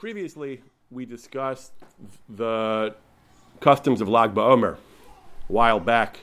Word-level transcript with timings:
Previously, 0.00 0.62
we 0.90 1.04
discussed 1.04 1.74
the 2.26 2.94
customs 3.60 4.00
of 4.00 4.08
Lag 4.08 4.32
BaOmer. 4.32 4.76
A 4.76 4.78
while 5.52 5.78
back, 5.78 6.20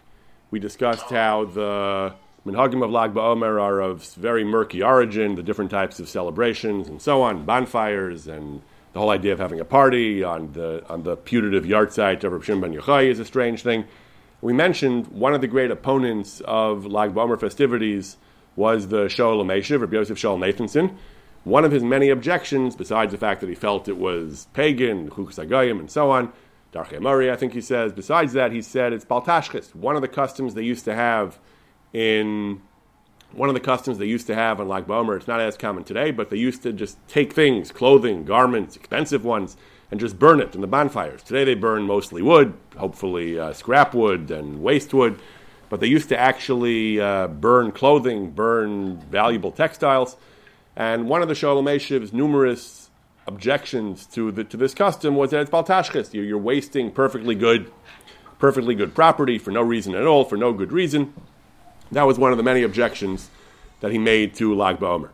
we 0.50 0.59
discussed 0.59 1.11
how 1.11 1.46
the 1.46 2.16
minhagim 2.44 2.84
of 2.84 2.90
Lag 2.90 3.13
BaOmer 3.13 3.62
are 3.62 3.79
of 3.79 4.04
very 4.16 4.44
murky 4.44 4.82
origin, 4.82 5.36
the 5.36 5.44
different 5.44 5.70
types 5.70 6.00
of 6.00 6.10
celebrations 6.10 6.88
and 6.88 7.00
so 7.00 7.21
on, 7.21 7.46
bonfires, 7.46 8.28
and 8.28 8.63
the 8.94 9.00
whole 9.00 9.12
idea 9.12 9.32
of 9.32 9.38
having 9.38 9.59
a 9.59 9.66
party 9.66 10.23
on 10.23 10.54
the, 10.54 10.84
on 10.89 11.04
the 11.04 11.16
putative 11.16 11.66
yahrzeit 11.66 12.23
of 12.23 12.32
Rav 12.32 12.44
Shimon 12.44 12.71
ben 12.71 12.82
Yochai 12.82 13.05
is 13.05 13.20
a 13.20 13.25
strange 13.25 13.62
thing. 13.62 13.86
We 14.41 14.54
mentioned 14.54 15.05
one 15.09 15.36
of 15.36 15.41
the 15.41 15.48
great 15.48 15.70
opponents 15.70 16.41
of 16.46 16.88
Lag 16.88 17.14
BaOmer 17.14 17.39
festivities 17.39 18.18
was 18.55 18.88
the 18.88 19.05
Shoel 19.05 19.46
Meshiv, 19.46 19.82
Rabbi 19.82 19.98
Yosef 19.98 20.18
Shaul 20.18 20.39
Nathanson, 20.39 20.98
one 21.48 21.64
of 21.64 21.71
his 21.71 21.84
many 21.84 22.09
objections, 22.09 22.75
besides 22.75 23.14
the 23.14 23.18
fact 23.18 23.39
that 23.39 23.47
he 23.47 23.55
felt 23.55 23.88
it 23.88 23.97
was 23.97 24.47
pagan, 24.54 25.09
chukas 25.09 25.39
and 25.79 25.89
so 25.89 26.11
on, 26.11 26.32
Darkei 26.73 27.00
Emori, 27.00 27.32
I 27.32 27.37
think 27.37 27.54
he 27.54 27.61
says, 27.61 27.93
besides 27.93 28.33
that, 28.33 28.51
he 28.51 28.61
said 28.61 28.92
it's 28.92 29.06
Baltashkis, 29.06 29.73
one 29.73 29.96
of 29.96 30.01
the 30.01 30.10
customs 30.10 30.54
they 30.54 30.64
used 30.64 30.83
to 30.86 30.93
have 30.93 31.39
in 31.93 32.61
one 33.31 33.47
of 33.47 33.56
the 33.56 33.61
customs 33.61 33.97
they 33.97 34.06
used 34.06 34.28
to 34.28 34.36
have 34.36 34.59
on 34.59 34.67
Lag 34.67 34.88
BaOmer. 34.88 35.16
It's 35.16 35.28
not 35.28 35.39
as 35.39 35.56
common 35.56 35.86
today, 35.86 36.11
but 36.11 36.30
they 36.30 36.38
used 36.38 36.64
to 36.64 36.73
just 36.73 36.97
take 37.08 37.31
things, 37.31 37.72
clothing, 37.72 38.25
garments, 38.25 38.75
expensive 38.75 39.23
ones, 39.23 39.56
and 39.89 40.02
just 40.02 40.20
burn 40.20 40.42
it 40.42 40.53
in 40.53 40.59
the 40.59 40.67
bonfires. 40.67 41.23
Today 41.23 41.45
they 41.45 41.56
burn 41.56 41.84
mostly 41.84 42.22
wood, 42.22 42.53
hopefully 42.75 43.39
uh, 43.39 43.53
scrap 43.53 43.94
wood 43.94 44.31
and 44.31 44.61
waste 44.61 44.94
wood, 44.94 45.20
but 45.70 45.80
they 45.80 45.88
used 45.88 46.09
to 46.09 46.20
actually 46.20 47.00
uh, 47.00 47.28
burn 47.28 47.72
clothing, 47.72 48.31
burn 48.31 48.98
valuable 49.09 49.52
textiles. 49.52 50.17
And 50.77 51.09
one 51.09 51.23
of 51.23 51.27
the 51.27 51.33
Shoel 51.33 51.63
Meshiv's 51.63 52.13
numerous 52.13 52.91
objections 53.25 54.05
to, 54.05 54.31
the, 54.31 54.44
to 54.44 54.55
this 54.58 54.75
custom 54.75 55.16
was 55.16 55.31
that 55.31 55.41
it's 55.41 55.50
baltashkis. 55.50 56.13
You're, 56.13 56.23
you're 56.23 56.38
wasting 56.38 56.91
perfectly 56.91 57.33
good, 57.33 57.72
perfectly 58.38 58.75
good 58.75 58.94
property 58.94 59.39
for 59.39 59.50
no 59.50 59.64
reason 59.64 59.95
at 59.95 60.06
all, 60.06 60.23
for 60.23 60.38
no 60.38 60.53
good 60.53 60.72
reason. 60.72 61.16
That 61.92 62.03
was 62.03 62.19
one 62.19 62.31
of 62.31 62.38
the 62.38 62.44
many 62.44 62.61
objections 62.61 63.31
that 63.80 63.92
he 63.92 63.97
made 63.97 64.36
to 64.36 64.53
Lag 64.53 64.78
BaOmer. 64.78 65.09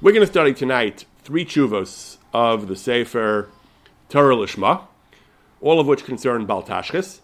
We're 0.00 0.10
going 0.10 0.26
to 0.26 0.32
study 0.32 0.52
tonight 0.52 1.04
three 1.22 1.44
chuvos 1.44 2.16
of 2.34 2.66
the 2.66 2.74
Sefer 2.74 3.48
Torah 4.08 4.34
Lishma, 4.34 4.88
all 5.60 5.78
of 5.78 5.86
which 5.86 6.02
concern 6.02 6.48
Baltashkis, 6.48 7.20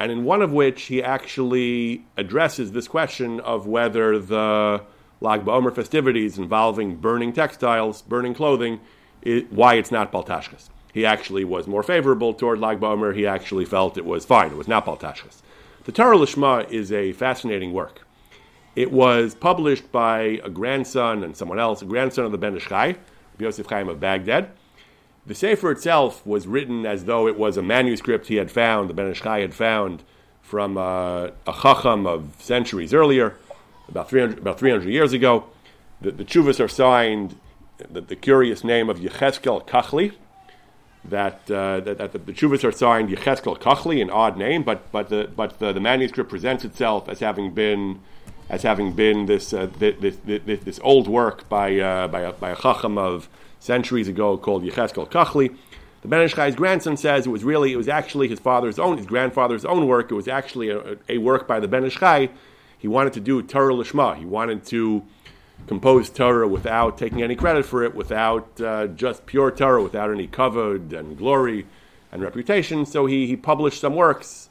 and 0.00 0.10
in 0.10 0.24
one 0.24 0.42
of 0.42 0.52
which 0.52 0.82
he 0.84 1.00
actually 1.00 2.06
addresses 2.16 2.72
this 2.72 2.88
question 2.88 3.38
of 3.38 3.68
whether 3.68 4.18
the 4.18 4.82
Lag 5.20 5.44
BaOmer 5.44 5.74
festivities 5.74 6.38
involving 6.38 6.96
burning 6.96 7.32
textiles, 7.32 8.02
burning 8.02 8.34
clothing, 8.34 8.80
it, 9.22 9.52
why 9.52 9.74
it's 9.74 9.90
not 9.90 10.12
Baltashkas. 10.12 10.68
He 10.92 11.04
actually 11.04 11.44
was 11.44 11.66
more 11.66 11.82
favorable 11.82 12.34
toward 12.34 12.60
Lag 12.60 12.78
BaOmer. 12.78 13.16
He 13.16 13.26
actually 13.26 13.64
felt 13.64 13.98
it 13.98 14.04
was 14.04 14.24
fine. 14.24 14.52
It 14.52 14.56
was 14.56 14.68
not 14.68 14.86
Baltashkas. 14.86 15.42
The 15.84 15.92
Torah 15.92 16.16
Lishma 16.16 16.70
is 16.70 16.92
a 16.92 17.12
fascinating 17.12 17.72
work. 17.72 18.06
It 18.76 18.90
was 18.90 19.34
published 19.34 19.90
by 19.92 20.40
a 20.42 20.50
grandson 20.50 21.22
and 21.22 21.36
someone 21.36 21.58
else, 21.58 21.82
a 21.82 21.84
grandson 21.84 22.24
of 22.24 22.32
the 22.32 22.38
Ben 22.38 22.56
Ish 22.56 22.68
Chai, 22.68 22.96
Yosef 23.38 23.66
Chaim 23.66 23.88
of 23.88 24.00
Baghdad. 24.00 24.50
The 25.26 25.34
Sefer 25.34 25.70
itself 25.70 26.24
was 26.26 26.46
written 26.46 26.84
as 26.84 27.04
though 27.04 27.26
it 27.26 27.38
was 27.38 27.56
a 27.56 27.62
manuscript 27.62 28.26
he 28.26 28.36
had 28.36 28.50
found, 28.50 28.90
the 28.90 28.94
Ben 28.94 29.10
Ish 29.10 29.22
Chai 29.22 29.40
had 29.40 29.54
found 29.54 30.02
from 30.42 30.76
uh, 30.76 31.28
a 31.46 31.52
chacham 31.62 32.06
of 32.06 32.34
centuries 32.38 32.92
earlier 32.92 33.36
about 33.88 34.08
300, 34.08 34.38
about 34.38 34.58
300 34.58 34.88
years 34.88 35.12
ago. 35.12 35.44
The, 36.00 36.10
the 36.10 36.24
chuvas 36.24 36.62
are 36.62 36.68
signed, 36.68 37.38
the, 37.78 38.00
the 38.00 38.16
curious 38.16 38.64
name 38.64 38.88
of 38.88 38.98
Yecheskel 38.98 39.66
Kachli, 39.66 40.12
that, 41.04 41.50
uh, 41.50 41.80
that, 41.80 41.98
that, 41.98 42.12
the, 42.12 42.18
the 42.18 42.32
chuvas 42.32 42.64
are 42.64 42.72
signed 42.72 43.10
Yecheskel 43.10 43.58
Kachli, 43.58 44.00
an 44.00 44.10
odd 44.10 44.36
name, 44.36 44.62
but, 44.62 44.90
but, 44.90 45.08
the, 45.08 45.30
but 45.36 45.58
the, 45.58 45.72
the 45.72 45.80
manuscript 45.80 46.30
presents 46.30 46.64
itself 46.64 47.08
as 47.08 47.20
having 47.20 47.52
been 47.52 48.00
as 48.50 48.62
having 48.62 48.92
been 48.92 49.24
this, 49.26 49.54
uh, 49.54 49.66
this, 49.78 50.16
this, 50.24 50.60
this, 50.60 50.80
old 50.82 51.08
work 51.08 51.48
by, 51.48 51.78
uh, 51.78 52.06
by, 52.08 52.20
a, 52.20 52.32
by 52.32 52.50
a 52.50 52.56
chacham 52.56 52.98
of 52.98 53.28
centuries 53.58 54.06
ago 54.06 54.36
called 54.36 54.62
Yecheskel 54.62 55.10
Kachli. 55.10 55.56
The 56.02 56.08
Ben 56.08 56.20
Ish 56.20 56.34
Chai's 56.34 56.54
grandson 56.54 56.98
says 56.98 57.26
it 57.26 57.30
was 57.30 57.44
really, 57.44 57.72
it 57.72 57.76
was 57.76 57.88
actually 57.88 58.28
his 58.28 58.38
father's 58.38 58.78
own, 58.78 58.98
his 58.98 59.06
grandfather's 59.06 59.64
own 59.64 59.86
work. 59.86 60.10
It 60.10 60.14
was 60.14 60.28
actually 60.28 60.68
a, 60.68 60.98
a 61.08 61.16
work 61.16 61.48
by 61.48 61.60
the 61.60 61.68
Ben 61.68 61.84
Ish 61.84 61.96
Chai 61.96 62.28
he 62.84 62.88
wanted 62.88 63.14
to 63.14 63.20
do 63.20 63.40
Torah 63.40 63.72
Lishma. 63.72 64.14
He 64.14 64.26
wanted 64.26 64.66
to 64.66 65.02
compose 65.66 66.10
Torah 66.10 66.46
without 66.46 66.98
taking 66.98 67.22
any 67.22 67.34
credit 67.34 67.64
for 67.64 67.82
it, 67.82 67.94
without 67.94 68.60
uh, 68.60 68.88
just 68.88 69.24
pure 69.24 69.50
Torah, 69.50 69.82
without 69.82 70.10
any 70.10 70.28
kavod 70.28 70.92
and 70.92 71.16
glory 71.16 71.64
and 72.12 72.20
reputation. 72.20 72.84
So 72.84 73.06
he, 73.06 73.26
he 73.26 73.36
published 73.36 73.80
some 73.80 73.94
works 73.94 74.50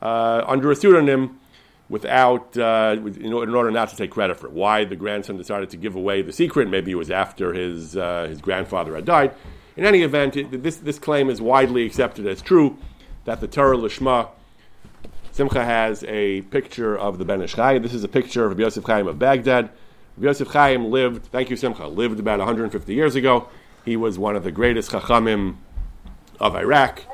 uh, 0.00 0.44
under 0.46 0.70
a 0.70 0.76
pseudonym 0.76 1.40
without, 1.88 2.56
uh, 2.56 2.98
in, 3.00 3.32
order 3.32 3.72
not 3.72 3.88
to 3.88 3.96
take 3.96 4.12
credit 4.12 4.36
for 4.36 4.46
it. 4.46 4.52
Why 4.52 4.84
the 4.84 4.94
grandson 4.94 5.36
decided 5.36 5.70
to 5.70 5.76
give 5.76 5.96
away 5.96 6.22
the 6.22 6.32
secret? 6.32 6.70
Maybe 6.70 6.92
it 6.92 6.94
was 6.94 7.10
after 7.10 7.52
his, 7.52 7.96
uh, 7.96 8.28
his 8.28 8.40
grandfather 8.40 8.94
had 8.94 9.06
died. 9.06 9.34
In 9.76 9.84
any 9.84 10.02
event, 10.02 10.36
it, 10.36 10.62
this, 10.62 10.76
this 10.76 11.00
claim 11.00 11.28
is 11.28 11.42
widely 11.42 11.84
accepted 11.84 12.28
as 12.28 12.42
true 12.42 12.78
that 13.24 13.40
the 13.40 13.48
Torah 13.48 13.76
Lishma 13.76 14.28
Simcha 15.32 15.64
has 15.64 16.04
a 16.04 16.42
picture 16.42 16.94
of 16.94 17.16
the 17.16 17.24
Ben 17.24 17.40
Ish 17.40 17.54
Chai. 17.54 17.78
This 17.78 17.94
is 17.94 18.04
a 18.04 18.08
picture 18.08 18.44
of 18.44 18.60
Yosef 18.60 18.84
Chaim 18.84 19.06
of 19.08 19.18
Baghdad. 19.18 19.70
Yosef 20.20 20.48
Chaim 20.48 20.90
lived, 20.90 21.24
thank 21.24 21.48
you 21.48 21.56
Simcha, 21.56 21.86
lived 21.86 22.20
about 22.20 22.38
150 22.38 22.94
years 22.94 23.14
ago. 23.14 23.48
He 23.82 23.96
was 23.96 24.18
one 24.18 24.36
of 24.36 24.44
the 24.44 24.52
greatest 24.52 24.90
Chachamim 24.90 25.56
of 26.38 26.54
Iraq. 26.54 27.04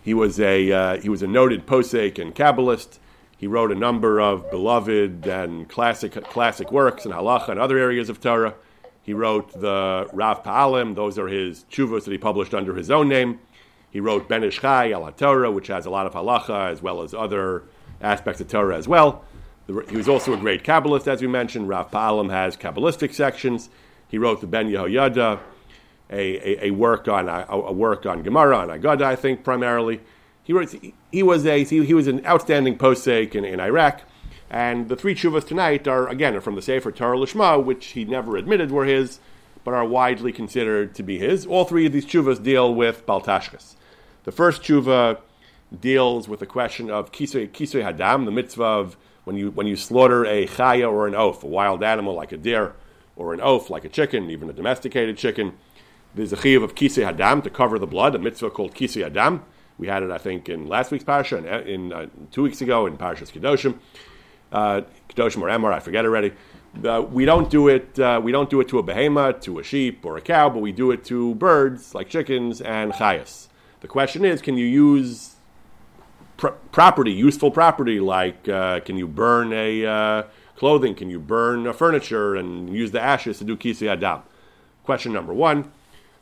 He 0.00 0.14
was 0.14 0.38
a, 0.38 0.70
uh, 0.70 1.00
he 1.00 1.08
was 1.08 1.22
a 1.22 1.26
noted 1.26 1.66
posek 1.66 2.20
and 2.22 2.36
Kabbalist. 2.36 3.00
He 3.36 3.48
wrote 3.48 3.72
a 3.72 3.74
number 3.74 4.20
of 4.20 4.48
beloved 4.48 5.26
and 5.26 5.68
classic, 5.68 6.12
classic 6.26 6.70
works 6.70 7.04
in 7.04 7.10
halacha 7.10 7.48
and 7.48 7.58
other 7.58 7.78
areas 7.78 8.08
of 8.08 8.20
Torah. 8.20 8.54
He 9.02 9.12
wrote 9.12 9.60
the 9.60 10.08
Rav 10.12 10.44
Pa'alim, 10.44 10.94
those 10.94 11.18
are 11.18 11.26
his 11.26 11.64
chuvos 11.64 12.04
that 12.04 12.12
he 12.12 12.18
published 12.18 12.54
under 12.54 12.76
his 12.76 12.92
own 12.92 13.08
name. 13.08 13.40
He 13.90 14.00
wrote 14.00 14.28
Ben 14.28 14.44
Ish 14.44 14.60
Chai 14.60 14.92
al 14.92 15.10
Torah, 15.12 15.50
which 15.50 15.66
has 15.66 15.86
a 15.86 15.90
lot 15.90 16.06
of 16.06 16.14
halacha 16.14 16.70
as 16.70 16.80
well 16.80 17.02
as 17.02 17.12
other 17.12 17.64
aspects 18.00 18.40
of 18.40 18.48
Torah 18.48 18.76
as 18.76 18.86
well. 18.86 19.24
He 19.66 19.96
was 19.96 20.08
also 20.08 20.32
a 20.32 20.36
great 20.36 20.64
Kabbalist, 20.64 21.06
as 21.06 21.20
we 21.20 21.28
mentioned. 21.28 21.68
Rav 21.68 21.90
Pa'alim 21.90 22.30
has 22.30 22.56
Kabbalistic 22.56 23.14
sections. 23.14 23.68
He 24.08 24.18
wrote 24.18 24.40
the 24.40 24.46
Ben 24.46 24.68
Yehoyada, 24.68 25.38
a, 26.10 26.14
a, 26.14 26.66
a, 26.66 26.70
work 26.72 27.06
on 27.06 27.28
a, 27.28 27.46
a, 27.48 27.72
work 27.72 28.04
on 28.04 28.22
Gemara 28.22 28.58
on 28.58 28.68
Agada, 28.68 29.02
I 29.02 29.14
think 29.14 29.44
primarily. 29.44 30.00
He, 30.42 30.52
wrote, 30.52 30.74
he 31.12 31.22
was 31.22 31.46
a 31.46 31.62
he, 31.62 31.84
he 31.84 31.94
was 31.94 32.08
an 32.08 32.24
outstanding 32.26 32.76
posek 32.76 33.36
in, 33.36 33.44
in 33.44 33.60
Iraq, 33.60 34.02
and 34.50 34.88
the 34.88 34.96
three 34.96 35.14
chuvas 35.14 35.46
tonight 35.46 35.86
are 35.86 36.08
again 36.08 36.34
are 36.34 36.40
from 36.40 36.56
the 36.56 36.62
Sefer 36.62 36.90
Torah 36.90 37.16
Lishma, 37.16 37.62
which 37.62 37.86
he 37.88 38.04
never 38.04 38.36
admitted 38.36 38.72
were 38.72 38.86
his, 38.86 39.20
but 39.62 39.74
are 39.74 39.84
widely 39.84 40.32
considered 40.32 40.96
to 40.96 41.04
be 41.04 41.18
his. 41.18 41.46
All 41.46 41.64
three 41.64 41.86
of 41.86 41.92
these 41.92 42.06
chuvas 42.06 42.42
deal 42.42 42.74
with 42.74 43.06
Baltashkas. 43.06 43.76
The 44.24 44.32
first 44.32 44.62
tshuva 44.62 45.18
deals 45.78 46.28
with 46.28 46.40
the 46.40 46.46
question 46.46 46.90
of 46.90 47.12
kisui, 47.12 47.48
kisui 47.48 47.82
hadam, 47.82 48.24
the 48.24 48.30
mitzvah 48.30 48.62
of 48.62 48.96
when 49.24 49.36
you, 49.36 49.50
when 49.50 49.66
you 49.66 49.76
slaughter 49.76 50.24
a 50.24 50.46
chaya 50.46 50.90
or 50.90 51.06
an 51.06 51.14
oaf, 51.14 51.42
a 51.42 51.46
wild 51.46 51.82
animal 51.82 52.14
like 52.14 52.32
a 52.32 52.36
deer, 52.36 52.74
or 53.16 53.32
an 53.32 53.40
oaf 53.40 53.70
like 53.70 53.84
a 53.84 53.88
chicken, 53.88 54.30
even 54.30 54.50
a 54.50 54.52
domesticated 54.52 55.16
chicken. 55.16 55.54
There's 56.14 56.32
a 56.32 56.36
chiyuv 56.36 56.64
of 56.64 56.74
kisui 56.74 57.10
hadam 57.10 57.42
to 57.44 57.50
cover 57.50 57.78
the 57.78 57.86
blood, 57.86 58.14
a 58.14 58.18
mitzvah 58.18 58.50
called 58.50 58.74
kisui 58.74 59.08
hadam. 59.08 59.42
We 59.78 59.86
had 59.86 60.02
it, 60.02 60.10
I 60.10 60.18
think, 60.18 60.50
in 60.50 60.68
last 60.68 60.90
week's 60.90 61.04
parsha, 61.04 61.38
in, 61.38 61.66
in 61.66 61.92
uh, 61.92 62.06
two 62.30 62.42
weeks 62.42 62.60
ago 62.60 62.84
in 62.84 62.98
Parshas 62.98 63.32
Kedoshim, 63.32 63.78
uh, 64.52 64.82
Kedoshim 65.08 65.40
or 65.40 65.48
Emor, 65.48 65.72
I 65.72 65.80
forget 65.80 66.04
already. 66.04 66.32
Uh, 66.84 67.00
we 67.00 67.24
don't 67.24 67.50
do 67.50 67.68
it. 67.68 67.98
Uh, 67.98 68.20
we 68.22 68.30
don't 68.30 68.50
do 68.50 68.60
it 68.60 68.68
to 68.68 68.78
a 68.78 68.82
behemoth, 68.82 69.40
to 69.40 69.58
a 69.58 69.62
sheep 69.62 70.04
or 70.04 70.18
a 70.18 70.20
cow, 70.20 70.50
but 70.50 70.58
we 70.58 70.70
do 70.70 70.90
it 70.90 71.04
to 71.06 71.34
birds 71.36 71.94
like 71.94 72.10
chickens 72.10 72.60
and 72.60 72.92
chayas. 72.92 73.48
The 73.80 73.88
question 73.88 74.24
is, 74.24 74.42
can 74.42 74.56
you 74.56 74.66
use 74.66 75.36
pr- 76.36 76.48
property, 76.72 77.12
useful 77.12 77.50
property, 77.50 78.00
like 78.00 78.48
uh, 78.48 78.80
can 78.80 78.96
you 78.96 79.06
burn 79.06 79.52
a 79.52 79.86
uh, 79.86 80.22
clothing? 80.56 80.94
Can 80.94 81.08
you 81.08 81.18
burn 81.18 81.66
a 81.66 81.72
furniture 81.72 82.34
and 82.34 82.74
use 82.74 82.90
the 82.90 83.00
ashes 83.00 83.38
to 83.38 83.44
do 83.44 83.56
kisi 83.56 83.88
adam? 83.88 84.22
Question 84.84 85.12
number 85.12 85.32
one. 85.32 85.72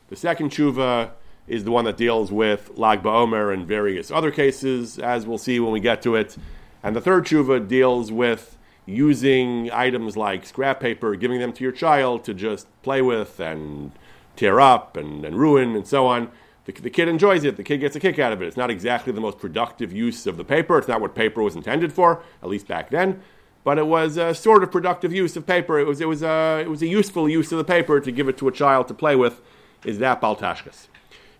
The 0.09 0.15
second 0.15 0.51
tshuva 0.51 1.11
is 1.47 1.63
the 1.63 1.71
one 1.71 1.85
that 1.85 1.97
deals 1.97 2.31
with 2.31 2.71
Lag 2.77 3.03
BaOmer 3.03 3.53
and 3.53 3.67
various 3.67 4.11
other 4.11 4.31
cases, 4.31 4.99
as 4.99 5.25
we'll 5.25 5.37
see 5.37 5.59
when 5.59 5.71
we 5.71 5.79
get 5.79 6.01
to 6.03 6.15
it. 6.15 6.37
And 6.83 6.95
the 6.95 7.01
third 7.01 7.25
tshuva 7.25 7.67
deals 7.67 8.11
with 8.11 8.57
using 8.85 9.69
items 9.71 10.15
like 10.15 10.45
scrap 10.45 10.79
paper, 10.79 11.15
giving 11.15 11.39
them 11.39 11.53
to 11.53 11.63
your 11.63 11.71
child 11.71 12.23
to 12.23 12.33
just 12.33 12.67
play 12.81 13.01
with 13.01 13.39
and 13.39 13.91
tear 14.35 14.59
up 14.59 14.95
and, 14.95 15.25
and 15.25 15.37
ruin 15.37 15.75
and 15.75 15.87
so 15.87 16.07
on. 16.07 16.31
The, 16.69 16.81
the, 16.83 16.89
kid 16.91 17.07
enjoys 17.07 17.45
it. 17.45 17.57
The 17.57 17.63
kid 17.63 17.79
gets 17.79 17.95
a 17.95 17.99
kick 17.99 18.19
out 18.19 18.31
of 18.31 18.43
it. 18.43 18.47
It's 18.47 18.57
not 18.57 18.69
exactly 18.69 19.11
the 19.11 19.21
most 19.21 19.39
productive 19.39 19.91
use 19.91 20.27
of 20.27 20.37
the 20.37 20.43
paper. 20.43 20.77
It's 20.77 20.87
not 20.87 21.01
what 21.01 21.15
paper 21.15 21.41
was 21.41 21.55
intended 21.55 21.91
for, 21.91 22.21
at 22.43 22.49
least 22.49 22.67
back 22.67 22.91
then. 22.91 23.21
But 23.63 23.79
it 23.79 23.87
was 23.87 24.17
a 24.17 24.35
sort 24.35 24.61
of 24.61 24.71
productive 24.71 25.11
use 25.11 25.35
of 25.35 25.47
paper. 25.47 25.79
It 25.79 25.87
was, 25.87 25.99
it 25.99 26.07
was, 26.07 26.21
a, 26.21 26.59
it 26.61 26.69
was 26.69 26.83
a 26.83 26.87
useful 26.87 27.27
use 27.27 27.51
of 27.51 27.57
the 27.57 27.63
paper 27.63 27.99
to 27.99 28.11
give 28.11 28.29
it 28.29 28.37
to 28.37 28.47
a 28.47 28.51
child 28.51 28.87
to 28.89 28.93
play 28.93 29.15
with. 29.15 29.41
Is 29.83 29.97
that 29.97 30.21
baltashkas? 30.21 30.87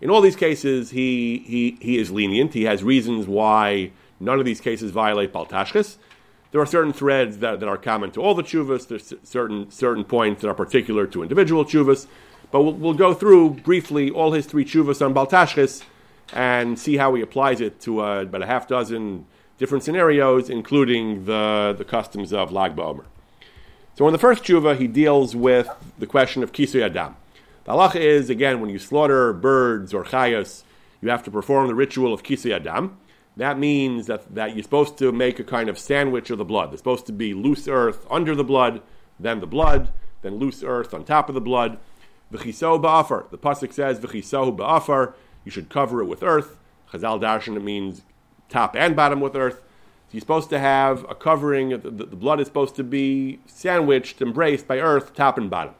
In 0.00 0.10
all 0.10 0.20
these 0.20 0.34
cases, 0.34 0.90
he, 0.90 1.44
he, 1.46 1.78
he 1.80 1.98
is 1.98 2.10
lenient. 2.10 2.54
He 2.54 2.64
has 2.64 2.82
reasons 2.82 3.28
why 3.28 3.92
none 4.18 4.40
of 4.40 4.44
these 4.44 4.60
cases 4.60 4.90
violate 4.90 5.32
Baltashkis. 5.32 5.96
There 6.50 6.60
are 6.60 6.66
certain 6.66 6.92
threads 6.92 7.38
that, 7.38 7.60
that 7.60 7.68
are 7.68 7.76
common 7.76 8.10
to 8.12 8.20
all 8.20 8.34
the 8.34 8.42
chuvas. 8.42 8.88
There's 8.88 9.14
certain, 9.22 9.70
certain 9.70 10.02
points 10.02 10.42
that 10.42 10.48
are 10.48 10.54
particular 10.54 11.06
to 11.06 11.22
individual 11.22 11.64
chuvas. 11.64 12.06
But 12.50 12.62
we'll, 12.62 12.74
we'll 12.74 12.94
go 12.94 13.14
through 13.14 13.50
briefly 13.50 14.10
all 14.10 14.32
his 14.32 14.46
three 14.46 14.64
chuvas 14.64 15.04
on 15.04 15.14
Baltashkis 15.14 15.84
and 16.32 16.78
see 16.78 16.96
how 16.96 17.14
he 17.14 17.22
applies 17.22 17.60
it 17.60 17.80
to 17.80 18.02
uh, 18.02 18.22
about 18.22 18.42
a 18.42 18.46
half 18.46 18.68
dozen 18.68 19.26
different 19.58 19.84
scenarios, 19.84 20.48
including 20.48 21.26
the, 21.26 21.74
the 21.76 21.84
customs 21.84 22.32
of 22.32 22.50
Lag 22.50 22.74
BaOmer. 22.74 23.04
So 23.96 24.06
in 24.06 24.12
the 24.12 24.18
first 24.18 24.42
tshuva, 24.42 24.78
he 24.78 24.86
deals 24.86 25.36
with 25.36 25.68
the 25.98 26.06
question 26.06 26.42
of 26.42 26.52
kisui 26.52 26.82
adam. 26.82 27.16
The 27.64 27.72
halacha 27.72 27.96
is, 27.96 28.30
again, 28.30 28.60
when 28.60 28.70
you 28.70 28.78
slaughter 28.78 29.32
birds 29.32 29.92
or 29.92 30.04
chayas, 30.04 30.62
you 31.02 31.10
have 31.10 31.22
to 31.24 31.30
perform 31.30 31.66
the 31.66 31.74
ritual 31.74 32.14
of 32.14 32.22
kisui 32.22 32.52
adam. 32.52 32.96
That 33.36 33.58
means 33.58 34.06
that, 34.06 34.34
that 34.34 34.54
you're 34.54 34.62
supposed 34.62 34.96
to 34.98 35.12
make 35.12 35.38
a 35.38 35.44
kind 35.44 35.68
of 35.68 35.78
sandwich 35.78 36.30
of 36.30 36.38
the 36.38 36.44
blood. 36.44 36.70
There's 36.70 36.80
supposed 36.80 37.06
to 37.06 37.12
be 37.12 37.34
loose 37.34 37.68
earth 37.68 38.06
under 38.10 38.34
the 38.34 38.44
blood, 38.44 38.82
then 39.18 39.40
the 39.40 39.46
blood, 39.46 39.92
then 40.22 40.36
loose 40.36 40.62
earth 40.62 40.94
on 40.94 41.04
top 41.04 41.28
of 41.28 41.34
the 41.34 41.40
blood. 41.40 41.78
V'chiso 42.32 42.80
ba'afar. 42.80 43.30
The 43.30 43.38
pasuk 43.38 43.72
says 43.72 43.98
v'chiso 43.98 44.56
ba'afar. 44.56 45.14
You 45.44 45.50
should 45.50 45.68
cover 45.68 46.00
it 46.00 46.06
with 46.06 46.22
earth. 46.22 46.58
Chazal 46.92 47.20
darshan 47.20 47.56
it 47.56 47.62
means 47.62 48.02
top 48.48 48.76
and 48.76 48.94
bottom 48.94 49.20
with 49.20 49.36
earth. 49.36 49.56
So 50.08 50.12
you're 50.12 50.20
supposed 50.20 50.50
to 50.50 50.58
have 50.58 51.04
a 51.08 51.14
covering. 51.14 51.70
The, 51.70 51.78
the, 51.78 52.06
the 52.06 52.16
blood 52.16 52.40
is 52.40 52.46
supposed 52.46 52.76
to 52.76 52.84
be 52.84 53.40
sandwiched, 53.46 54.20
embraced 54.20 54.66
by 54.66 54.78
earth, 54.78 55.14
top 55.14 55.38
and 55.38 55.48
bottom. 55.48 55.74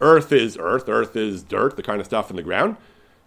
Earth 0.00 0.30
is 0.30 0.58
earth. 0.60 0.88
Earth 0.88 1.16
is 1.16 1.42
dirt, 1.42 1.76
the 1.76 1.82
kind 1.82 2.00
of 2.00 2.06
stuff 2.06 2.30
in 2.30 2.36
the 2.36 2.42
ground. 2.42 2.76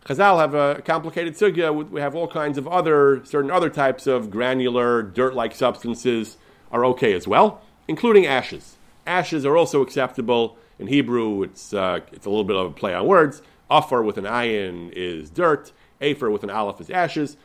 Chazal 0.06 0.40
have 0.40 0.54
a 0.54 0.82
complicated 0.84 1.36
sugya. 1.36 1.90
We 1.90 2.00
have 2.00 2.16
all 2.16 2.28
kinds 2.28 2.58
of 2.58 2.68
other, 2.68 3.24
certain 3.26 3.52
other 3.52 3.70
types 3.70 4.08
of 4.08 4.32
granular, 4.32 5.04
dirt-like 5.04 5.54
substances 5.54 6.38
are 6.72 6.86
okay 6.86 7.14
as 7.14 7.28
well, 7.28 7.62
including 7.88 8.26
ashes. 8.26 8.78
Ashes 9.06 9.46
are 9.46 9.58
also 9.58 9.82
acceptable. 9.82 10.58
In 10.80 10.88
Hebrew, 10.88 11.44
it's, 11.44 11.74
uh, 11.74 12.00
it's 12.12 12.26
a 12.26 12.30
little 12.30 12.46
bit 12.46 12.56
of 12.56 12.68
a 12.68 12.72
play 12.72 12.94
on 12.94 13.06
words. 13.06 13.42
Afar 13.70 14.02
with 14.02 14.18
an 14.18 14.24
ayin 14.24 14.92
is 14.94 15.30
dirt. 15.30 15.72
Afer 16.02 16.32
with 16.32 16.44
an 16.44 16.50
aleph 16.50 16.80
is 16.82 16.90
ashes. 16.90 17.38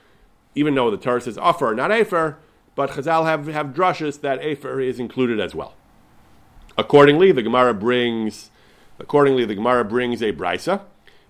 Even 0.54 0.74
though 0.74 0.90
the 0.90 0.96
Torah 0.96 1.20
says 1.20 1.36
Afar, 1.42 1.74
not 1.74 1.90
Afer, 1.90 2.38
but 2.76 2.90
Chazal 2.90 3.24
have, 3.24 3.46
have 3.48 3.68
drushes 3.68 4.20
that 4.20 4.40
Afer 4.40 4.80
is 4.80 5.00
included 5.00 5.40
as 5.40 5.54
well. 5.54 5.74
Accordingly, 6.78 7.32
the 7.32 7.42
Gemara 7.42 7.74
brings 7.74 8.50
accordingly 8.98 9.44
the 9.44 9.54
Gemara 9.54 9.84
brings 9.84 10.22
a 10.22 10.32
brisa. 10.32 10.82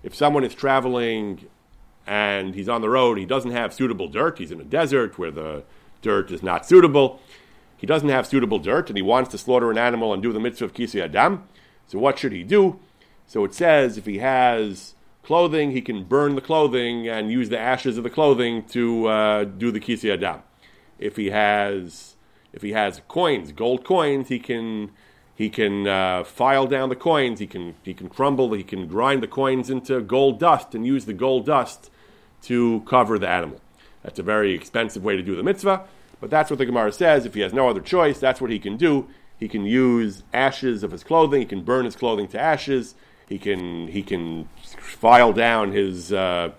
If 0.03 0.13
someone 0.13 0.43
is 0.43 0.53
traveling 0.53 1.47
and 2.05 2.53
he's 2.53 2.69
on 2.69 2.81
the 2.81 2.89
road, 2.89 3.17
he 3.17 3.25
doesn't 3.25 3.51
have 3.51 3.73
suitable 3.73 4.07
dirt. 4.07 4.37
He's 4.37 4.51
in 4.51 4.61
a 4.61 4.63
desert 4.63 5.17
where 5.17 5.31
the 5.31 5.63
dirt 6.01 6.31
is 6.31 6.43
not 6.43 6.65
suitable. 6.65 7.19
He 7.77 7.87
doesn't 7.87 8.09
have 8.09 8.25
suitable 8.25 8.59
dirt, 8.59 8.89
and 8.89 8.97
he 8.97 9.01
wants 9.01 9.31
to 9.31 9.37
slaughter 9.37 9.71
an 9.71 9.77
animal 9.77 10.13
and 10.13 10.21
do 10.21 10.31
the 10.31 10.39
mitzvah 10.39 10.65
of 10.65 10.73
kisei 10.73 11.01
adam. 11.01 11.47
So 11.87 11.99
what 11.99 12.19
should 12.19 12.31
he 12.31 12.43
do? 12.43 12.79
So 13.27 13.43
it 13.43 13.53
says 13.53 13.97
if 13.97 14.05
he 14.05 14.19
has 14.19 14.95
clothing, 15.23 15.71
he 15.71 15.81
can 15.81 16.03
burn 16.03 16.35
the 16.35 16.41
clothing 16.41 17.07
and 17.07 17.31
use 17.31 17.49
the 17.49 17.59
ashes 17.59 17.97
of 17.97 18.03
the 18.03 18.09
clothing 18.09 18.63
to 18.69 19.07
uh, 19.07 19.43
do 19.43 19.71
the 19.71 19.79
kisei 19.79 20.13
adam. 20.13 20.41
If 20.99 21.17
he 21.17 21.31
has 21.31 22.15
if 22.53 22.61
he 22.61 22.71
has 22.71 23.01
coins, 23.07 23.51
gold 23.51 23.83
coins, 23.83 24.29
he 24.29 24.39
can 24.39 24.91
he 25.35 25.49
can 25.49 25.85
uh, 25.85 26.23
file 26.23 26.65
down 26.65 26.87
the 26.89 26.95
coins. 26.95 27.39
He 27.39 27.47
can 27.47 27.75
he 27.83 27.93
can 27.93 28.07
crumble. 28.07 28.53
He 28.53 28.63
can 28.63 28.87
grind 28.87 29.21
the 29.21 29.27
coins 29.27 29.69
into 29.69 29.99
gold 30.01 30.39
dust 30.39 30.73
and 30.73 30.85
use 30.85 31.05
the 31.05 31.13
gold 31.13 31.45
dust 31.45 31.91
to 32.43 32.81
cover 32.87 33.19
the 33.19 33.27
animal. 33.27 33.59
That's 34.03 34.19
a 34.19 34.23
very 34.23 34.53
expensive 34.53 35.03
way 35.03 35.17
to 35.17 35.23
do 35.23 35.35
the 35.35 35.43
mitzvah, 35.43 35.83
but 36.21 36.29
that's 36.29 36.49
what 36.49 36.59
the 36.59 36.65
Gemara 36.65 36.91
says. 36.91 37.25
If 37.25 37.33
he 37.33 37.41
has 37.41 37.53
no 37.53 37.67
other 37.67 37.81
choice, 37.81 38.19
that's 38.19 38.39
what 38.39 38.51
he 38.51 38.59
can 38.59 38.77
do. 38.77 39.07
He 39.37 39.47
can 39.47 39.65
use 39.65 40.23
ashes 40.33 40.83
of 40.83 40.91
his 40.91 41.03
clothing. 41.03 41.41
He 41.41 41.45
can 41.45 41.63
burn 41.63 41.85
his 41.85 41.95
clothing 41.95 42.27
to 42.29 42.39
ashes. 42.39 42.95
He 43.27 43.37
can 43.37 43.87
he 43.87 44.01
can 44.01 44.47
file 44.77 45.33
down 45.33 45.71
his 45.71 46.13
uh, 46.13 46.51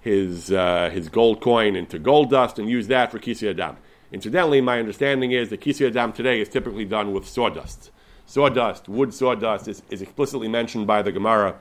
his 0.00 0.52
uh, 0.52 0.90
his 0.92 1.08
gold 1.08 1.40
coin 1.40 1.76
into 1.76 1.98
gold 1.98 2.30
dust 2.30 2.58
and 2.58 2.68
use 2.68 2.88
that 2.88 3.10
for 3.10 3.18
kisei 3.18 3.50
adam. 3.50 3.76
Incidentally, 4.12 4.60
my 4.60 4.78
understanding 4.78 5.32
is 5.32 5.48
that 5.50 5.60
kisei 5.60 5.88
adam 5.88 6.12
today 6.12 6.40
is 6.40 6.48
typically 6.48 6.84
done 6.84 7.12
with 7.12 7.26
sawdust. 7.26 7.90
Sawdust, 8.26 8.88
wood 8.88 9.12
sawdust, 9.12 9.68
is, 9.68 9.82
is 9.90 10.00
explicitly 10.00 10.48
mentioned 10.48 10.86
by 10.86 11.02
the 11.02 11.12
Gemara 11.12 11.56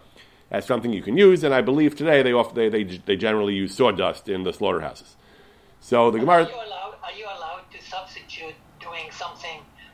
as 0.51 0.65
something 0.65 0.93
you 0.93 1.01
can 1.01 1.17
use, 1.17 1.43
and 1.43 1.53
I 1.53 1.61
believe 1.61 1.95
today 1.95 2.21
they 2.21 2.31
often, 2.31 2.55
they, 2.55 2.69
they, 2.69 2.83
they 2.83 3.15
generally 3.15 3.55
use 3.55 3.75
sawdust 3.75 4.29
in 4.29 4.43
the 4.43 4.53
slaughterhouses. 4.53 5.15
So 5.79 6.11
the 6.11 6.19
Gemara. 6.19 6.43
Are 6.43 6.49
you 6.49 6.55
allowed, 6.55 6.95
are 7.03 7.13
you 7.17 7.25
allowed 7.25 7.63
to 7.71 7.83
substitute 7.83 8.55
doing 8.79 9.09
something 9.11 9.42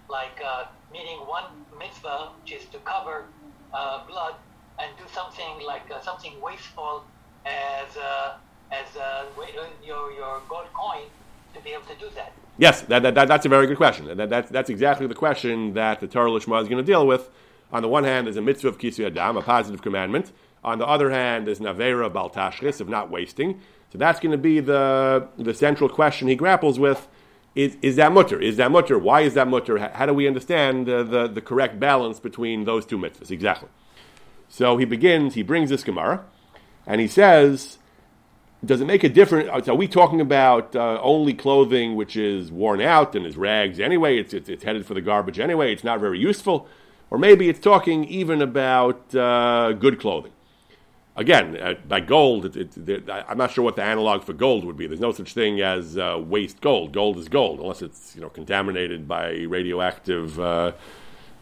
like 0.10 0.42
uh, 0.46 0.66
meaning 0.92 1.20
one 1.20 1.46
mitzvah, 1.78 2.32
which 2.42 2.52
is 2.54 2.66
to 2.66 2.78
cover 2.80 3.26
uh, 3.74 4.06
blood, 4.08 4.36
and 4.80 4.92
do 4.98 5.04
something 5.14 5.66
like 5.66 5.90
uh, 5.92 6.02
something 6.02 6.34
wasteful 6.42 7.04
as 7.46 7.96
uh, 7.98 8.38
as 8.72 8.98
uh, 8.98 9.26
your 9.86 10.12
your 10.12 10.42
gold 10.50 10.68
coin 10.74 11.04
to 11.54 11.60
be 11.62 11.72
able 11.72 11.84
to 11.84 11.96
do 11.96 12.10
that? 12.16 12.34
Yes, 12.58 12.82
that, 12.82 13.04
that, 13.04 13.16
that, 13.16 13.28
that's 13.30 13.46
a 13.46 13.50
very 13.50 13.68
good 13.68 13.78
question. 13.78 14.18
That, 14.18 14.30
that, 14.30 14.50
that's 14.50 14.70
exactly 14.70 15.08
the 15.08 15.16
question 15.16 15.74
that 15.76 16.02
the 16.02 16.08
Torah 16.08 16.30
Lishma 16.30 16.62
is 16.62 16.68
going 16.68 16.84
to 16.84 16.84
deal 16.84 17.08
with. 17.08 17.30
On 17.72 17.82
the 17.82 17.88
one 17.88 18.04
hand, 18.04 18.28
there's 18.28 18.36
a 18.36 18.42
mitzvah 18.42 18.68
of 18.68 18.78
kisui 18.78 19.06
adam, 19.06 19.38
a 19.38 19.42
positive 19.42 19.82
commandment. 19.82 20.34
On 20.64 20.78
the 20.78 20.86
other 20.86 21.10
hand, 21.10 21.48
there's 21.48 21.60
navera 21.60 22.12
baltashkis, 22.12 22.82
of 22.82 22.90
not 22.90 23.10
wasting. 23.10 23.62
So 23.94 23.98
that's 23.98 24.20
going 24.20 24.34
to 24.34 24.38
be 24.38 24.60
the, 24.60 25.30
the 25.38 25.54
central 25.54 25.90
question 25.90 26.28
he 26.28 26.36
grapples 26.36 26.78
with. 26.78 27.08
Is, 27.56 27.78
is 27.82 27.96
that 27.96 28.12
mutter? 28.12 28.40
Is 28.40 28.58
that 28.58 28.72
mutter? 28.72 28.98
Why 28.98 29.22
is 29.22 29.34
that 29.34 29.48
mutter? 29.48 29.78
How 29.78 30.06
do 30.06 30.14
we 30.14 30.28
understand 30.28 30.88
uh, 30.88 31.04
the, 31.04 31.28
the 31.28 31.42
correct 31.42 31.80
balance 31.80 32.20
between 32.20 32.66
those 32.66 32.86
two 32.86 32.98
mitzvahs? 32.98 33.32
Exactly. 33.32 33.70
So 34.50 34.78
he 34.78 34.86
begins, 34.86 35.36
he 35.36 35.44
brings 35.44 35.70
this 35.70 35.84
Gemara, 35.84 36.26
and 36.86 37.02
he 37.02 37.08
says, 37.08 37.78
does 38.64 38.82
it 38.82 38.86
make 38.86 39.04
a 39.04 39.10
difference? 39.10 39.68
Are 39.68 39.76
we 39.76 39.88
talking 39.88 40.20
about 40.20 40.76
uh, 40.76 41.00
only 41.02 41.34
clothing 41.34 41.96
which 41.96 42.18
is 42.18 42.52
worn 42.52 42.82
out 42.82 43.16
and 43.16 43.26
is 43.26 43.38
rags 43.38 43.80
anyway? 43.80 44.18
It's, 44.18 44.34
it's, 44.34 44.50
it's, 44.50 44.64
headed 44.64 44.86
for 44.86 44.94
the 44.94 45.02
garbage 45.02 45.40
anyway. 45.40 45.72
It's 45.72 45.84
not 45.84 46.00
very 46.00 46.20
useful. 46.20 46.68
Or 47.10 47.18
maybe 47.18 47.48
it's 47.48 47.60
talking 47.60 48.06
even 48.06 48.42
about 48.42 49.16
uh, 49.16 49.74
good 49.74 50.00
clothing. 50.00 50.34
Again, 51.20 51.58
uh, 51.58 51.74
by 51.86 52.00
gold, 52.00 52.56
it, 52.56 52.78
it, 52.78 53.10
I'm 53.10 53.38
not 53.38 53.52
sure 53.52 53.62
what 53.62 53.76
the 53.76 53.84
analog 53.84 54.24
for 54.24 54.32
gold 54.32 54.64
would 54.64 54.78
be. 54.78 54.88
There's 54.88 55.02
no 55.02 55.12
such 55.12 55.34
thing 55.34 55.60
as 55.60 55.98
uh, 55.98 56.18
waste 56.18 56.62
gold. 56.62 56.94
Gold 56.94 57.18
is 57.18 57.28
gold, 57.28 57.60
unless 57.60 57.82
it's 57.82 58.16
you 58.16 58.22
know 58.22 58.30
contaminated 58.30 59.06
by 59.06 59.32
radioactive 59.42 60.40
uh, 60.40 60.72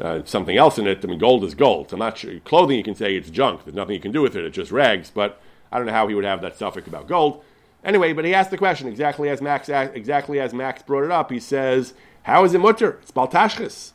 uh, 0.01 0.21
something 0.25 0.57
else 0.57 0.79
in 0.79 0.87
it. 0.87 1.03
I 1.03 1.07
mean, 1.07 1.19
gold 1.19 1.43
is 1.43 1.53
gold. 1.53 1.93
I'm 1.93 1.99
not 1.99 2.17
sure. 2.17 2.39
Clothing, 2.39 2.75
you 2.75 2.83
can 2.83 2.95
say 2.95 3.15
it's 3.15 3.29
junk. 3.29 3.65
There's 3.65 3.75
nothing 3.75 3.93
you 3.93 4.01
can 4.01 4.11
do 4.11 4.23
with 4.23 4.35
it. 4.35 4.45
It's 4.45 4.55
just 4.55 4.71
rags. 4.71 5.11
But 5.11 5.39
I 5.71 5.77
don't 5.77 5.85
know 5.85 5.93
how 5.93 6.07
he 6.07 6.15
would 6.15 6.25
have 6.25 6.41
that 6.41 6.57
suffix 6.57 6.87
about 6.87 7.07
gold. 7.07 7.43
Anyway, 7.83 8.13
but 8.13 8.25
he 8.25 8.33
asked 8.33 8.49
the 8.49 8.57
question 8.57 8.87
exactly 8.87 9.29
as 9.29 9.43
Max 9.43 9.69
exactly 9.69 10.39
as 10.39 10.55
Max 10.55 10.81
brought 10.81 11.03
it 11.03 11.11
up. 11.11 11.31
He 11.31 11.39
says, 11.39 11.93
"How 12.23 12.43
is 12.45 12.55
it 12.55 12.61
mutter? 12.61 12.97
It's 13.03 13.11
baltashchis." 13.11 13.91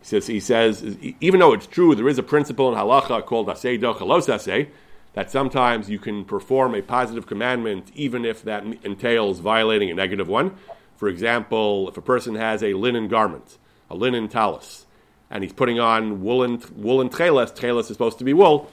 He 0.00 0.06
says, 0.06 0.26
he 0.26 0.40
says, 0.40 0.96
even 1.20 1.38
though 1.38 1.52
it's 1.52 1.68
true, 1.68 1.94
there 1.94 2.08
is 2.08 2.18
a 2.18 2.24
principle 2.24 2.72
in 2.72 2.76
halacha 2.76 3.24
called 3.24 3.46
dochalos 3.46 4.26
asay, 4.26 4.68
that 5.14 5.30
sometimes 5.30 5.90
you 5.90 5.98
can 5.98 6.24
perform 6.24 6.74
a 6.74 6.82
positive 6.82 7.26
commandment 7.26 7.90
even 7.94 8.24
if 8.24 8.42
that 8.42 8.64
entails 8.82 9.40
violating 9.40 9.90
a 9.90 9.94
negative 9.94 10.28
one. 10.28 10.54
For 10.96 11.08
example, 11.08 11.88
if 11.88 11.96
a 11.96 12.02
person 12.02 12.34
has 12.36 12.62
a 12.62 12.74
linen 12.74 13.08
garment, 13.08 13.58
a 13.90 13.94
linen 13.94 14.28
talus, 14.28 14.86
and 15.30 15.42
he's 15.42 15.52
putting 15.52 15.80
on 15.80 16.22
woolen 16.22 16.62
woolen 16.74 17.08
tcheles, 17.08 17.54
tcheles 17.54 17.82
is 17.82 17.88
supposed 17.88 18.18
to 18.18 18.24
be 18.24 18.32
wool 18.32 18.70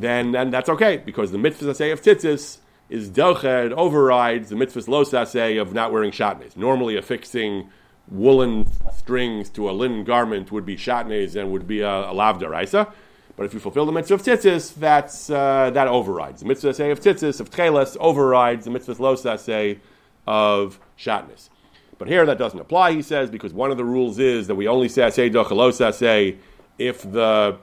then, 0.00 0.32
then 0.32 0.50
that's 0.50 0.68
okay 0.68 0.98
because 0.98 1.32
the 1.32 1.38
mitzvah 1.38 1.74
say 1.74 1.90
of 1.90 2.02
tzitzis 2.02 2.58
is 2.88 3.10
delched 3.10 3.72
overrides 3.72 4.48
the 4.48 4.56
mitzvah 4.56 4.90
lo 4.90 5.04
say 5.04 5.56
of 5.56 5.72
not 5.72 5.92
wearing 5.92 6.10
shatnez. 6.10 6.56
Normally, 6.56 6.96
affixing 6.96 7.70
woolen 8.08 8.66
strings 8.94 9.50
to 9.50 9.68
a 9.68 9.72
linen 9.72 10.04
garment 10.04 10.52
would 10.52 10.64
be 10.64 10.76
shatnez 10.76 11.34
and 11.34 11.50
would 11.50 11.66
be 11.66 11.82
uh, 11.82 11.88
a, 11.88 12.12
a 12.12 12.14
lav. 12.14 12.40
But 13.36 13.44
if 13.44 13.54
you 13.54 13.60
fulfill 13.60 13.84
the 13.84 13.92
mitzvah 13.92 14.14
of 14.14 14.22
tzitzis, 14.22 14.74
that's 14.74 15.28
uh, 15.28 15.70
that 15.70 15.88
overrides 15.88 16.40
the 16.40 16.46
mitzvah 16.46 16.72
say 16.74 16.90
of 16.90 17.00
tzitzis 17.00 17.38
of 17.38 17.50
tcheles 17.50 17.96
overrides 18.00 18.64
the 18.64 18.70
mitzvah 18.70 19.02
lo 19.02 19.14
say 19.14 19.78
of 20.26 20.80
shatnez. 20.98 21.50
But 21.98 22.08
here 22.08 22.26
that 22.26 22.38
doesn't 22.38 22.58
apply, 22.58 22.92
he 22.92 23.02
says, 23.02 23.30
because 23.30 23.52
one 23.52 23.70
of 23.70 23.76
the 23.76 23.84
rules 23.84 24.18
is 24.18 24.46
that 24.48 24.54
we 24.54 24.66
only 24.66 24.88
say 24.88 25.08
say 25.10 25.30
dochalos 25.30 25.94
say 25.94 26.36
if 26.78 27.02
the 27.02 27.58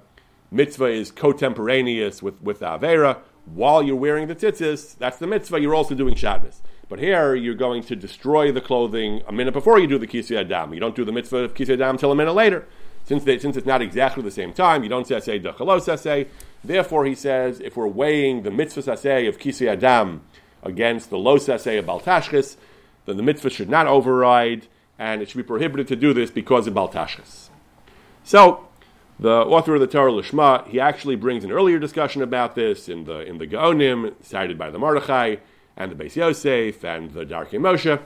mitzvah 0.52 0.86
is 0.86 1.12
cotemporaneous 1.12 2.22
with, 2.22 2.42
with 2.42 2.60
the 2.60 2.66
Avera. 2.68 3.18
While 3.46 3.84
you're 3.84 3.98
wearing 3.98 4.28
the 4.28 4.36
tzitzis, 4.36 4.98
that's 4.98 5.18
the 5.18 5.28
mitzvah, 5.28 5.60
you're 5.60 5.76
also 5.76 5.96
doing 5.96 6.16
shatnez. 6.16 6.62
But 6.88 7.00
here, 7.00 7.34
you're 7.34 7.56
going 7.56 7.84
to 7.84 7.96
destroy 7.96 8.52
the 8.52 8.62
clothing 8.62 9.24
a 9.28 9.32
minute 9.32 9.54
before 9.54 9.80
you 9.80 9.88
do 9.88 9.98
the 9.98 10.08
Kisei 10.08 10.40
Adam. 10.40 10.74
You 10.74 10.80
don't 10.80 10.96
do 10.96 11.04
the 11.04 11.12
mitzvah 11.12 11.38
of 11.38 11.54
Kisei 11.54 11.74
Adam 11.74 11.96
until 11.96 12.12
a 12.12 12.16
minute 12.16 12.34
later. 12.34 12.68
Since, 13.06 13.26
they, 13.26 13.38
since 13.38 13.58
it's 13.58 13.68
not 13.68 13.82
exactly 13.82 14.24
the 14.24 14.32
same 14.32 14.54
time, 14.54 14.84
you 14.84 14.90
don't 14.90 15.06
say 15.06 15.20
say 15.20 15.40
Dachalos 15.40 16.00
say. 16.00 16.28
Therefore, 16.64 17.06
he 17.06 17.16
says, 17.16 17.60
if 17.60 17.76
we're 17.76 17.88
weighing 17.88 18.44
the 18.44 18.52
mitzvah 18.52 18.82
saseh 18.82 19.28
of 19.28 19.38
Kisei 19.38 19.68
Adam 19.68 20.22
against 20.62 21.10
the 21.10 21.18
lo 21.18 21.38
saseh 21.38 21.80
of 21.80 21.86
Baltashkis, 21.86 22.56
then 23.06 23.18
the 23.18 23.24
mitzvah 23.24 23.50
should 23.50 23.70
not 23.70 23.88
override, 23.88 24.68
and 24.98 25.22
it 25.22 25.30
should 25.30 25.38
be 25.38 25.44
prohibited 25.44 25.88
to 25.90 25.96
do 25.98 26.14
this 26.14 26.32
because 26.32 26.66
of 26.66 26.74
Baltashkis. 26.74 27.50
So, 28.24 28.66
the 29.20 29.30
author 29.30 29.76
of 29.76 29.82
the 29.82 29.88
Torah 29.88 30.12
Lishma, 30.12 30.66
he 30.68 30.80
actually 30.80 31.18
brings 31.18 31.44
an 31.44 31.52
earlier 31.52 31.80
discussion 31.80 32.22
about 32.22 32.56
this 32.56 32.88
in 32.88 33.04
the 33.04 33.20
in 33.20 33.38
the 33.38 33.48
Gaonim, 33.48 34.14
cited 34.24 34.58
by 34.58 34.70
the 34.70 34.80
Mordechai 34.80 35.36
and 35.76 35.92
the 35.92 36.02
Beis 36.02 36.16
Yosef 36.16 36.84
and 36.84 37.12
the 37.12 37.26
Darkei 37.26 37.60
Moshe. 37.60 38.02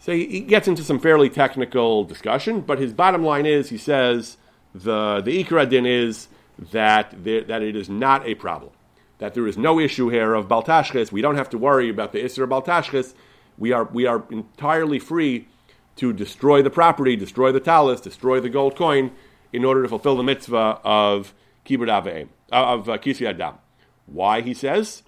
So 0.00 0.12
he, 0.12 0.40
gets 0.40 0.68
into 0.68 0.84
some 0.84 1.00
fairly 1.00 1.28
technical 1.28 2.04
discussion, 2.04 2.60
but 2.60 2.78
his 2.78 2.92
bottom 2.92 3.24
line 3.24 3.46
is 3.46 3.68
he 3.68 3.78
says 3.78 4.36
the 4.74 5.20
the 5.20 5.42
Ikra 5.42 5.68
din 5.68 5.86
is 5.86 6.28
that 6.72 7.12
that 7.24 7.62
it 7.62 7.76
is 7.76 7.88
not 7.88 8.26
a 8.26 8.34
problem, 8.34 8.72
that 9.18 9.34
there 9.34 9.46
is 9.46 9.58
no 9.58 9.80
issue 9.80 10.08
here 10.08 10.34
of 10.34 10.48
Baltashkes. 10.48 11.10
We 11.10 11.20
don't 11.20 11.36
have 11.36 11.50
to 11.50 11.58
worry 11.58 11.88
about 11.88 12.12
the 12.12 12.22
Isra 12.22 12.48
Baltashkes. 12.48 13.14
We 13.56 13.72
are 13.72 13.84
we 13.84 14.06
are 14.06 14.24
entirely 14.30 14.98
free 14.98 15.48
to 15.96 16.12
destroy 16.12 16.62
the 16.62 16.70
property, 16.70 17.16
destroy 17.16 17.50
the 17.50 17.60
talus, 17.60 18.00
destroy 18.00 18.38
the 18.38 18.48
gold 18.48 18.76
coin 18.76 19.10
in 19.52 19.64
order 19.64 19.82
to 19.82 19.88
fulfill 19.88 20.16
the 20.16 20.22
mitzvah 20.22 20.80
of 20.84 21.34
kibbud 21.66 21.88
aveim, 21.88 22.28
uh, 22.52 22.74
of 22.74 22.88
uh, 22.88 22.98
kisi 22.98 23.26
adam. 23.26 23.54
Why 24.06 24.40
he 24.42 24.54
says? 24.54 25.02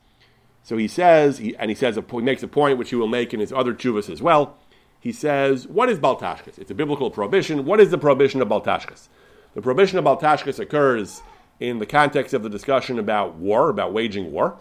So 0.62 0.76
he 0.76 0.88
says, 0.88 1.38
he, 1.38 1.56
and 1.56 1.70
he 1.70 1.74
says, 1.74 1.96
a, 1.96 2.04
he 2.10 2.18
makes 2.18 2.42
a 2.42 2.48
point 2.48 2.76
which 2.76 2.90
he 2.90 2.96
will 2.96 3.08
make 3.08 3.32
in 3.32 3.40
his 3.40 3.52
other 3.52 3.72
chuvas 3.72 4.10
as 4.10 4.20
well. 4.20 4.58
He 5.00 5.12
says, 5.12 5.66
what 5.66 5.88
is 5.88 5.98
baltashkas? 5.98 6.58
It's 6.58 6.70
a 6.70 6.74
biblical 6.74 7.10
prohibition. 7.10 7.64
What 7.64 7.80
is 7.80 7.90
the 7.90 7.98
prohibition 7.98 8.42
of 8.42 8.48
baltashkas? 8.48 9.08
The 9.54 9.62
prohibition 9.62 9.98
of 9.98 10.04
baltashkas 10.04 10.58
occurs 10.58 11.22
in 11.58 11.78
the 11.78 11.86
context 11.86 12.34
of 12.34 12.42
the 12.42 12.50
discussion 12.50 12.98
about 12.98 13.36
war, 13.36 13.70
about 13.70 13.92
waging 13.92 14.30
war. 14.30 14.58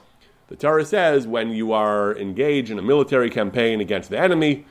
The 0.48 0.55
Torah 0.55 0.86
says 0.86 1.27
when 1.27 1.51
you 1.51 1.74
are 1.74 2.17
engaged 2.17 2.72
in 2.72 2.79
a 2.79 2.81
military 2.81 3.29
campaign 3.29 3.81
against 3.81 4.10
the 4.10 4.17
enemy, 4.17 4.65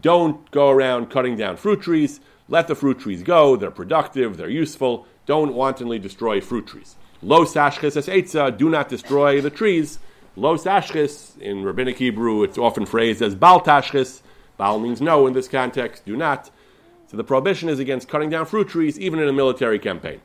don't 0.00 0.50
go 0.50 0.70
around 0.70 1.10
cutting 1.10 1.36
down 1.36 1.58
fruit 1.58 1.82
trees. 1.82 2.20
Let 2.48 2.66
the 2.66 2.74
fruit 2.74 2.98
trees 2.98 3.22
go. 3.22 3.56
They're 3.56 3.70
productive. 3.70 4.36
They're 4.36 4.48
useful. 4.48 5.06
Don't 5.26 5.54
wantonly 5.54 5.98
destroy 5.98 6.40
fruit 6.40 6.66
trees. 6.66 6.96
Lo 7.22 7.44
sashches 7.44 7.96
es 7.96 8.08
etza. 8.08 8.56
Do 8.56 8.68
not 8.68 8.88
destroy 8.88 9.40
the 9.40 9.50
trees. 9.50 9.98
Lo 10.34 10.56
sashches 10.56 11.38
in 11.38 11.62
rabbinic 11.62 11.98
Hebrew, 11.98 12.42
it's 12.42 12.58
often 12.58 12.86
phrased 12.86 13.22
as 13.22 13.34
bal 13.34 13.60
tashches. 13.60 14.22
Bal 14.56 14.78
means 14.78 15.00
no 15.00 15.26
in 15.26 15.32
this 15.32 15.48
context. 15.48 16.04
Do 16.04 16.16
not. 16.16 16.50
So 17.06 17.16
the 17.16 17.24
prohibition 17.24 17.68
is 17.68 17.78
against 17.78 18.08
cutting 18.08 18.30
down 18.30 18.46
fruit 18.46 18.68
trees, 18.68 18.98
even 18.98 19.18
in 19.18 19.28
a 19.28 19.32
military 19.32 19.78
campaign. 19.78 20.20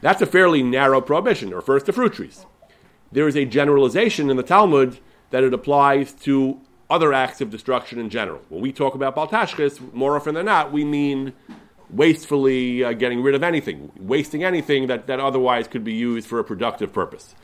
That's 0.00 0.22
a 0.22 0.26
fairly 0.26 0.62
narrow 0.62 1.00
prohibition. 1.00 1.50
It 1.52 1.56
refers 1.56 1.82
to 1.84 1.92
fruit 1.92 2.14
trees. 2.14 2.46
There 3.12 3.28
is 3.28 3.36
a 3.36 3.44
generalization 3.44 4.30
in 4.30 4.36
the 4.36 4.42
Talmud 4.42 4.98
that 5.30 5.44
it 5.44 5.54
applies 5.54 6.12
to 6.12 6.60
other 6.88 7.12
acts 7.12 7.40
of 7.40 7.50
destruction 7.50 7.98
in 7.98 8.10
general. 8.10 8.40
When 8.48 8.60
we 8.60 8.72
talk 8.72 8.94
about 8.94 9.16
Baltashkis, 9.16 9.92
more 9.92 10.16
often 10.16 10.34
than 10.34 10.46
not, 10.46 10.72
we 10.72 10.84
mean 10.84 11.32
wastefully 11.90 12.84
uh, 12.84 12.92
getting 12.92 13.22
rid 13.22 13.34
of 13.34 13.42
anything, 13.42 13.92
wasting 13.96 14.44
anything 14.44 14.86
that, 14.86 15.06
that 15.06 15.20
otherwise 15.20 15.68
could 15.68 15.84
be 15.84 15.94
used 15.94 16.28
for 16.28 16.38
a 16.38 16.44
productive 16.44 16.92
purpose. 16.92 17.34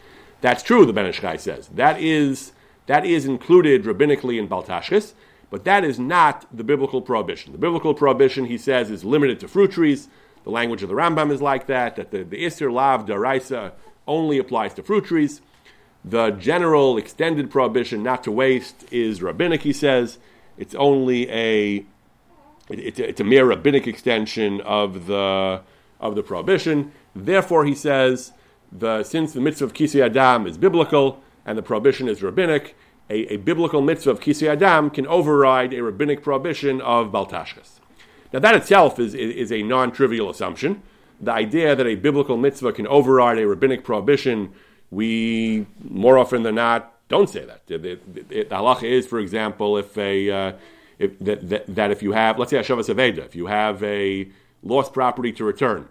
That's 0.41 0.63
true, 0.63 0.85
the 0.85 0.93
Ben 0.93 1.07
Ish 1.07 1.21
says. 1.41 1.69
That 1.69 2.01
is, 2.01 2.53
that 2.87 3.05
is 3.05 3.25
included 3.25 3.85
rabbinically 3.85 4.39
in 4.39 4.49
Baltashkis, 4.49 5.13
but 5.53 5.65
that 5.65 5.85
is 5.85 5.99
not 5.99 6.47
the 6.51 6.65
biblical 6.65 7.03
prohibition. 7.03 7.53
The 7.53 7.59
biblical 7.59 7.93
prohibition, 7.93 8.47
he 8.47 8.57
says, 8.57 8.91
is 8.91 9.05
limited 9.05 9.39
to 9.41 9.49
fruit 9.49 9.73
trees. 9.73 10.09
The 10.45 10.51
language 10.51 10.83
of 10.83 10.89
the 10.89 10.95
Rambam 10.95 11.31
is 11.31 11.43
like 11.43 11.67
that, 11.67 11.95
that 11.97 12.11
the, 12.11 12.23
the 12.23 12.67
Lav 12.69 13.05
Daraisa 13.05 13.73
only 14.09 14.39
applies 14.39 14.73
to 14.75 14.83
fruit 14.83 15.05
trees. 15.05 15.43
The 16.03 16.31
general 16.31 16.97
extended 16.97 17.51
prohibition 17.51 18.03
not 18.03 18.25
to 18.25 18.33
waste 18.33 18.87
is 18.91 19.21
rabbinic, 19.21 19.61
he 19.61 19.75
says. 19.75 20.17
It's 20.57 20.75
only 20.75 21.31
a 21.31 21.85
it's 22.71 22.99
a, 22.99 23.11
it's 23.11 23.21
a 23.21 23.25
mere 23.25 23.45
rabbinic 23.45 23.87
extension 23.87 24.63
of 24.63 25.05
the 25.07 25.61
of 26.01 26.15
the 26.15 26.23
prohibition. 26.23 26.93
Therefore, 27.15 27.67
he 27.67 27.75
says, 27.75 28.33
the 28.73 29.05
since 29.05 29.35
the 29.35 29.41
mitzvah 29.43 29.67
of 29.67 29.75
kisi 29.75 30.01
adam 30.01 30.47
is 30.47 30.57
biblical 30.57 31.23
and 31.45 31.59
the 31.59 31.63
prohibition 31.63 32.09
is 32.09 32.23
rabbinic, 32.23 32.75
a, 33.11 33.35
a 33.35 33.37
biblical 33.39 33.81
mitzvah 33.81 34.11
of 34.11 34.21
kisi 34.21 34.49
adam 34.49 34.91
can 34.91 35.07
override 35.07 35.73
a 35.75 35.83
rabbinic 35.83 36.23
prohibition 36.23 36.81
of 36.81 37.09
baltashkas. 37.09 37.81
Now, 38.33 38.41
that 38.41 38.55
itself 38.55 38.99
is, 38.99 39.15
is, 39.15 39.35
is 39.35 39.53
a 39.53 39.63
non-trivial 39.63 40.31
assumption. 40.31 40.83
The 41.21 41.33
idea 41.33 41.77
that 41.77 41.87
a 41.87 41.95
biblical 41.95 42.37
mitzvah 42.37 42.73
can 42.73 42.87
override 42.87 43.39
a 43.39 43.47
rabbinic 43.47 43.85
prohibition 43.85 44.53
we 44.91 45.67
more 45.83 46.19
often 46.19 46.43
than 46.43 46.57
not 46.57 46.93
don't 47.09 47.29
say 47.29 47.45
that. 47.45 47.67
The, 47.67 47.79
the, 47.79 47.99
the, 48.07 48.23
the 48.23 48.45
halacha 48.45 48.85
is, 48.85 49.07
for 49.07 49.19
example, 49.19 49.77
if 49.77 49.97
a 49.99 50.31
uh, 50.31 50.53
if, 50.99 51.19
that, 51.19 51.49
that, 51.49 51.75
that, 51.75 51.91
if 51.91 52.03
you 52.03 52.13
have, 52.13 52.39
let's 52.39 52.51
say 52.51 52.59
a 52.59 52.63
Shavas 52.63 52.95
Aveda, 52.95 53.19
if 53.19 53.35
you 53.35 53.47
have 53.47 53.83
a 53.83 54.29
lost 54.63 54.93
property 54.93 55.33
to 55.33 55.45
return, 55.45 55.89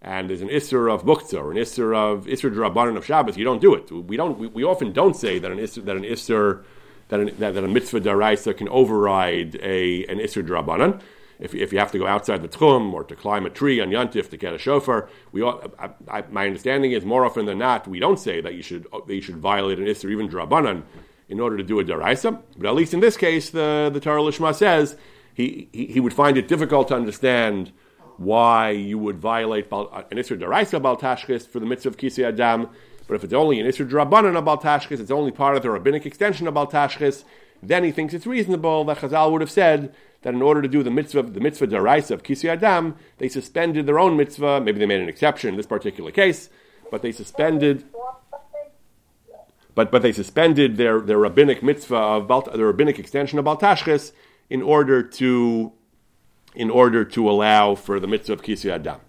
and 0.00 0.30
there's 0.30 0.42
an 0.42 0.48
Isser 0.48 0.92
of 0.92 1.04
Muktzah 1.04 1.42
or 1.42 1.50
an 1.50 1.56
Isser 1.56 1.94
of 1.94 2.26
Isser 2.26 2.54
Drabanan 2.54 2.96
of 2.96 3.04
Shabbos, 3.04 3.36
you 3.36 3.44
don't 3.44 3.60
do 3.60 3.74
it. 3.74 3.90
We 3.90 4.16
don't. 4.16 4.38
We, 4.38 4.46
we 4.46 4.64
often 4.64 4.92
don't 4.92 5.14
say 5.14 5.38
that 5.38 5.50
an 5.50 5.58
Isser 5.58 5.84
that 5.84 5.96
an 5.96 6.04
Isser 6.04 6.64
that, 7.08 7.20
an, 7.20 7.26
that, 7.38 7.54
that 7.54 7.64
a 7.64 7.68
mitzvah 7.68 8.00
daraisa 8.00 8.56
can 8.56 8.68
override 8.68 9.56
a 9.56 10.04
an 10.06 10.18
Isser 10.18 10.46
Drabanan 10.46 11.00
if, 11.38 11.54
if 11.54 11.72
you 11.72 11.78
have 11.78 11.92
to 11.92 11.98
go 11.98 12.06
outside 12.06 12.42
the 12.42 12.48
tchum 12.48 12.92
or 12.92 13.04
to 13.04 13.14
climb 13.14 13.46
a 13.46 13.50
tree 13.50 13.80
on 13.80 13.90
Yantif 13.90 14.28
to 14.30 14.36
get 14.36 14.54
a 14.54 14.58
shofar, 14.58 15.08
we 15.32 15.42
I, 15.44 15.90
I, 16.08 16.24
my 16.30 16.46
understanding 16.46 16.92
is 16.92 17.04
more 17.04 17.24
often 17.24 17.46
than 17.46 17.58
not 17.58 17.86
we 17.86 18.00
don't 18.00 18.18
say 18.18 18.40
that 18.40 18.54
you 18.54 18.62
should 18.62 18.86
that 19.06 19.14
you 19.14 19.20
should 19.20 19.36
violate 19.36 19.78
an 19.78 19.86
isser 19.86 20.10
even 20.10 20.28
drabanan 20.28 20.82
in 21.28 21.40
order 21.40 21.56
to 21.56 21.62
do 21.62 21.78
a 21.78 21.84
daraisa. 21.84 22.40
But 22.56 22.68
at 22.68 22.74
least 22.74 22.94
in 22.94 23.00
this 23.00 23.16
case, 23.16 23.50
the 23.50 23.90
the 23.92 24.00
Torah 24.00 24.22
Lishma 24.22 24.54
says 24.54 24.96
he, 25.32 25.68
he, 25.72 25.86
he 25.86 26.00
would 26.00 26.14
find 26.14 26.36
it 26.36 26.48
difficult 26.48 26.88
to 26.88 26.96
understand 26.96 27.72
why 28.18 28.70
you 28.70 28.98
would 28.98 29.18
violate 29.18 29.72
uh, 29.72 29.84
an 30.10 30.18
isser 30.18 30.38
daraisa 30.38 30.80
baltashkis 30.80 31.48
for 31.48 31.60
the 31.60 31.66
mitzvah 31.66 31.88
of 31.88 31.96
kisei 31.96 32.24
adam. 32.24 32.68
But 33.06 33.14
if 33.14 33.24
it's 33.24 33.32
only 33.32 33.58
an 33.58 33.66
isser 33.66 33.88
drabanan 33.88 34.36
baltashkis, 34.44 35.00
it's 35.00 35.10
only 35.10 35.30
part 35.30 35.56
of 35.56 35.62
the 35.62 35.70
rabbinic 35.70 36.04
extension 36.04 36.46
of 36.46 36.54
baltashkis. 36.54 37.24
Then 37.62 37.84
he 37.84 37.90
thinks 37.90 38.14
it's 38.14 38.26
reasonable 38.26 38.84
that 38.84 38.98
Chazal 38.98 39.32
would 39.32 39.40
have 39.40 39.50
said 39.50 39.94
that 40.22 40.34
in 40.34 40.42
order 40.42 40.60
to 40.60 40.68
do 40.68 40.82
the 40.82 40.90
mitzvah, 40.90 41.22
the 41.22 41.40
mitzvah 41.40 41.68
deraisa 41.68 42.10
of 42.10 42.22
kisi 42.22 42.48
adam, 42.48 42.96
they 43.18 43.28
suspended 43.28 43.86
their 43.86 43.98
own 43.98 44.16
mitzvah. 44.16 44.60
Maybe 44.60 44.78
they 44.78 44.86
made 44.86 45.00
an 45.00 45.08
exception 45.08 45.50
in 45.50 45.56
this 45.56 45.66
particular 45.66 46.10
case, 46.10 46.50
but 46.90 47.02
they 47.02 47.12
suspended. 47.12 47.84
But, 49.74 49.92
but 49.92 50.02
they 50.02 50.12
suspended 50.12 50.76
their, 50.76 51.00
their 51.00 51.18
rabbinic 51.18 51.62
mitzvah 51.62 51.96
of 51.96 52.26
Balt, 52.26 52.52
the 52.52 52.64
rabbinic 52.64 52.98
extension 52.98 53.38
of 53.38 53.44
Baltashches 53.44 54.10
in 54.50 54.60
order 54.60 55.04
to 55.04 55.72
in 56.58 56.70
order 56.70 57.04
to 57.04 57.30
allow 57.30 57.74
for 57.74 58.00
the 58.00 58.08
mitzvah 58.08 58.32
of 58.34 58.42
kisi 58.42 58.70
adam. 58.70 59.00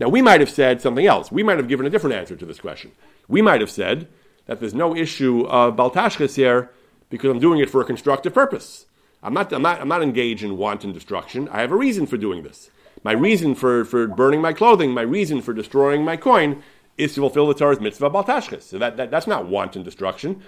Now 0.00 0.08
we 0.08 0.20
might 0.20 0.40
have 0.40 0.50
said 0.50 0.80
something 0.80 1.06
else. 1.06 1.32
We 1.32 1.42
might 1.42 1.56
have 1.56 1.68
given 1.68 1.86
a 1.86 1.90
different 1.90 2.16
answer 2.16 2.36
to 2.36 2.44
this 2.44 2.60
question. 2.60 2.92
We 3.28 3.40
might 3.40 3.60
have 3.60 3.70
said 3.70 4.08
that 4.46 4.60
there's 4.60 4.74
no 4.74 4.96
issue 4.96 5.46
of 5.46 5.76
Baltashches 5.76 6.34
here 6.34 6.70
because 7.08 7.30
I'm 7.30 7.38
doing 7.38 7.60
it 7.60 7.70
for 7.70 7.80
a 7.80 7.84
constructive 7.84 8.34
purpose. 8.34 8.86
I'm 9.22 9.32
not, 9.32 9.52
I'm, 9.52 9.62
not, 9.62 9.80
I'm 9.80 9.88
not 9.88 10.02
engaged 10.02 10.42
in 10.42 10.56
wanton 10.56 10.92
destruction. 10.92 11.48
I 11.50 11.60
have 11.60 11.72
a 11.72 11.76
reason 11.76 12.06
for 12.06 12.16
doing 12.16 12.42
this. 12.42 12.70
My 13.04 13.12
reason 13.12 13.54
for, 13.54 13.84
for 13.84 14.08
burning 14.08 14.40
my 14.40 14.52
clothing, 14.52 14.92
my 14.92 15.02
reason 15.02 15.40
for 15.40 15.52
destroying 15.52 16.04
my 16.04 16.16
coin 16.16 16.62
is 16.96 17.14
to 17.14 17.20
fulfill 17.20 17.46
the 17.46 17.54
Torah's 17.54 17.80
mitzvah 17.80 18.06
of 18.06 18.12
baltashkas. 18.12 18.62
So 18.62 18.78
that, 18.78 18.96
that, 18.96 19.10
that's 19.10 19.26
not 19.26 19.46
wanton 19.46 19.84
destruction. 19.84 20.42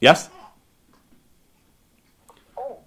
Yes? 0.00 0.30
Oh. 2.58 2.78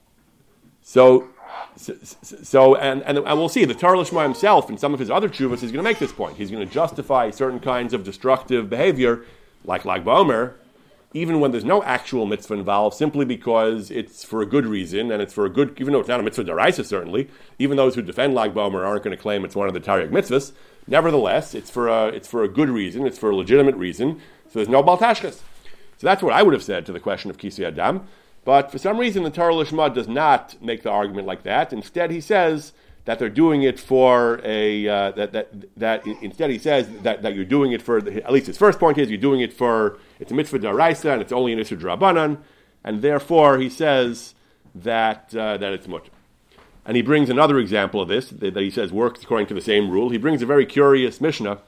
So, 0.82 1.30
so, 1.78 1.96
so 2.22 2.76
and, 2.76 3.02
and, 3.04 3.18
and 3.18 3.40
we'll 3.40 3.50
see, 3.50 3.66
the 3.66 3.74
Torah 3.74 3.98
Lishma 3.98 4.24
himself, 4.24 4.70
and 4.70 4.80
some 4.80 4.94
of 4.94 5.00
his 5.00 5.10
other 5.10 5.30
chuvas, 5.30 5.64
is 5.64 5.72
going 5.72 5.74
to 5.74 5.84
make 5.84 6.00
this 6.00 6.12
point. 6.12 6.38
He's 6.38 6.52
going 6.52 6.68
to 6.68 6.74
justify 6.74 7.30
certain 7.32 7.60
kinds 7.60 7.94
of 7.94 8.04
destructive 8.04 8.70
behavior, 8.70 9.26
like 9.64 9.86
Lag 9.86 10.04
BaOmer, 10.04 10.54
even 11.14 11.40
when 11.40 11.52
there's 11.52 11.64
no 11.64 11.82
actual 11.84 12.26
mitzvah 12.26 12.54
involved, 12.54 12.96
simply 12.96 13.26
because 13.26 13.90
it's 13.92 14.24
for 14.24 14.42
a 14.42 14.46
good 14.46 14.66
reason 14.66 15.12
and 15.12 15.22
it's 15.22 15.34
for 15.34 15.46
a 15.46 15.50
good, 15.50 15.80
even 15.80 15.94
though 15.94 16.00
it's 16.00 16.10
not 16.10 16.20
a 16.20 16.24
mitzvah 16.24 16.44
deraisa, 16.44 16.86
certainly, 16.86 17.30
even 17.58 17.78
those 17.78 17.96
who 17.96 18.02
defend 18.02 18.34
Lag 18.34 18.54
BaOmer 18.54 18.86
aren't 18.86 19.04
going 19.04 19.16
to 19.16 19.22
claim 19.22 19.46
it's 19.46 19.56
one 19.56 19.68
of 19.68 19.74
the 19.74 19.80
Taryag 19.80 20.10
mitzvahs. 20.10 20.52
Nevertheless, 20.86 21.56
it's 21.56 21.70
for 21.70 21.88
a, 21.88 22.08
it's 22.08 22.28
for 22.28 22.44
a 22.44 22.48
good 22.48 22.70
reason, 22.70 23.08
it's 23.08 23.18
for 23.18 23.30
a 23.30 23.36
legitimate 23.36 23.76
reason, 23.76 24.22
so 24.46 24.60
there's 24.60 24.70
no 24.70 24.84
baltashkas. 24.84 25.42
So 25.98 26.06
that's 26.06 26.22
what 26.22 26.34
I 26.34 26.44
would 26.44 26.54
have 26.54 26.64
said 26.64 26.86
to 26.86 26.92
the 26.92 27.00
question 27.00 27.30
of 27.30 27.38
Kisi 27.38 27.66
Adam. 27.66 28.08
But 28.48 28.72
for 28.72 28.78
some 28.78 28.98
reason, 28.98 29.24
the 29.24 29.30
Torah 29.30 29.54
Lishma 29.54 29.94
does 29.94 30.08
not 30.08 30.56
make 30.62 30.82
the 30.82 30.90
argument 30.90 31.28
like 31.28 31.44
that. 31.44 31.74
Instead, 31.74 32.12
he 32.12 32.22
says 32.22 32.72
that 33.04 33.20
they're 33.20 33.28
doing 33.28 33.64
it 33.64 33.78
for 33.78 34.40
a 34.42 34.88
uh, 34.88 35.12
that, 35.12 35.34
that 35.34 35.50
that 35.76 36.08
instead 36.22 36.50
he 36.50 36.58
says 36.58 36.88
that, 37.02 37.24
that 37.24 37.36
you're 37.36 37.44
doing 37.44 37.74
it 37.74 37.82
for 37.82 37.98
at 37.98 38.32
least 38.32 38.48
his 38.48 38.58
first 38.58 38.80
point 38.80 38.98
is 39.00 39.10
you're 39.10 39.18
doing 39.20 39.42
it 39.42 39.52
for 39.52 40.00
it's 40.22 40.32
a 40.32 40.34
mitzvah 40.34 40.60
daraisa 40.60 41.12
and 41.12 41.22
it's 41.22 41.34
only 41.34 41.52
an 41.52 41.60
issue 41.60 41.78
drabanan, 41.78 42.38
and 42.86 43.02
therefore 43.02 43.58
he 43.58 43.70
says 43.70 44.34
that 44.74 45.36
uh, 45.36 45.58
that 45.58 45.74
it's 45.74 45.90
mutter. 45.90 46.12
And 46.86 46.96
he 46.96 47.02
brings 47.02 47.30
another 47.30 47.60
example 47.60 48.00
of 48.00 48.08
this 48.08 48.30
that, 48.30 48.54
that, 48.54 48.64
he 48.64 48.72
says 48.72 48.94
works 48.94 49.24
according 49.24 49.48
to 49.48 49.56
the 49.56 49.62
same 49.74 49.92
rule. 49.92 50.08
He 50.10 50.18
brings 50.18 50.42
a 50.42 50.46
very 50.46 50.66
curious 50.66 51.20
mishnah 51.20 51.60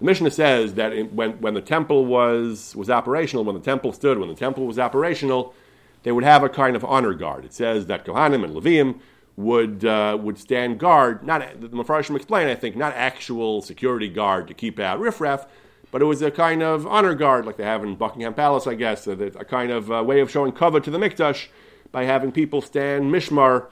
The 0.00 0.04
Mishnah 0.04 0.32
says 0.32 0.74
that 0.74 1.12
when, 1.12 1.40
when 1.40 1.54
the 1.54 1.62
temple 1.62 2.04
was, 2.04 2.74
was 2.74 2.90
operational, 2.90 3.44
when 3.44 3.54
the 3.54 3.62
temple 3.62 3.92
stood, 3.92 4.18
when 4.18 4.28
the 4.28 4.34
temple 4.34 4.66
was 4.66 4.80
operational, 4.80 5.54
they 6.02 6.12
would 6.12 6.24
have 6.24 6.42
a 6.42 6.48
kind 6.48 6.76
of 6.76 6.84
honor 6.84 7.14
guard. 7.14 7.44
It 7.44 7.52
says 7.52 7.86
that 7.86 8.04
Kohanim 8.04 8.44
and 8.44 8.54
Leviim 8.54 9.00
would 9.36 9.84
uh, 9.84 10.16
would 10.20 10.38
stand 10.38 10.78
guard. 10.78 11.22
Not 11.22 11.60
the 11.60 11.68
Mepharshim 11.68 12.16
explain, 12.16 12.48
I 12.48 12.54
think, 12.54 12.76
not 12.76 12.94
actual 12.94 13.62
security 13.62 14.08
guard 14.08 14.48
to 14.48 14.54
keep 14.54 14.78
out 14.78 14.98
riffraff, 14.98 15.46
but 15.90 16.02
it 16.02 16.06
was 16.06 16.22
a 16.22 16.30
kind 16.30 16.62
of 16.62 16.86
honor 16.86 17.14
guard 17.14 17.44
like 17.44 17.56
they 17.56 17.64
have 17.64 17.84
in 17.84 17.96
Buckingham 17.96 18.34
Palace, 18.34 18.66
I 18.66 18.74
guess, 18.74 19.06
a, 19.06 19.12
a 19.12 19.44
kind 19.44 19.70
of 19.70 19.92
uh, 19.92 20.02
way 20.02 20.20
of 20.20 20.30
showing 20.30 20.52
cover 20.52 20.80
to 20.80 20.90
the 20.90 20.98
mikdash 20.98 21.48
by 21.92 22.04
having 22.04 22.32
people 22.32 22.60
stand 22.60 23.12
mishmar 23.12 23.66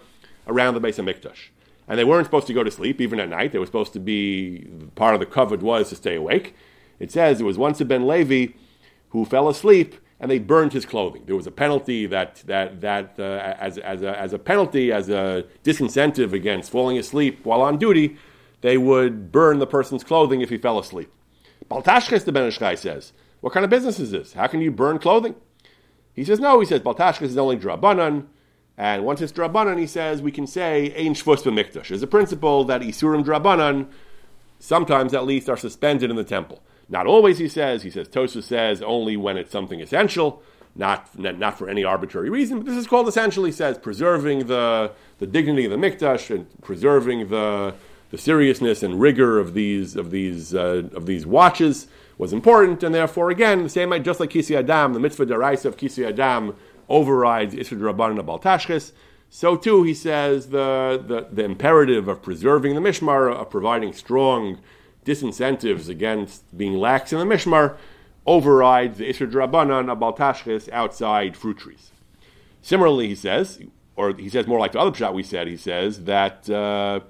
around 0.47 0.75
the 0.75 0.81
base 0.81 0.99
of 0.99 1.07
mikdash. 1.07 1.49
And 1.87 1.99
they 1.99 2.04
weren't 2.04 2.26
supposed 2.26 2.47
to 2.47 2.54
go 2.54 2.62
to 2.62 2.71
sleep 2.71 3.00
even 3.00 3.21
at 3.21 3.28
night. 3.28 3.52
They 3.52 3.59
were 3.59 3.66
supposed 3.66 3.93
to 3.93 4.00
be 4.00 4.66
part 4.95 5.14
of 5.14 5.21
the 5.21 5.26
covered 5.26 5.62
was 5.62 5.90
to 5.90 5.97
stay 5.97 6.16
awake. 6.16 6.54
It 6.99 7.12
says 7.12 7.40
it 7.40 7.45
was 7.45 7.59
once 7.59 7.81
a 7.81 7.85
Ben 7.85 8.07
Levi 8.07 8.54
who 9.11 9.25
fell 9.25 9.49
asleep 9.49 9.97
and 10.25 10.31
they 10.31 10.38
burned 10.38 10.73
his 10.73 10.87
clothing. 10.87 11.23
There 11.26 11.37
was 11.37 11.47
a 11.47 11.50
penalty 11.50 12.07
that 12.07 12.37
that 12.47 12.81
that 12.81 13.16
uh, 13.19 13.57
as 13.61 13.76
as 13.76 14.00
a, 14.00 14.19
as 14.19 14.33
a 14.33 14.38
penalty 14.38 14.90
as 14.90 15.11
a 15.11 15.45
disincentive 15.62 16.33
against 16.33 16.71
falling 16.71 16.97
asleep 16.97 17.45
while 17.45 17.61
on 17.61 17.76
duty, 17.76 18.16
they 18.62 18.78
would 18.78 19.31
burn 19.31 19.59
the 19.59 19.66
person's 19.66 20.02
clothing 20.02 20.40
if 20.40 20.49
he 20.49 20.57
fell 20.57 20.78
asleep. 20.78 21.12
Baltashkes 21.71 22.25
the 22.25 22.33
Ben 22.33 22.47
Ish 22.47 22.59
Chai 22.59 22.75
says, 22.75 23.12
"What 23.43 23.52
kind 23.52 23.64
of 23.64 23.71
business 23.71 24.00
is 24.00 24.12
this? 24.12 24.33
How 24.33 24.47
can 24.47 24.62
you 24.62 24.71
burn 24.71 24.99
clothing?" 24.99 25.35
He 26.14 26.25
says, 26.25 26.40
"No." 26.40 26.59
He 26.59 26.64
says, 26.64 26.81
"Baltashkes 26.81 27.21
is 27.21 27.37
only 27.37 27.59
drabanan." 27.59 28.25
And 28.78 29.04
once 29.04 29.21
it's 29.21 29.31
drabanan, 29.31 29.78
he 29.78 29.87
says 29.87 30.23
we 30.23 30.33
can 30.33 30.47
say 30.47 30.90
ein 30.97 31.12
shvus 31.12 31.43
b'mikdash. 31.43 31.88
There's 31.88 32.02
a 32.02 32.07
principle 32.07 32.64
that 32.64 32.81
isurim 32.81 33.26
drabanan, 33.26 33.88
sometimes 34.59 35.12
at 35.12 35.26
least, 35.26 35.50
are 35.50 35.59
suspended 35.59 36.09
in 36.09 36.16
the 36.16 36.25
temple. 36.25 36.62
Not 36.88 37.07
always, 37.07 37.38
he 37.38 37.49
says. 37.49 37.83
He 37.83 37.91
says 37.91 38.09
Tosa 38.09 38.43
says 38.43 38.83
only 38.83 39.17
when 39.17 39.37
it's 39.37 39.50
something 39.50 39.81
essential, 39.81 40.43
not, 40.76 41.19
not 41.19 41.59
for 41.59 41.69
any 41.69 41.85
arbitrary 41.85 42.31
reason. 42.31 42.59
But 42.59 42.67
this 42.67 42.76
is 42.76 42.87
called 42.87 43.09
essential. 43.09 43.45
He 43.45 43.53
says 43.53 43.79
preserving 43.79 44.47
the 44.47 44.93
the 45.19 45.26
dignity 45.26 45.64
of 45.64 45.71
the 45.71 45.76
mikdash 45.76 46.35
and 46.35 46.47
preserving 46.61 47.29
the 47.29 47.75
the 48.11 48.19
seriousness 48.19 48.83
and 48.83 49.00
rigor 49.00 49.38
of 49.38 49.55
these 49.55 49.97
of 49.97 50.11
these 50.11 50.55
uh, 50.55 50.88
of 50.95 51.07
these 51.07 51.26
watches 51.26 51.87
was 52.19 52.33
important, 52.33 52.83
and 52.83 52.95
therefore, 52.95 53.31
again, 53.31 53.64
the 53.64 53.69
same 53.69 53.91
just 54.03 54.21
like 54.21 54.31
Kisi 54.31 54.57
Adam, 54.57 54.93
the 54.93 55.00
mitzvah 55.00 55.26
deraisa 55.26 55.67
of 55.67 55.76
Kisi 55.76 56.07
Adam 56.07 56.55
overrides 56.88 57.55
Isra 57.55 57.93
Rabbanan 57.93 58.21
of 58.21 58.26
Baltashkis. 58.26 58.93
So 59.31 59.57
too, 59.57 59.83
he 59.83 59.95
says 59.95 60.50
the, 60.50 61.03
the, 61.05 61.26
the 61.33 61.45
imperative 61.45 62.07
of 62.07 62.23
preserving 62.23 62.76
the 62.76 62.81
Mishmar, 62.81 63.35
of 63.35 63.50
providing 63.50 63.93
strong 63.93 64.61
disincentives 65.04 65.88
against 65.88 66.56
being 66.56 66.75
lax 66.75 67.12
in 67.12 67.18
the 67.18 67.25
Mishmar, 67.25 67.76
overrides 68.26 68.99
the 68.99 69.08
Isra 69.08 69.30
Rabbanan 69.30 69.90
of 69.90 69.99
Baltashkis 69.99 70.70
outside 70.73 71.37
fruit 71.37 71.58
trees. 71.58 71.90
Similarly, 72.62 73.08
he 73.08 73.14
says, 73.14 73.61
or 73.96 74.14
he 74.14 74.28
says 74.28 74.46
more 74.46 74.58
like 74.58 74.73
the 74.73 74.80
other 74.80 74.96
shot 74.96 75.14
we 75.14 75.23
said, 75.23 75.46
he 75.46 75.56
says 75.56 76.04
that 76.04 76.49
uh, 76.49 77.00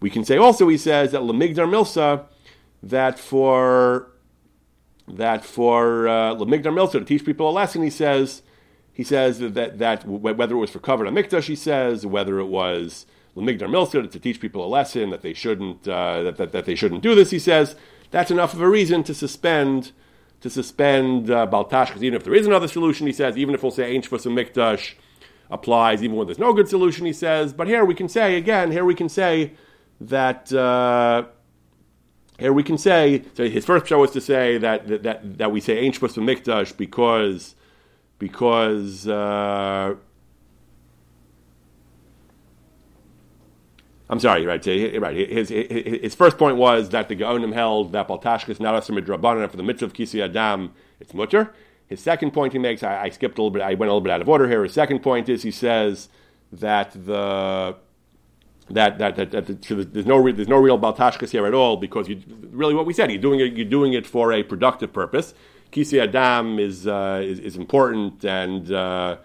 we 0.00 0.10
can 0.10 0.24
say 0.24 0.38
also, 0.38 0.68
he 0.68 0.78
says 0.78 1.12
that 1.12 1.20
Lamigdar 1.20 1.68
Milsa, 1.68 2.24
that 2.82 3.18
for 3.18 4.10
that 5.08 5.44
for 5.44 6.08
uh, 6.08 6.34
Lamigdar 6.34 6.72
Milsa 6.72 6.92
to 6.92 7.04
teach 7.04 7.24
people 7.24 7.48
a 7.48 7.52
lesson, 7.52 7.82
he 7.82 7.90
says 7.90 8.42
he 8.96 9.04
says 9.04 9.40
that, 9.40 9.78
that 9.78 10.06
whether 10.06 10.54
it 10.54 10.58
was 10.58 10.70
for 10.70 10.78
covered 10.78 11.06
mikdash, 11.08 11.48
he 11.48 11.54
says, 11.54 12.06
whether 12.06 12.38
it 12.38 12.46
was 12.46 13.04
lemigdar 13.36 13.68
milsa 13.68 14.10
to 14.10 14.18
teach 14.18 14.40
people 14.40 14.64
a 14.64 14.66
lesson 14.66 15.10
that 15.10 15.22
they 15.22 15.34
shouldn't 15.34 15.86
uh, 15.86 16.22
that, 16.22 16.36
that, 16.36 16.52
that, 16.52 16.64
they 16.64 16.74
shouldn't 16.74 17.02
do 17.02 17.14
this, 17.14 17.30
he 17.30 17.38
says 17.38 17.76
that's 18.10 18.30
enough 18.30 18.54
of 18.54 18.60
a 18.60 18.68
reason 18.68 19.02
to 19.04 19.14
suspend 19.14 19.92
to 20.40 20.50
suspend 20.50 21.30
uh, 21.30 21.46
baltash. 21.46 21.88
Because 21.88 22.02
even 22.02 22.16
if 22.16 22.24
there 22.24 22.34
is 22.34 22.46
another 22.46 22.68
solution, 22.68 23.06
he 23.06 23.12
says, 23.12 23.36
even 23.36 23.54
if 23.54 23.62
we'll 23.62 23.72
say 23.72 24.00
for 24.02 24.18
some 24.18 24.36
mikdash 24.36 24.94
applies, 25.50 26.02
even 26.02 26.16
when 26.16 26.26
there's 26.26 26.38
no 26.38 26.52
good 26.52 26.68
solution, 26.68 27.06
he 27.06 27.12
says. 27.12 27.52
But 27.52 27.68
here 27.68 27.84
we 27.84 27.94
can 27.94 28.08
say 28.08 28.36
again, 28.36 28.72
here 28.72 28.84
we 28.84 28.94
can 28.94 29.08
say 29.08 29.52
that. 30.00 30.52
Uh, 30.52 31.26
here 32.38 32.52
we 32.52 32.62
can 32.62 32.76
say 32.76 33.22
so 33.32 33.48
his 33.48 33.64
first 33.64 33.86
show 33.86 34.00
was 34.00 34.10
to 34.10 34.20
say 34.20 34.58
that 34.58 34.86
that, 34.88 35.02
that, 35.04 35.38
that 35.38 35.52
we 35.52 35.58
say 35.58 35.78
ain't 35.78 35.96
for 35.96 36.06
mikdash 36.08 36.76
because 36.76 37.54
because 38.18 39.08
uh, 39.08 39.94
I'm 44.08 44.20
sorry, 44.20 44.46
right? 44.46 44.64
Right. 44.64 45.16
His, 45.16 45.48
his, 45.48 46.00
his, 46.02 46.14
first 46.14 46.38
point 46.38 46.56
was 46.56 46.90
that 46.90 47.08
the 47.08 47.16
Gaonim 47.16 47.52
held 47.52 47.92
that 47.92 48.06
Baltashka 48.06 48.50
is 48.50 48.60
not 48.60 48.76
a 48.76 48.92
midrabanan 48.92 49.50
for 49.50 49.56
the 49.56 49.64
mitzvah 49.64 49.86
of 49.86 49.92
Kisi 49.94 50.22
Adam, 50.22 50.72
it's 51.00 51.12
mutter. 51.12 51.52
His 51.88 52.00
second 52.00 52.32
point 52.32 52.52
he 52.52 52.58
makes, 52.58 52.82
I, 52.82 53.04
I, 53.04 53.08
skipped 53.10 53.38
a 53.38 53.42
little 53.42 53.50
bit, 53.50 53.62
I 53.62 53.74
went 53.74 53.90
a 53.90 53.92
little 53.92 54.00
bit 54.00 54.12
out 54.12 54.20
of 54.20 54.28
order 54.28 54.48
here. 54.48 54.62
His 54.62 54.72
second 54.72 55.00
point 55.00 55.28
is 55.28 55.42
he 55.42 55.50
says 55.50 56.08
that 56.52 56.92
the 56.92 57.76
that 58.68 58.98
that, 58.98 59.16
that, 59.16 59.30
that 59.30 59.62
there's 59.92 60.06
no 60.06 60.32
there's 60.32 60.48
no 60.48 60.58
real 60.58 60.78
baltashkas 60.78 61.30
here 61.30 61.46
at 61.46 61.54
all 61.54 61.76
because 61.76 62.08
you 62.08 62.20
really 62.50 62.74
what 62.74 62.84
we 62.84 62.92
said 62.92 63.12
you're 63.12 63.20
doing 63.20 63.38
it 63.38 63.52
you're 63.52 63.64
doing 63.64 63.92
it 63.92 64.04
for 64.04 64.32
a 64.32 64.42
productive 64.42 64.92
purpose 64.92 65.34
Kisi 65.72 66.00
Adam 66.00 66.58
is, 66.58 66.86
uh, 66.86 67.20
is, 67.22 67.38
is 67.38 67.56
important 67.56 68.24
and, 68.24 68.70
uh, 68.70 69.18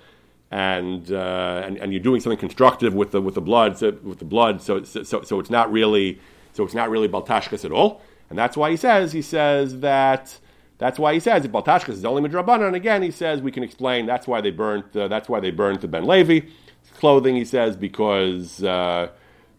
and, 0.51 1.11
uh, 1.11 1.63
and, 1.65 1.77
and 1.77 1.93
you're 1.93 2.01
doing 2.01 2.19
something 2.19 2.37
constructive 2.37 2.93
with 2.93 3.11
the, 3.11 3.21
with 3.21 3.35
the 3.35 3.41
blood, 3.41 3.77
so, 3.77 3.91
with 4.03 4.19
the 4.19 4.25
blood, 4.25 4.61
so, 4.61 4.83
so, 4.83 5.03
so 5.03 5.39
it's 5.39 5.49
not 5.49 5.71
really, 5.71 6.19
so 6.53 6.65
it's 6.65 6.73
not 6.73 6.89
really 6.89 7.07
Baltashkas 7.07 7.63
at 7.63 7.71
all. 7.71 8.01
And 8.29 8.37
that's 8.37 8.57
why 8.57 8.69
he 8.69 8.77
says, 8.77 9.13
he 9.13 9.21
says 9.21 9.79
that, 9.79 10.37
that's 10.77 10.99
why 10.99 11.13
he 11.13 11.21
says 11.21 11.47
Baltashkas 11.47 11.89
is 11.89 12.05
only 12.05 12.27
Midrabana. 12.27 12.67
And 12.67 12.75
again, 12.75 13.01
he 13.01 13.11
says 13.11 13.41
we 13.41 13.51
can 13.51 13.63
explain 13.63 14.05
that's 14.05 14.27
why 14.27 14.41
they 14.41 14.51
burnt, 14.51 14.93
uh, 14.95 15.07
that's 15.07 15.29
why 15.29 15.39
they 15.39 15.51
burnt 15.51 15.81
the 15.81 15.87
Ben 15.87 16.05
Levi 16.05 16.47
clothing, 16.95 17.35
he 17.35 17.45
says, 17.45 17.77
because, 17.77 18.61
uh, 18.63 19.07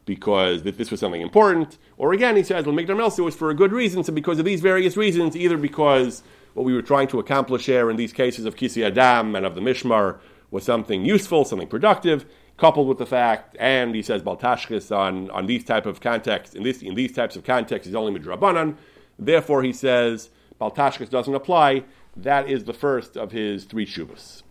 because 0.05 0.63
this 0.63 0.91
was 0.91 1.01
something 1.01 1.23
important. 1.23 1.79
Or 1.97 2.13
again, 2.13 2.37
he 2.37 2.43
says, 2.43 2.67
well, 2.67 2.75
Migdal 2.75 3.25
was 3.25 3.35
for 3.35 3.51
a 3.51 3.55
good 3.55 3.73
reason. 3.73 4.05
So 4.05 4.13
because 4.13 4.39
of 4.39 4.45
these 4.45 4.61
various 4.61 4.97
reasons, 4.97 5.37
either 5.37 5.57
because 5.57 6.23
what 6.55 6.65
we 6.65 6.75
were 6.75 6.83
trying 6.83 7.09
to 7.09 7.19
accomplish 7.19 7.67
here 7.67 7.89
in 7.89 7.97
these 7.97 8.13
cases 8.13 8.45
of 8.45 8.57
Kisi 8.57 8.85
Adam 8.85 9.35
and 9.37 9.47
of 9.47 9.55
the 9.55 9.61
Mishmar 9.61 10.19
was 10.53 10.63
something 10.63 11.05
useful, 11.05 11.45
something 11.45 11.67
productive, 11.67 12.27
coupled 12.59 12.87
with 12.87 12.99
the 12.99 13.07
fact, 13.07 13.57
and 13.59 13.95
he 13.95 14.03
says 14.03 14.23
Baltashkis 14.23 14.95
on, 14.97 15.31
on 15.31 15.47
these 15.47 15.65
type 15.65 15.87
of 15.87 16.01
contexts, 16.01 16.55
in, 16.55 16.63
this, 16.63 16.83
in 16.83 16.95
these 16.95 17.13
types 17.13 17.35
of 17.35 17.43
contexts 17.43 17.89
is 17.89 17.95
only 17.95 18.17
Midrabanan. 18.17 18.77
Therefore, 19.19 19.63
he 19.63 19.73
says 19.73 20.29
Baltashkis 20.61 21.11
doesn't 21.11 21.35
apply. 21.35 21.85
That 22.15 22.49
is 22.49 22.65
the 22.65 22.75
first 22.75 23.17
of 23.17 23.33
his 23.33 23.65
three 23.65 23.87
shuvas. 23.87 24.43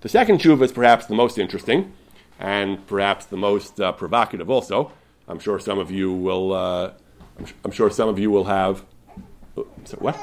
The 0.00 0.08
second 0.08 0.40
shuva 0.40 0.62
is 0.62 0.72
perhaps 0.72 1.06
the 1.06 1.14
most 1.14 1.38
interesting 1.38 1.92
and 2.40 2.84
perhaps 2.86 3.26
the 3.26 3.36
most 3.36 3.80
uh, 3.80 3.92
provocative 3.92 4.48
also. 4.48 4.90
I'm 5.28 5.38
sure 5.38 5.58
some 5.58 5.78
of 5.78 5.90
you 5.90 6.10
will, 6.12 6.54
uh, 6.54 6.92
I'm, 7.38 7.46
I'm, 7.66 7.70
sure 7.70 7.90
some 7.90 8.08
of 8.08 8.18
you 8.18 8.30
will 8.30 8.44
have, 8.44 8.84
so 9.84 9.98
what? 9.98 10.18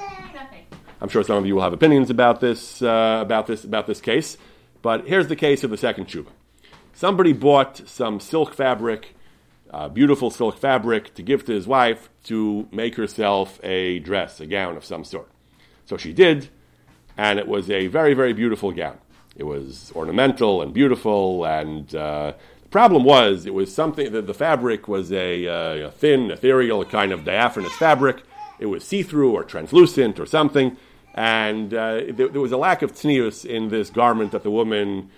I'm 0.99 1.09
sure 1.09 1.23
some 1.23 1.37
of 1.37 1.45
you 1.45 1.55
will 1.55 1.61
have 1.61 1.73
opinions 1.73 2.09
about 2.09 2.39
this, 2.39 2.81
uh, 2.81 3.19
about 3.21 3.45
this, 3.45 3.63
about 3.63 3.85
this 3.85 4.01
case. 4.01 4.37
But 4.85 5.07
here's 5.07 5.29
the 5.29 5.35
case 5.35 5.63
of 5.63 5.71
the 5.71 5.77
second 5.77 6.05
tshuva. 6.05 6.27
Somebody 6.93 7.33
bought 7.33 7.87
some 7.87 8.19
silk 8.19 8.53
fabric, 8.53 9.15
uh, 9.71 9.89
beautiful 9.89 10.29
silk 10.29 10.59
fabric, 10.59 11.15
to 11.15 11.23
give 11.23 11.43
to 11.45 11.53
his 11.53 11.65
wife 11.65 12.07
to 12.25 12.67
make 12.71 12.93
herself 12.93 13.59
a 13.63 13.97
dress, 13.97 14.39
a 14.39 14.45
gown 14.45 14.77
of 14.77 14.85
some 14.85 15.03
sort. 15.03 15.27
So 15.87 15.97
she 15.97 16.13
did, 16.13 16.49
and 17.17 17.39
it 17.39 17.47
was 17.47 17.71
a 17.71 17.87
very, 17.87 18.13
very 18.13 18.33
beautiful 18.33 18.71
gown. 18.71 18.99
It 19.35 19.45
was 19.45 19.91
ornamental 19.95 20.61
and 20.61 20.71
beautiful, 20.71 21.45
and 21.45 21.95
uh, 21.95 22.33
the 22.61 22.69
problem 22.69 23.03
was 23.03 23.47
it 23.47 23.55
was 23.55 23.73
something 23.73 24.11
that 24.11 24.27
the 24.27 24.35
fabric 24.35 24.87
was 24.87 25.11
a, 25.11 25.47
uh, 25.47 25.87
a 25.87 25.89
thin, 25.89 26.29
ethereal 26.29 26.85
kind 26.85 27.11
of 27.11 27.25
diaphanous 27.25 27.73
fabric 27.73 28.21
it 28.59 28.67
was 28.67 28.83
see-through 28.83 29.33
or 29.33 29.43
translucent 29.43 30.19
or 30.19 30.25
something, 30.25 30.77
and 31.15 31.73
uh, 31.73 32.01
there, 32.09 32.27
there, 32.27 32.41
was 32.41 32.51
a 32.51 32.57
lack 32.57 32.81
of 32.81 32.91
tznius 32.91 33.45
in 33.45 33.69
this 33.69 33.89
garment 33.89 34.33
that 34.33 34.43
the 34.43 34.51
woman, 34.51 35.09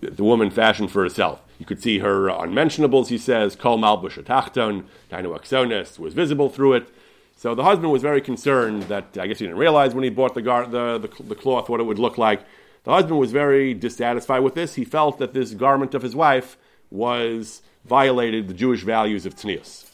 the 0.00 0.24
woman 0.24 0.50
fashioned 0.50 0.90
for 0.90 1.02
herself. 1.02 1.42
You 1.58 1.66
could 1.66 1.82
see 1.82 1.98
her 1.98 2.28
unmentionables, 2.28 3.10
he 3.10 3.18
says, 3.18 3.54
kol 3.54 3.78
malbush 3.78 4.22
atachton, 4.22 4.84
aksonis 5.10 5.98
was 5.98 6.14
visible 6.14 6.48
through 6.48 6.72
it. 6.72 6.88
So 7.36 7.54
the 7.54 7.64
husband 7.64 7.92
was 7.92 8.00
very 8.00 8.22
concerned 8.22 8.84
that, 8.84 9.18
I 9.18 9.26
guess 9.26 9.38
he 9.38 9.44
didn't 9.44 9.58
realize 9.58 9.94
when 9.94 10.04
he 10.04 10.10
bought 10.10 10.32
the, 10.32 10.40
gar- 10.40 10.66
the, 10.66 10.98
the, 10.98 11.22
the 11.22 11.34
cloth 11.34 11.68
what 11.68 11.80
it 11.80 11.84
would 11.84 11.98
look 11.98 12.16
like. 12.16 12.40
The 12.84 12.92
husband 12.92 13.18
was 13.18 13.30
very 13.30 13.74
dissatisfied 13.74 14.42
with 14.42 14.54
this. 14.54 14.74
He 14.76 14.86
felt 14.86 15.18
that 15.18 15.34
this 15.34 15.52
garment 15.52 15.94
of 15.94 16.00
his 16.00 16.16
wife 16.16 16.56
was 16.90 17.60
violated 17.84 18.48
the 18.48 18.54
Jewish 18.54 18.84
values 18.84 19.26
of 19.26 19.34
tznius. 19.34 19.84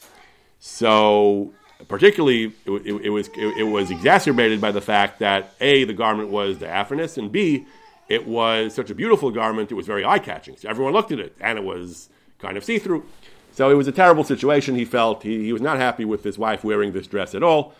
So 0.60 1.52
particularly 1.88 2.52
it, 2.66 2.70
it, 2.86 2.94
it 3.06 3.10
was 3.10 3.28
it, 3.28 3.58
it, 3.58 3.64
was 3.64 3.90
exacerbated 3.90 4.60
by 4.60 4.70
the 4.72 4.80
fact 4.80 5.18
that 5.18 5.54
a 5.60 5.84
the 5.84 5.92
garment 5.94 6.28
was 6.30 6.58
diaphanous 6.58 7.18
and 7.18 7.32
b 7.32 7.66
it 8.08 8.26
was 8.26 8.74
such 8.74 8.90
a 8.90 8.94
beautiful 8.94 9.30
garment 9.30 9.70
it 9.70 9.74
was 9.74 9.86
very 9.86 10.04
eye 10.04 10.18
catching 10.18 10.56
so 10.56 10.68
everyone 10.68 10.92
looked 10.92 11.12
at 11.12 11.18
it 11.20 11.36
and 11.40 11.58
it 11.58 11.64
was 11.64 12.08
kind 12.38 12.56
of 12.56 12.64
see 12.64 12.78
through 12.78 13.04
so 13.52 13.70
it 13.70 13.74
was 13.74 13.88
a 13.88 13.92
terrible 13.92 14.24
situation 14.24 14.74
he 14.74 14.84
felt 14.84 15.22
he, 15.22 15.44
he 15.44 15.52
was 15.52 15.62
not 15.62 15.78
happy 15.78 16.04
with 16.04 16.24
his 16.24 16.38
wife 16.38 16.64
wearing 16.64 16.92
this 16.92 17.06
dress 17.06 17.34
at 17.34 17.42
all 17.42 17.74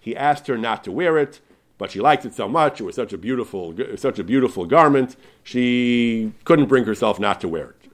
He 0.00 0.16
asked 0.16 0.46
her 0.46 0.56
not 0.56 0.84
to 0.84 0.92
wear 0.92 1.18
it, 1.18 1.40
but 1.76 1.90
she 1.90 2.00
liked 2.00 2.24
it 2.24 2.34
so 2.34 2.48
much. 2.48 2.80
It 2.80 2.84
was 2.84 2.94
such 2.94 3.12
a 3.12 3.18
beautiful, 3.18 3.74
such 3.96 4.18
a 4.18 4.24
beautiful 4.24 4.64
garment. 4.66 5.16
She 5.42 6.32
couldn't 6.44 6.66
bring 6.66 6.84
herself 6.84 7.20
not 7.20 7.40
to 7.42 7.48
wear 7.48 7.70
it. 7.70 7.92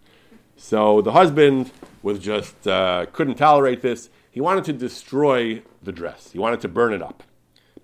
So 0.57 1.03
the 1.03 1.13
husband 1.13 1.73
was 2.03 2.19
just 2.19 2.67
uh, 2.67 3.07
couldn't 3.13 3.35
tolerate 3.37 3.83
this. 3.83 4.11
He 4.35 4.41
wanted 4.41 4.65
to 4.65 4.73
destroy 4.73 5.63
the 5.81 5.93
dress. 5.93 6.33
He 6.33 6.41
wanted 6.41 6.61
to 6.63 6.69
burn 6.69 6.93
it 6.93 7.01
up. 7.01 7.23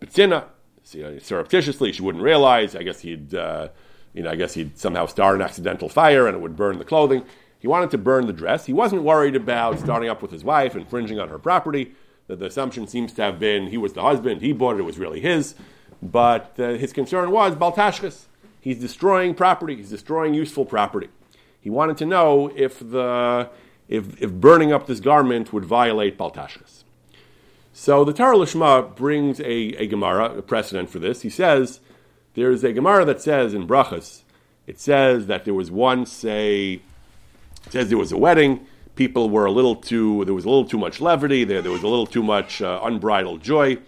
But 0.00 0.12
Sina, 0.12 0.46
surreptitiously, 0.82 1.92
she 1.92 2.02
wouldn't 2.02 2.24
realize. 2.24 2.74
I 2.74 2.82
guess 2.82 2.98
he'd, 2.98 3.32
uh, 3.36 3.68
you 4.14 4.24
know, 4.24 4.30
I 4.30 4.34
guess 4.34 4.54
he'd 4.54 4.76
somehow 4.76 5.06
start 5.06 5.36
an 5.36 5.42
accidental 5.42 5.88
fire 5.88 6.26
and 6.26 6.36
it 6.36 6.40
would 6.40 6.56
burn 6.56 6.78
the 6.78 6.84
clothing. 6.84 7.22
He 7.60 7.68
wanted 7.68 7.92
to 7.92 7.98
burn 7.98 8.26
the 8.26 8.32
dress. 8.32 8.66
He 8.66 8.72
wasn't 8.72 9.04
worried 9.04 9.36
about 9.36 9.78
starting 9.78 10.08
up 10.08 10.22
with 10.22 10.32
his 10.32 10.42
wife, 10.42 10.74
infringing 10.74 11.20
on 11.20 11.28
her 11.28 11.38
property. 11.38 11.92
The, 12.26 12.34
the 12.34 12.46
assumption 12.46 12.88
seems 12.88 13.12
to 13.12 13.22
have 13.22 13.38
been 13.38 13.68
he 13.68 13.78
was 13.78 13.92
the 13.92 14.02
husband, 14.02 14.40
he 14.40 14.52
bought 14.52 14.74
it, 14.74 14.80
it 14.80 14.82
was 14.82 14.98
really 14.98 15.20
his. 15.20 15.54
But 16.02 16.58
uh, 16.58 16.70
his 16.70 16.92
concern 16.92 17.30
was 17.30 17.54
Baltashkas. 17.54 18.24
He's 18.60 18.80
destroying 18.80 19.34
property, 19.34 19.76
he's 19.76 19.90
destroying 19.90 20.34
useful 20.34 20.64
property. 20.64 21.10
He 21.60 21.70
wanted 21.70 21.96
to 21.98 22.06
know 22.06 22.50
if, 22.56 22.80
the, 22.80 23.50
if, 23.90 24.22
if 24.22 24.32
burning 24.32 24.72
up 24.72 24.86
this 24.86 25.00
garment 25.00 25.52
would 25.52 25.64
violate 25.66 26.16
Baltashkas. 26.16 26.84
So 27.72 28.04
the 28.04 28.12
Torah 28.12 28.36
Lishma 28.36 28.94
brings 28.94 29.40
a, 29.40 29.44
a 29.44 29.86
Gemara, 29.86 30.38
a 30.38 30.42
precedent 30.42 30.88
for 30.88 31.00
this. 31.00 31.22
He 31.22 31.28
says, 31.28 31.80
there's 32.34 32.62
a 32.62 32.72
Gemara 32.72 33.04
that 33.04 33.20
says 33.20 33.52
in 33.52 33.66
Brachas, 33.66 34.22
it 34.66 34.78
says 34.78 35.26
that 35.26 35.44
there 35.44 35.54
was 35.54 35.70
once 35.70 36.24
a 36.24 36.74
it 37.66 37.72
says 37.72 37.88
there 37.88 37.98
was 37.98 38.12
a 38.12 38.16
wedding. 38.16 38.66
People 38.94 39.28
were 39.28 39.44
a 39.44 39.50
little 39.50 39.74
too, 39.74 40.24
there 40.24 40.34
was 40.34 40.44
a 40.44 40.48
little 40.48 40.64
too 40.64 40.78
much 40.78 41.00
levity, 41.00 41.44
there, 41.44 41.60
there 41.60 41.72
was 41.72 41.82
a 41.82 41.88
little 41.88 42.06
too 42.06 42.22
much 42.22 42.62
uh, 42.62 42.80
unbridled 42.82 43.42
joy. 43.42 43.78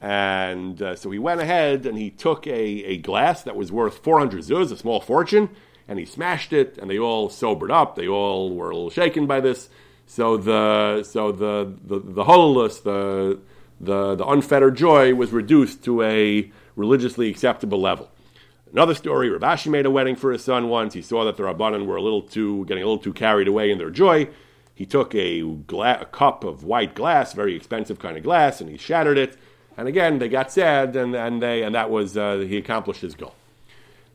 And 0.00 0.80
uh, 0.80 0.96
so 0.96 1.10
he 1.10 1.18
went 1.18 1.40
ahead 1.40 1.84
and 1.84 1.98
he 1.98 2.10
took 2.10 2.46
a, 2.46 2.50
a 2.52 2.96
glass 2.98 3.42
that 3.42 3.56
was 3.56 3.70
worth 3.70 3.98
400 3.98 4.42
zuz, 4.42 4.72
a 4.72 4.76
small 4.76 5.00
fortune, 5.00 5.50
and 5.88 5.98
he 5.98 6.04
smashed 6.04 6.52
it, 6.52 6.78
and 6.78 6.88
they 6.88 6.98
all 6.98 7.30
sobered 7.30 7.70
up. 7.70 7.96
They 7.96 8.06
all 8.06 8.54
were 8.54 8.70
a 8.70 8.74
little 8.74 8.90
shaken 8.90 9.26
by 9.26 9.40
this. 9.40 9.68
So 10.06 10.36
the 10.36 11.02
so 11.02 11.32
the 11.32 11.74
the, 11.84 11.98
the 11.98 12.24
hololess, 12.24 12.80
the, 12.80 13.40
the 13.80 14.14
the 14.14 14.26
unfettered 14.26 14.76
joy 14.76 15.14
was 15.14 15.32
reduced 15.32 15.82
to 15.84 16.02
a 16.02 16.50
religiously 16.76 17.28
acceptable 17.28 17.80
level. 17.80 18.10
Another 18.70 18.94
story, 18.94 19.30
Rav 19.30 19.40
Ashi 19.40 19.70
made 19.70 19.86
a 19.86 19.90
wedding 19.90 20.14
for 20.14 20.30
his 20.30 20.44
son 20.44 20.68
once. 20.68 20.92
He 20.92 21.00
saw 21.00 21.24
that 21.24 21.38
the 21.38 21.42
Rabbanan 21.42 21.86
were 21.86 21.96
a 21.96 22.02
little 22.02 22.20
too, 22.20 22.66
getting 22.66 22.82
a 22.82 22.86
little 22.86 23.02
too 23.02 23.14
carried 23.14 23.48
away 23.48 23.70
in 23.70 23.78
their 23.78 23.90
joy. 23.90 24.28
He 24.74 24.86
took 24.86 25.14
a, 25.14 25.40
gla- 25.42 26.02
a 26.02 26.04
cup 26.04 26.44
of 26.44 26.64
white 26.64 26.94
glass, 26.94 27.32
very 27.32 27.56
expensive 27.56 27.98
kind 27.98 28.16
of 28.16 28.22
glass, 28.22 28.60
and 28.60 28.70
he 28.70 28.76
shattered 28.76 29.18
it. 29.18 29.36
And 29.76 29.88
again, 29.88 30.18
they 30.18 30.28
got 30.28 30.52
sad, 30.52 30.94
and, 30.94 31.16
and, 31.16 31.42
they, 31.42 31.62
and 31.62 31.74
that 31.74 31.90
was, 31.90 32.16
uh, 32.16 32.38
he 32.38 32.58
accomplished 32.58 33.00
his 33.00 33.14
goal. 33.14 33.34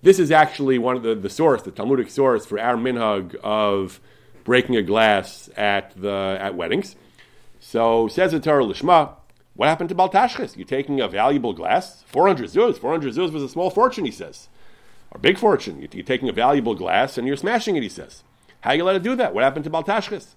This 0.03 0.19
is 0.19 0.31
actually 0.31 0.77
one 0.77 0.97
of 0.97 1.03
the, 1.03 1.15
the 1.15 1.29
source, 1.29 1.61
the 1.61 1.71
Talmudic 1.71 2.09
source 2.09 2.45
for 2.45 2.59
our 2.59 2.75
minhag 2.75 3.35
of 3.35 4.01
breaking 4.43 4.75
a 4.75 4.83
glass 4.83 5.49
at, 5.55 5.99
the, 5.99 6.37
at 6.41 6.55
weddings. 6.55 6.97
So 7.61 8.09
says 8.09 8.33
the 8.33 8.41
Torah 8.41 8.65
Lishma, 8.65 9.13
what 9.55 9.69
happened 9.69 9.87
to 9.87 9.95
Baltashchis? 9.95 10.57
You're 10.57 10.67
taking 10.67 10.99
a 10.99 11.07
valuable 11.07 11.53
glass, 11.53 12.03
400 12.07 12.49
zuz. 12.49 12.77
400 12.77 13.13
zuz 13.13 13.31
was 13.31 13.43
a 13.43 13.47
small 13.47 13.69
fortune, 13.69 14.03
he 14.03 14.11
says, 14.11 14.49
or 15.09 15.19
big 15.19 15.37
fortune. 15.37 15.87
You're 15.93 16.03
taking 16.03 16.27
a 16.27 16.33
valuable 16.33 16.75
glass 16.75 17.17
and 17.17 17.25
you're 17.25 17.37
smashing 17.37 17.77
it, 17.77 17.83
he 17.83 17.87
says. 17.87 18.23
How 18.59 18.73
you 18.73 18.83
let 18.83 18.97
it 18.97 19.03
do 19.03 19.15
that? 19.15 19.33
What 19.33 19.45
happened 19.45 19.63
to 19.63 19.71
Baltashchis? 19.71 20.35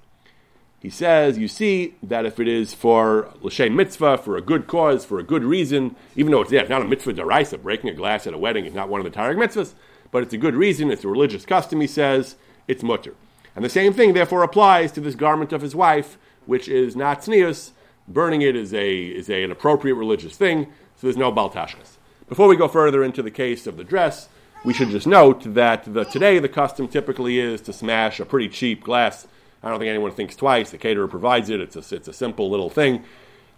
He 0.87 0.91
says, 0.91 1.37
you 1.37 1.49
see 1.49 1.97
that 2.01 2.27
if 2.27 2.39
it 2.39 2.47
is 2.47 2.73
for 2.73 3.35
l'shem 3.43 3.75
mitzvah, 3.75 4.19
for 4.19 4.37
a 4.37 4.41
good 4.41 4.69
cause, 4.69 5.05
for 5.05 5.19
a 5.19 5.25
good 5.25 5.43
reason, 5.43 5.97
even 6.15 6.31
though 6.31 6.43
it's, 6.43 6.53
yeah, 6.53 6.61
it's 6.61 6.71
not 6.71 6.81
a 6.81 6.85
mitzvah 6.85 7.15
deraisa, 7.15 7.61
breaking 7.61 7.91
a 7.91 7.93
glass 7.93 8.25
at 8.25 8.35
a 8.35 8.39
wedding 8.39 8.67
is 8.67 8.73
not 8.73 8.89
one 8.89 9.05
of 9.05 9.05
the 9.05 9.11
Taryag 9.11 9.35
mitzvahs, 9.35 9.75
but 10.13 10.23
it's 10.23 10.33
a 10.33 10.39
good 10.39 10.55
reason, 10.55 10.93
it's 10.93 11.03
a 11.03 11.09
religious 11.09 11.45
custom, 11.45 11.81
he 11.81 11.89
says, 11.89 12.37
it's 12.69 12.85
mutter. 12.85 13.15
And 13.57 13.65
the 13.65 13.69
same 13.69 13.95
thing, 13.95 14.13
therefore, 14.13 14.45
applies 14.45 14.93
to 14.93 15.01
this 15.01 15.17
garment 15.17 15.53
of 15.53 15.61
his 15.61 15.75
wife, 15.75 16.19
which 16.45 16.69
is 16.69 16.95
not 16.95 17.23
tznius, 17.23 17.73
burning 18.07 18.43
it 18.43 18.55
is 18.55 18.73
a 18.73 19.07
is 19.07 19.29
a, 19.29 19.43
an 19.43 19.51
appropriate 19.51 19.97
religious 19.97 20.37
thing, 20.37 20.67
so 20.95 21.09
there's 21.09 21.17
no 21.17 21.33
baltashkas. 21.33 21.97
Before 22.29 22.47
we 22.47 22.55
go 22.55 22.69
further 22.69 23.03
into 23.03 23.25
the 23.25 23.33
case 23.33 23.67
of 23.67 23.77
the 23.77 23.83
dress, 23.83 24.29
we 24.65 24.73
should 24.73 24.91
just 24.91 25.09
note 25.09 25.53
that 25.55 25.93
the, 25.93 26.05
today 26.05 26.39
the 26.39 26.49
custom 26.49 26.87
typically 26.87 27.41
is 27.41 27.61
to 27.63 27.73
smash 27.73 28.21
a 28.21 28.25
pretty 28.25 28.49
cheap 28.49 28.85
glass. 28.85 29.27
I 29.67 29.71
don't 29.71 29.81
think 29.81 29.89
anyone 29.89 30.13
thinks 30.13 30.37
twice. 30.37 30.71
The 30.71 30.79
caterer 30.79 31.09
provides 31.09 31.51
it. 31.51 31.61
It's 31.61 31.75
a, 31.75 31.97
it's 31.97 32.07
a 32.07 32.13
simple 32.13 32.49
little 32.49 32.71
thing. 32.71 33.03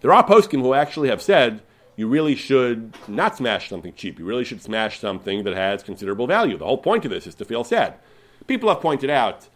There 0.01 0.11
are 0.11 0.25
poskim 0.25 0.61
who 0.61 0.73
actually 0.73 1.09
have 1.09 1.21
said 1.21 1.61
you 1.95 2.07
really 2.07 2.33
should 2.33 2.95
not 3.07 3.37
smash 3.37 3.69
something 3.69 3.93
cheap. 3.93 4.17
You 4.17 4.25
really 4.25 4.43
should 4.43 4.63
smash 4.63 4.99
something 4.99 5.43
that 5.43 5.53
has 5.53 5.83
considerable 5.83 6.25
value. 6.25 6.57
The 6.57 6.65
whole 6.65 6.79
point 6.79 7.05
of 7.05 7.11
this 7.11 7.27
is 7.27 7.35
to 7.35 7.45
feel 7.45 7.63
sad. 7.63 7.93
People 8.47 8.69
have 8.69 8.81
pointed 8.81 9.11
out 9.11 9.49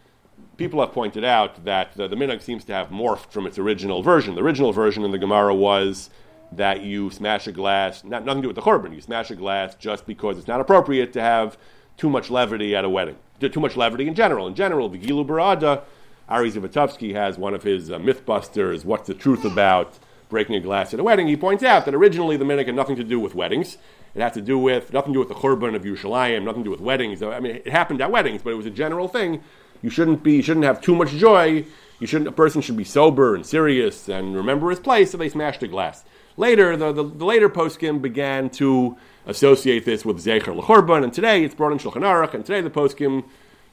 people 0.58 0.80
have 0.80 0.92
pointed 0.92 1.24
out 1.24 1.66
that 1.66 1.96
the, 1.96 2.08
the 2.08 2.16
minhag 2.16 2.42
seems 2.42 2.64
to 2.66 2.74
have 2.74 2.90
morphed 2.90 3.32
from 3.32 3.48
its 3.48 3.58
original 3.58 4.04
version. 4.04 4.36
The 4.36 4.44
original 4.44 4.74
version 4.74 5.04
in 5.04 5.12
the 5.12 5.18
Gemara 5.18 5.56
was 5.56 6.12
that 6.52 6.82
you 6.82 7.10
smash 7.10 7.48
a 7.48 7.52
glass, 7.52 8.04
not, 8.04 8.26
nothing 8.26 8.44
to 8.44 8.46
do 8.46 8.50
with 8.50 8.56
the 8.56 8.62
chorban, 8.62 8.94
you 8.94 9.02
smash 9.02 9.32
a 9.32 9.36
glass 9.36 9.74
just 9.74 10.06
because 10.06 10.38
it's 10.38 10.48
not 10.48 10.62
appropriate 10.62 11.14
to 11.14 11.22
have 11.22 11.58
too 11.98 12.10
much 12.10 12.30
levity 12.30 12.76
at 12.76 12.86
a 12.86 12.90
wedding. 12.90 13.18
Too 13.40 13.60
much 13.60 13.76
levity 13.76 14.08
in 14.08 14.16
general. 14.16 14.48
In 14.48 14.56
general, 14.56 14.88
the 14.88 14.98
Gilu 14.98 15.26
Barada, 15.26 15.82
Ari 16.30 16.52
Zivotofsky 16.52 17.14
has 17.14 17.38
one 17.38 17.54
of 17.54 17.64
his 17.64 17.92
uh, 17.92 18.00
Mythbusters, 18.00 18.86
What's 18.86 19.08
the 19.08 19.14
Truth 19.14 19.44
About 19.44 20.00
Breaking 20.30 20.56
a 20.56 20.60
Glass 20.60 20.94
at 20.94 21.00
a 21.00 21.04
Wedding. 21.04 21.28
He 21.28 21.36
points 21.36 21.64
out 21.64 21.86
that 21.86 21.94
originally 21.94 22.38
the 22.38 22.46
minhag 22.46 22.68
had 22.68 22.76
nothing 22.76 22.96
to 22.96 23.04
do 23.04 23.20
with 23.20 23.36
weddings. 23.36 23.78
It 24.16 24.22
had 24.22 24.34
to 24.34 24.42
do 24.42 24.58
with, 24.58 24.94
nothing 24.94 25.14
to 25.14 25.18
do 25.18 25.20
with 25.20 25.28
the 25.28 25.36
chorban 25.36 25.76
of 25.76 25.84
Yerushalayim, 25.84 26.44
nothing 26.44 26.64
to 26.64 26.68
do 26.68 26.72
with 26.72 26.80
weddings. 26.80 27.22
I 27.22 27.40
mean, 27.40 27.58
it 27.58 27.68
happened 27.68 28.02
at 28.02 28.10
weddings, 28.10 28.42
but 28.42 28.52
it 28.52 28.56
was 28.56 28.66
a 28.66 28.72
general 28.72 29.08
thing 29.08 29.44
you 29.82 29.90
shouldn't 29.90 30.24
be, 30.24 30.36
you 30.36 30.42
shouldn't 30.42 30.66
have 30.66 30.82
too 30.82 30.96
much 30.96 31.12
joy. 31.12 31.66
You 32.00 32.08
shouldn't, 32.08 32.30
a 32.30 32.34
person 32.34 32.62
should 32.62 32.78
be 32.78 32.84
sober 32.84 33.36
and 33.36 33.46
serious 33.46 34.08
and 34.10 34.36
remember 34.36 34.70
his 34.70 34.80
place. 34.80 35.12
So 35.12 35.18
they 35.18 35.30
smashed 35.30 35.62
a 35.62 35.68
glass. 35.68 36.04
Later, 36.38 36.76
the, 36.76 36.92
the, 36.92 37.04
the 37.04 37.26
later 37.26 37.50
poskim 37.50 38.02
began 38.02 38.50
to 38.52 38.98
associate 39.26 39.86
this 39.86 40.04
with 40.04 40.24
Zecher 40.24 40.56
L'chorban, 40.56 41.04
and 41.04 41.14
today 41.14 41.44
it's 41.44 41.54
brought 41.54 41.72
in 41.72 41.78
Shulchan 41.78 42.02
Aruch, 42.02 42.34
and 42.34 42.46
today 42.46 42.62
the 42.62 42.70
poskim 42.70 43.26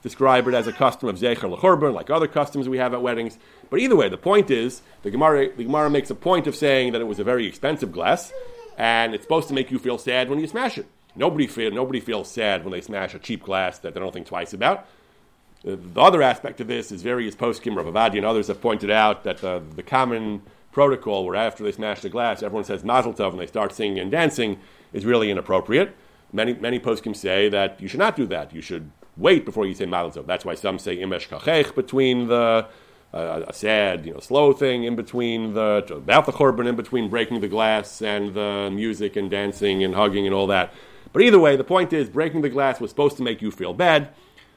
describe 0.02 0.48
it 0.48 0.54
as 0.54 0.66
a 0.66 0.72
custom 0.72 1.08
of 1.08 1.16
Zecher 1.16 1.50
L'chorban, 1.50 1.92
like 1.92 2.10
other 2.10 2.26
customs 2.26 2.68
we 2.68 2.78
have 2.78 2.94
at 2.94 3.02
weddings. 3.02 3.38
But 3.68 3.80
either 3.80 3.96
way, 3.96 4.08
the 4.08 4.16
point 4.16 4.50
is, 4.50 4.82
the 5.02 5.10
Gemara, 5.10 5.54
the 5.54 5.64
Gemara 5.64 5.90
makes 5.90 6.10
a 6.10 6.14
point 6.14 6.46
of 6.46 6.56
saying 6.56 6.92
that 6.92 7.00
it 7.00 7.06
was 7.06 7.18
a 7.18 7.24
very 7.24 7.46
expensive 7.46 7.92
glass, 7.92 8.32
and 8.78 9.14
it's 9.14 9.24
supposed 9.24 9.48
to 9.48 9.54
make 9.54 9.70
you 9.70 9.78
feel 9.78 9.98
sad 9.98 10.30
when 10.30 10.40
you 10.40 10.46
smash 10.46 10.78
it. 10.78 10.86
Nobody, 11.16 11.46
feel, 11.46 11.70
nobody 11.70 12.00
feels 12.00 12.30
sad 12.30 12.64
when 12.64 12.72
they 12.72 12.80
smash 12.80 13.14
a 13.14 13.18
cheap 13.18 13.42
glass 13.42 13.78
that 13.80 13.94
they 13.94 14.00
don't 14.00 14.12
think 14.12 14.26
twice 14.26 14.52
about. 14.52 14.86
Uh, 15.66 15.76
the 15.76 16.00
other 16.00 16.22
aspect 16.22 16.60
of 16.60 16.68
this 16.68 16.90
is 16.90 17.02
various 17.02 17.34
poskim, 17.34 17.76
Rav 17.76 17.86
Ovadia 17.86 18.18
and 18.18 18.26
others 18.26 18.46
have 18.46 18.62
pointed 18.62 18.90
out 18.90 19.24
that 19.24 19.38
the, 19.38 19.62
the 19.74 19.82
common 19.82 20.42
protocol 20.72 21.26
where 21.26 21.36
after 21.36 21.64
they 21.64 21.72
smash 21.72 22.00
the 22.00 22.08
glass, 22.08 22.42
everyone 22.42 22.64
says 22.64 22.84
Mazel 22.84 23.12
Tov 23.12 23.32
and 23.32 23.40
they 23.40 23.46
start 23.46 23.72
singing 23.72 23.98
and 23.98 24.10
dancing 24.10 24.58
is 24.92 25.04
really 25.04 25.30
inappropriate. 25.30 25.94
Many, 26.32 26.54
many 26.54 26.78
poskim 26.78 27.14
say 27.14 27.48
that 27.48 27.80
you 27.80 27.88
should 27.88 27.98
not 27.98 28.16
do 28.16 28.24
that. 28.26 28.54
You 28.54 28.62
should 28.62 28.90
wait 29.20 29.44
before 29.44 29.66
you 29.66 29.74
say 29.74 29.86
Mazel 29.86 30.22
That's 30.24 30.44
why 30.44 30.54
some 30.54 30.78
say 30.78 30.94
Im 30.94 31.10
Eshkachech 31.10 31.74
between 31.74 32.26
the 32.26 32.66
uh, 33.12 33.42
a 33.48 33.52
sad, 33.52 34.06
you 34.06 34.14
know, 34.14 34.20
slow 34.20 34.52
thing 34.52 34.84
in 34.84 34.94
between 34.94 35.54
the 35.54 35.84
about 35.90 36.26
the 36.26 36.32
chorban, 36.32 36.68
in 36.68 36.76
between 36.76 37.08
breaking 37.08 37.40
the 37.40 37.48
glass 37.48 38.00
and 38.02 38.34
the 38.34 38.70
music 38.72 39.16
and 39.16 39.30
dancing 39.30 39.82
and 39.82 39.94
hugging 39.94 40.26
and 40.26 40.34
all 40.34 40.46
that. 40.46 40.72
But 41.12 41.22
either 41.22 41.38
way, 41.38 41.56
the 41.56 41.64
point 41.64 41.92
is, 41.92 42.08
breaking 42.08 42.42
the 42.42 42.48
glass 42.48 42.80
was 42.80 42.90
supposed 42.90 43.16
to 43.16 43.24
make 43.24 43.42
you 43.42 43.50
feel 43.50 43.74
bad. 43.74 44.10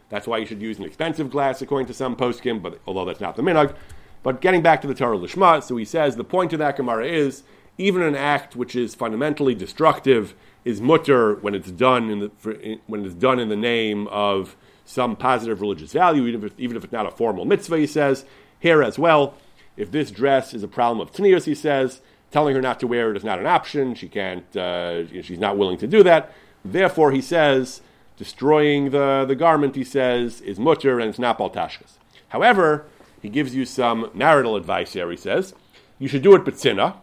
That's 0.10 0.28
why 0.28 0.38
you 0.38 0.46
should 0.46 0.62
use 0.62 0.78
an 0.78 0.86
expensive 0.86 1.32
glass, 1.32 1.64
according 1.64 1.88
to 1.88 1.94
some 1.96 2.16
poskim, 2.16 2.62
but 2.62 2.80
although 2.86 3.06
that's 3.06 3.20
not 3.20 3.36
the 3.36 3.42
minhag. 3.42 3.76
But 4.22 4.40
getting 4.40 4.62
back 4.62 4.82
to 4.82 4.88
the 4.88 4.94
Torah 4.94 5.18
Lishma, 5.18 5.64
so 5.64 5.76
he 5.76 5.86
says 5.86 6.16
the 6.16 6.24
point 6.24 6.54
of 6.54 6.60
that 6.60 6.78
Gemara 6.78 7.08
is 7.08 7.42
even 7.80 8.04
an 8.04 8.16
act 8.16 8.56
which 8.56 8.76
is 8.76 8.94
fundamentally 8.94 9.56
destructive 9.56 10.36
is 10.66 10.82
mutter 10.82 11.36
when 11.36 11.56
it's 11.56 11.72
done 11.72 12.10
in 12.10 12.20
the 12.20 12.32
for, 12.38 12.54
when 12.88 13.06
it's 13.06 13.16
done 13.16 13.40
in 13.40 13.50
the 13.50 13.56
name 13.56 14.08
of 14.08 14.56
some 14.86 15.16
positive 15.16 15.62
religious 15.62 15.94
value, 15.94 16.26
even 16.26 16.44
if, 16.44 16.54
even 16.58 16.78
if 16.78 16.84
it's 16.84 16.94
not 16.94 17.06
a 17.06 17.12
formal 17.12 17.46
mitzvah. 17.46 17.78
He 17.78 17.88
says 17.88 18.26
here 18.60 18.84
as 18.84 19.00
well. 19.00 19.36
If 19.76 19.92
this 19.92 20.12
dress 20.12 20.54
is 20.54 20.62
a 20.62 20.68
problem 20.68 21.00
of 21.06 21.12
tznius, 21.14 21.46
he 21.46 21.56
says 21.56 22.02
telling 22.32 22.56
her 22.56 22.62
not 22.62 22.80
to 22.80 22.88
wear 22.88 23.12
it 23.12 23.18
is 23.18 23.24
not 23.24 23.40
an 23.40 23.48
option. 23.48 23.96
She 23.96 24.08
can't. 24.08 24.56
Uh, 24.56 25.08
she's 25.22 25.40
not 25.40 25.58
willing 25.58 25.78
to 25.80 25.88
do 25.88 26.04
that. 26.04 26.34
Therefore, 26.64 27.12
he 27.12 27.22
says 27.22 27.82
destroying 28.18 28.92
the, 28.92 29.26
the 29.28 29.36
garment, 29.36 29.76
he 29.76 29.84
says, 29.84 30.42
is 30.42 30.60
mutter 30.60 31.00
and 31.00 31.10
it's 31.10 31.20
not 31.20 31.38
baltashkas. 31.38 31.98
However, 32.30 32.86
he 33.22 33.30
gives 33.30 33.56
you 33.56 33.66
some 33.66 34.10
marital 34.14 34.56
advice 34.56 34.94
here, 34.94 35.10
he 35.10 35.18
says. 35.18 35.54
You 36.00 36.08
should 36.08 36.22
do 36.22 36.36
it 36.36 36.44
betzina. 36.44 36.98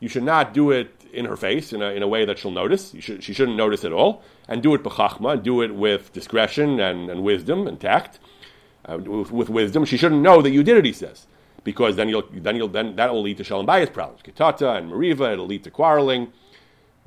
You 0.00 0.08
should 0.08 0.22
not 0.22 0.54
do 0.54 0.70
it 0.70 1.03
in 1.14 1.24
her 1.26 1.36
face 1.36 1.72
in 1.72 1.82
a, 1.82 1.90
in 1.90 2.02
a 2.02 2.08
way 2.08 2.24
that 2.24 2.38
she'll 2.38 2.50
notice. 2.50 2.94
Should, 2.98 3.22
she 3.22 3.32
shouldn't 3.32 3.56
notice 3.56 3.84
at 3.84 3.92
all. 3.92 4.22
And 4.48 4.62
do 4.62 4.74
it 4.74 4.82
b'chachma, 4.82 5.42
do 5.42 5.62
it 5.62 5.74
with 5.74 6.12
discretion 6.12 6.80
and, 6.80 7.10
and 7.10 7.22
wisdom 7.22 7.66
and 7.66 7.80
tact. 7.80 8.18
Uh, 8.86 8.98
with, 8.98 9.30
with, 9.30 9.48
wisdom, 9.48 9.84
she 9.84 9.96
shouldn't 9.96 10.20
know 10.20 10.42
that 10.42 10.50
you 10.50 10.62
did 10.62 10.76
it, 10.76 10.84
he 10.84 10.92
says. 10.92 11.26
because 11.64 11.96
then 11.96 12.08
you'll 12.10 12.28
then 12.32 12.54
you'll 12.56 12.68
then 12.68 12.94
that 12.96 13.12
will 13.12 13.22
lead 13.22 13.38
to 13.38 13.44
shalom 13.44 13.66
bayis 13.66 13.92
problems. 13.92 14.22
Kitata 14.22 14.76
and 14.76 14.90
Mariva, 14.90 15.32
it'll 15.32 15.46
lead 15.46 15.64
to 15.64 15.70
quarreling. 15.70 16.32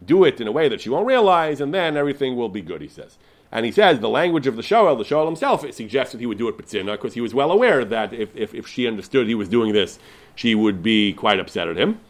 Do 0.04 0.24
it 0.24 0.42
in 0.42 0.48
a 0.48 0.52
way 0.52 0.70
that 0.70 0.82
she 0.82 0.90
won't 0.90 1.08
realize, 1.08 1.62
and 1.62 1.74
then 1.74 1.96
everything 1.96 2.36
will 2.36 2.50
be 2.50 2.62
good. 2.62 2.82
He 2.82 2.88
says. 2.88 3.18
And 3.52 3.66
he 3.66 3.72
says 3.72 4.00
the 4.00 4.10
language 4.10 4.46
of 4.46 4.56
the 4.56 4.62
Shoel, 4.62 4.98
the 4.98 5.06
Shoel 5.06 5.26
himself, 5.26 5.72
suggests 5.74 6.12
that 6.12 6.20
he 6.20 6.26
would 6.26 6.38
do 6.38 6.50
it 6.50 6.58
B'tzina 6.58 6.94
because 6.94 7.14
he 7.14 7.22
was 7.22 7.34
well 7.34 7.52
aware 7.52 7.86
that 7.86 8.12
if, 8.14 8.36
if, 8.36 8.54
if, 8.54 8.68
she 8.68 8.88
understood 8.88 9.28
he 9.28 9.36
was 9.36 9.48
doing 9.48 9.72
this, 9.72 10.00
she 10.36 10.54
would 10.54 10.84
be 10.84 11.14
quite 11.14 11.40
upset 11.40 11.70
at 11.70 11.78
him. 11.78 12.02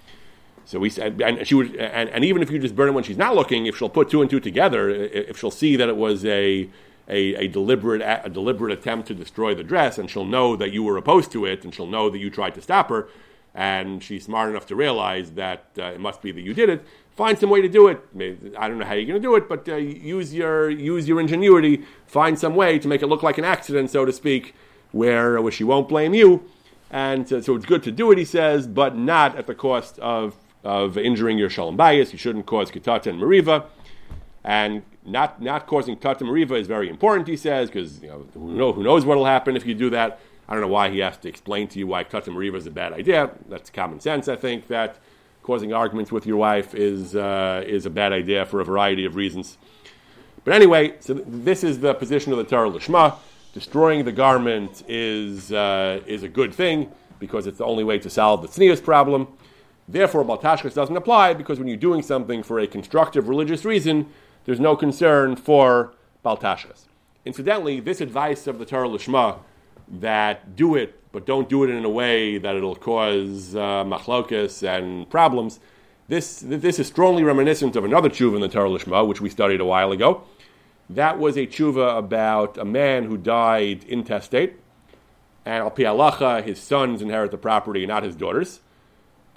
So 0.68 0.84
he 0.84 0.90
said, 0.90 1.22
and 1.22 1.48
she 1.48 1.56
would, 1.56 1.78
and, 1.78 2.10
and 2.10 2.26
even 2.26 2.42
if 2.42 2.52
you 2.52 2.60
just 2.60 2.76
burn 2.76 2.90
it 2.90 2.92
when 2.92 3.06
she's 3.06 3.18
not 3.18 3.34
looking, 3.36 3.68
if 3.68 3.78
she'll 3.78 3.88
put 3.88 4.10
two 4.10 4.22
and 4.22 4.30
two 4.30 4.42
together, 4.42 4.90
if 4.90 5.40
she'll 5.40 5.50
see 5.50 5.78
that 5.78 5.88
it 5.88 5.96
was 5.96 6.26
a 6.26 6.70
a, 7.08 7.36
a, 7.36 7.48
deliberate 7.48 8.02
a 8.02 8.30
deliberate 8.30 8.74
attempt 8.74 9.08
to 9.08 9.14
destroy 9.14 9.56
the 9.56 9.64
dress, 9.64 9.98
and 9.98 10.10
she'll 10.10 10.26
know 10.26 10.58
that 10.58 10.74
you 10.74 10.84
were 10.84 10.98
opposed 10.98 11.32
to 11.32 11.46
it, 11.46 11.64
and 11.64 11.74
she'll 11.74 11.88
know 11.88 12.10
that 12.10 12.18
you 12.18 12.30
tried 12.30 12.54
to 12.56 12.62
stop 12.62 12.90
her, 12.90 13.08
and 13.56 14.04
she's 14.04 14.26
smart 14.26 14.50
enough 14.50 14.66
to 14.66 14.76
realize 14.76 15.32
that 15.32 15.68
uh, 15.80 15.84
it 15.84 16.02
must 16.02 16.22
be 16.22 16.34
that 16.34 16.42
you 16.42 16.54
did 16.54 16.68
it. 16.68 16.86
Find 17.16 17.40
some 17.40 17.50
way 17.50 17.62
to 17.62 17.70
do 17.70 17.88
it. 17.88 18.02
I 18.60 18.68
don't 18.68 18.78
know 18.78 18.86
how 18.86 18.94
you're 18.94 19.08
going 19.08 19.22
to 19.22 19.26
do 19.26 19.36
it, 19.36 19.48
but 19.48 19.70
uh, 19.70 19.78
use 19.78 20.34
your 20.34 20.70
use 20.70 21.08
your 21.08 21.22
ingenuity. 21.22 21.86
Find 22.08 22.38
some 22.38 22.56
way 22.56 22.78
to 22.78 22.90
make 22.90 23.02
it 23.02 23.08
look 23.08 23.24
like 23.24 23.38
an 23.38 23.46
accident, 23.46 23.90
so 23.90 24.04
to 24.04 24.12
speak, 24.12 24.54
where 24.92 25.42
where 25.42 25.54
she 25.54 25.64
won't 25.64 25.88
blame 25.88 26.14
you. 26.14 26.44
And 26.92 27.32
uh, 27.32 27.42
so 27.42 27.56
it's 27.56 27.66
good 27.66 27.84
to 27.84 27.92
do 27.92 28.12
it, 28.12 28.18
he 28.18 28.26
says, 28.26 28.68
but 28.68 28.98
not 28.98 29.38
at 29.38 29.48
the 29.48 29.56
cost 29.56 29.98
of 30.00 30.36
of 30.68 30.98
injuring 30.98 31.38
your 31.38 31.50
shalom 31.50 31.78
bayis. 31.78 32.12
You 32.12 32.20
shouldn't 32.20 32.46
cause 32.46 32.70
kitata 32.70 33.08
and 33.08 33.22
mariva. 33.22 33.66
And 34.44 34.84
not, 35.06 35.42
not 35.42 35.66
causing 35.66 35.96
kitata 35.96 36.22
and 36.22 36.30
mariva 36.30 36.60
is 36.60 36.68
very 36.68 36.90
important, 36.90 37.28
he 37.28 37.38
says, 37.38 37.70
because 37.70 38.02
you 38.02 38.10
know, 38.10 38.28
who, 38.34 38.54
know, 38.54 38.74
who 38.74 38.84
knows 38.84 39.06
what 39.06 39.18
will 39.18 39.26
happen 39.26 39.56
if 39.56 39.66
you 39.66 39.74
do 39.74 39.90
that. 39.92 40.20
I 40.50 40.54
don't 40.54 40.62
know 40.62 40.68
why 40.68 40.90
he 40.90 41.00
has 41.00 41.18
to 41.18 41.30
explain 41.30 41.68
to 41.70 41.80
you 41.80 41.88
why 41.88 42.04
kitata 42.04 42.28
and 42.28 42.36
mariva 42.36 42.56
is 42.56 42.68
a 42.68 42.72
bad 42.72 42.92
idea. 42.92 43.32
That's 43.48 43.70
common 43.70 44.02
sense, 44.02 44.28
I 44.28 44.36
think, 44.36 44.68
that 44.68 44.98
causing 45.42 45.72
arguments 45.72 46.12
with 46.12 46.26
your 46.26 46.36
wife 46.36 46.76
is, 46.76 47.16
uh, 47.16 47.64
is 47.66 47.86
a 47.86 47.90
bad 47.90 48.12
idea 48.12 48.46
for 48.46 48.60
a 48.60 48.66
variety 48.66 49.06
of 49.06 49.16
reasons. 49.16 49.58
But 50.44 50.54
anyway, 50.54 50.96
so 51.00 51.14
th- 51.14 51.26
this 51.30 51.64
is 51.64 51.80
the 51.80 51.94
position 51.94 52.34
of 52.34 52.38
the 52.40 52.44
Torah 52.44 52.70
Lishma. 52.70 53.16
Destroying 53.54 54.04
the 54.04 54.12
garment 54.12 54.84
is, 54.90 55.54
uh, 55.54 56.02
is 56.06 56.24
a 56.24 56.28
good 56.28 56.54
thing 56.54 56.92
because 57.20 57.48
it's 57.48 57.60
the 57.60 57.66
only 57.66 57.86
way 57.86 57.98
to 58.00 58.10
solve 58.10 58.42
the 58.42 58.50
tznius 58.50 58.84
problem. 58.84 59.28
Therefore, 59.88 60.26
Baltashkas 60.26 60.73
doesn't 60.73 60.97
apply 60.97 61.34
because 61.34 61.60
when 61.60 61.67
you're 61.67 61.78
doing 61.78 62.02
something 62.02 62.43
for 62.43 62.60
a 62.60 62.67
constructive 62.67 63.30
religious 63.30 63.63
reason, 63.63 64.08
there's 64.45 64.60
no 64.60 64.76
concern 64.76 65.36
for 65.36 65.93
Baltashkas. 66.26 66.86
Incidentally, 67.26 67.80
this 67.80 68.02
advice 68.02 68.47
of 68.47 68.60
the 68.60 68.65
Torah 68.65 68.89
Lishma 68.89 69.39
that 69.88 70.56
do 70.56 70.76
it, 70.76 71.00
but 71.12 71.26
don't 71.26 71.47
do 71.47 71.63
it 71.63 71.69
in 71.69 71.86
a 71.86 71.89
way 71.89 72.38
that 72.38 72.56
it'll 72.56 72.76
cause 72.76 73.56
uh, 73.56 73.84
machlokas 73.86 74.67
and 74.67 75.10
problems, 75.10 75.60
this, 76.10 76.39
this 76.39 76.80
is 76.80 76.88
strongly 76.88 77.23
reminiscent 77.23 77.76
of 77.76 77.84
another 77.84 78.10
tshuva 78.10 78.36
in 78.36 78.41
the 78.41 78.47
Torah 78.47 78.69
Lishma, 78.69 79.06
which 79.06 79.19
we 79.19 79.30
studied 79.30 79.60
a 79.60 79.65
while 79.65 79.91
ago. 79.91 80.23
That 80.89 81.19
was 81.19 81.36
a 81.36 81.45
tshuva 81.45 81.97
about 81.97 82.58
a 82.58 82.63
man 82.63 83.06
who 83.06 83.17
died 83.17 83.84
intestate, 83.84 84.54
and 85.45 85.56
al 85.56 85.71
pi 85.71 85.84
halacha, 85.84 86.43
his 86.43 86.60
sons 86.60 87.02
inherit 87.02 87.32
the 87.32 87.38
property, 87.38 87.86
not 87.86 88.04
his 88.04 88.15
daughters. 88.15 88.62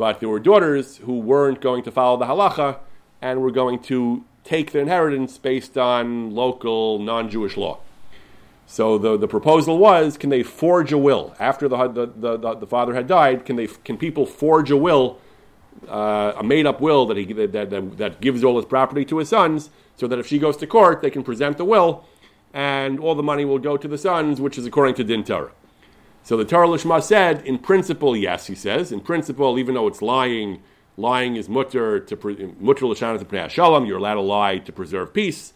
But 0.01 0.21
there 0.21 0.31
were 0.31 0.41
daughters 0.41 0.97
who 0.97 1.19
weren't 1.19 1.61
going 1.61 1.83
to 1.83 1.91
follow 1.91 2.17
the 2.17 2.25
halacha 2.25 2.79
and 3.21 3.43
were 3.43 3.51
going 3.51 3.81
to 3.81 4.25
take 4.45 4.73
their 4.73 4.81
inheritance 4.81 5.37
based 5.37 5.77
on 5.77 6.35
local 6.35 6.99
non 6.99 7.29
Jewish 7.29 7.55
law. 7.59 7.81
So 8.67 8.97
the, 8.97 9.19
the 9.19 9.29
proposal 9.29 9.77
was 9.77 10.17
can 10.17 10.31
they 10.31 10.43
forge 10.43 10.91
a 10.91 10.97
will? 10.97 11.37
After 11.39 11.69
the, 11.69 11.77
the, 11.87 12.07
the, 12.39 12.55
the 12.55 12.67
father 12.67 12.95
had 12.95 13.09
died, 13.09 13.45
can, 13.45 13.57
they, 13.57 13.67
can 13.67 13.99
people 13.99 14.25
forge 14.25 14.71
a 14.71 14.77
will, 14.79 15.19
uh, 15.87 16.33
a 16.35 16.43
made 16.43 16.65
up 16.65 16.81
will 16.81 17.05
that, 17.05 17.19
he, 17.19 17.31
that, 17.35 17.53
that, 17.53 17.99
that 17.99 18.23
gives 18.23 18.43
all 18.43 18.57
his 18.57 18.65
property 18.65 19.05
to 19.05 19.19
his 19.19 19.29
sons, 19.29 19.69
so 19.97 20.07
that 20.07 20.19
if 20.19 20.27
she 20.27 20.39
goes 20.39 20.57
to 20.57 20.67
court, 20.67 21.03
they 21.03 21.11
can 21.11 21.23
present 21.23 21.59
the 21.59 21.67
will 21.67 22.07
and 22.55 22.99
all 23.01 23.15
the 23.15 23.23
money 23.23 23.45
will 23.45 23.59
go 23.59 23.77
to 23.77 23.87
the 23.87 23.99
sons, 23.99 24.41
which 24.41 24.57
is 24.57 24.65
according 24.65 24.95
to 24.95 25.05
Din 25.05 25.25
Torah. 25.25 25.53
So 26.23 26.37
the 26.37 26.45
Torah 26.45 26.69
Lishma 26.69 27.03
said, 27.03 27.45
in 27.47 27.59
principle, 27.59 28.17
yes, 28.17 28.47
he 28.47 28.55
says. 28.55 28.93
In 28.93 29.01
principle, 29.01 29.59
even 29.59 29.75
though 29.75 29.87
it's 29.87 30.03
lying, 30.03 30.63
lying 30.97 31.37
is 31.37 31.49
mutter 31.49 31.99
to 31.99 32.55
mutter 32.61 32.87
l'shana 32.87 33.19
to 33.19 33.49
shalom. 33.49 33.87
You're 33.87 33.99
allowed 33.99 34.15
to 34.15 34.21
lie 34.21 34.59
to 34.59 34.73
preserve 34.73 35.15
peace 35.15 35.53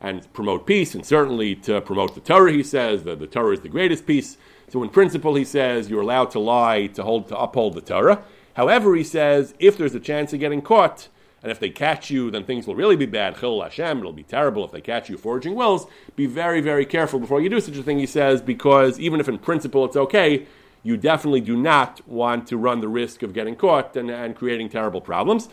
and 0.00 0.32
promote 0.32 0.66
peace, 0.66 0.94
and 0.94 1.04
certainly 1.04 1.54
to 1.56 1.80
promote 1.80 2.14
the 2.14 2.20
Torah. 2.20 2.52
He 2.52 2.62
says 2.62 3.02
that 3.04 3.18
the 3.18 3.26
Torah 3.26 3.54
is 3.54 3.60
the 3.60 3.68
greatest 3.68 4.06
peace. 4.06 4.36
So 4.68 4.82
in 4.82 4.90
principle, 4.90 5.34
he 5.34 5.44
says 5.44 5.88
you're 5.88 6.02
allowed 6.02 6.30
to 6.32 6.38
lie 6.38 6.86
to 6.88 7.02
hold 7.02 7.28
to 7.28 7.38
uphold 7.38 7.74
the 7.74 7.80
Torah. 7.80 8.22
However, 8.54 8.94
he 8.94 9.04
says 9.04 9.54
if 9.58 9.78
there's 9.78 9.94
a 9.94 10.00
chance 10.00 10.32
of 10.32 10.40
getting 10.40 10.62
caught, 10.62 11.08
and 11.42 11.52
if 11.52 11.60
they 11.60 11.70
catch 11.70 12.10
you, 12.10 12.30
then 12.30 12.44
things 12.44 12.66
will 12.66 12.74
really 12.74 12.96
be 12.96 13.06
bad. 13.06 13.38
Chil 13.38 13.62
Hashem, 13.62 13.98
it'll 13.98 14.12
be 14.12 14.22
terrible 14.22 14.64
if 14.64 14.72
they 14.72 14.80
catch 14.80 15.08
you 15.08 15.16
foraging 15.16 15.54
wells. 15.54 15.86
Be 16.16 16.26
very, 16.26 16.60
very 16.60 16.84
careful 16.84 17.20
before 17.20 17.40
you 17.40 17.48
do 17.48 17.60
such 17.60 17.76
a 17.76 17.82
thing, 17.82 17.98
he 17.98 18.06
says, 18.06 18.42
because 18.42 18.98
even 18.98 19.20
if 19.20 19.28
in 19.28 19.38
principle 19.38 19.84
it's 19.84 19.96
okay, 19.96 20.46
you 20.82 20.96
definitely 20.96 21.40
do 21.40 21.56
not 21.56 22.06
want 22.08 22.48
to 22.48 22.56
run 22.56 22.80
the 22.80 22.88
risk 22.88 23.22
of 23.22 23.32
getting 23.32 23.54
caught 23.54 23.96
and, 23.96 24.10
and 24.10 24.34
creating 24.34 24.68
terrible 24.68 25.00
problems. 25.00 25.48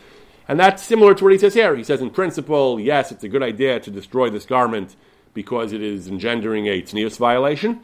And 0.48 0.58
that's 0.58 0.82
similar 0.82 1.14
to 1.14 1.24
what 1.24 1.32
he 1.32 1.38
says 1.38 1.54
here. 1.54 1.74
He 1.76 1.84
says, 1.84 2.00
in 2.00 2.10
principle, 2.10 2.80
yes, 2.80 3.10
it's 3.10 3.24
a 3.24 3.28
good 3.28 3.42
idea 3.42 3.80
to 3.80 3.90
destroy 3.90 4.30
this 4.30 4.46
garment 4.46 4.96
because 5.34 5.72
it 5.72 5.82
is 5.82 6.08
engendering 6.08 6.66
a 6.66 6.80
tznius 6.82 7.18
violation. 7.18 7.80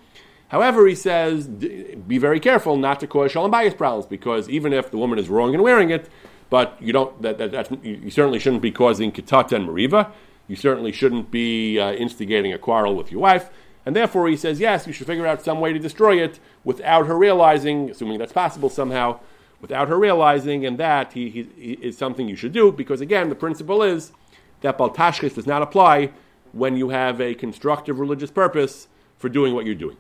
However, 0.53 0.87
he 0.87 0.95
says, 0.95 1.49
be 1.49 2.19
very 2.19 2.39
careful 2.39 2.77
not 2.77 3.01
to 3.01 3.07
cause 3.07 3.33
shalom 3.33 3.51
bayis 3.51 3.75
problems 3.75 4.05
because 4.05 4.51
even 4.51 4.75
if 4.75 4.91
the 4.91 4.99
woman 4.99 5.19
is 5.19 5.31
wrong 5.31 5.55
in 5.55 5.63
wearing 5.63 5.89
it, 5.89 6.11
but 6.51 6.77
you 6.79 6.93
don't. 6.93 7.23
That, 7.23 7.39
that, 7.39 7.83
you 7.83 8.11
certainly 8.11 8.39
shouldn't 8.39 8.61
be 8.61 8.71
causing 8.71 9.11
kitata 9.11 9.53
and 9.53 9.67
mariva. 9.67 10.13
You 10.47 10.57
certainly 10.57 10.93
shouldn't 10.93 11.31
be 11.31 11.81
uh, 11.81 11.93
instigating 11.93 12.53
a 12.53 12.59
quarrel 12.59 12.95
with 12.95 13.11
your 13.11 13.23
wife. 13.23 13.49
And 13.87 13.97
therefore, 13.97 14.29
he 14.29 14.37
says, 14.37 14.61
yes, 14.61 14.87
you 14.87 14.93
should 14.93 15.07
figure 15.07 15.27
out 15.27 15.43
some 15.43 15.59
way 15.59 15.73
to 15.73 15.79
destroy 15.79 16.23
it 16.23 16.39
without 16.65 17.07
her 17.07 17.17
realizing, 17.17 17.89
assuming 17.89 18.19
that's 18.19 18.35
possible 18.35 18.69
somehow, 18.69 19.21
without 19.63 19.89
her 19.89 19.99
realizing, 19.99 20.67
and 20.67 20.77
that 20.77 21.15
he, 21.15 21.31
he, 21.31 21.49
he 21.57 21.73
is 21.73 21.97
something 21.97 22.29
you 22.29 22.37
should 22.37 22.53
do, 22.53 22.71
because 22.71 23.01
again, 23.01 23.31
the 23.31 23.35
principle 23.35 23.83
is 23.83 24.13
that 24.61 24.77
baltashkis 24.77 25.35
does 25.35 25.47
not 25.47 25.63
apply 25.63 26.13
when 26.53 26.77
you 26.77 26.91
have 26.91 27.23
a 27.23 27.35
constructive 27.35 27.99
religious 27.99 28.31
purpose 28.31 28.89
for 29.17 29.31
doing 29.31 29.55
what 29.55 29.65
you're 29.65 29.75
doing. 29.75 29.97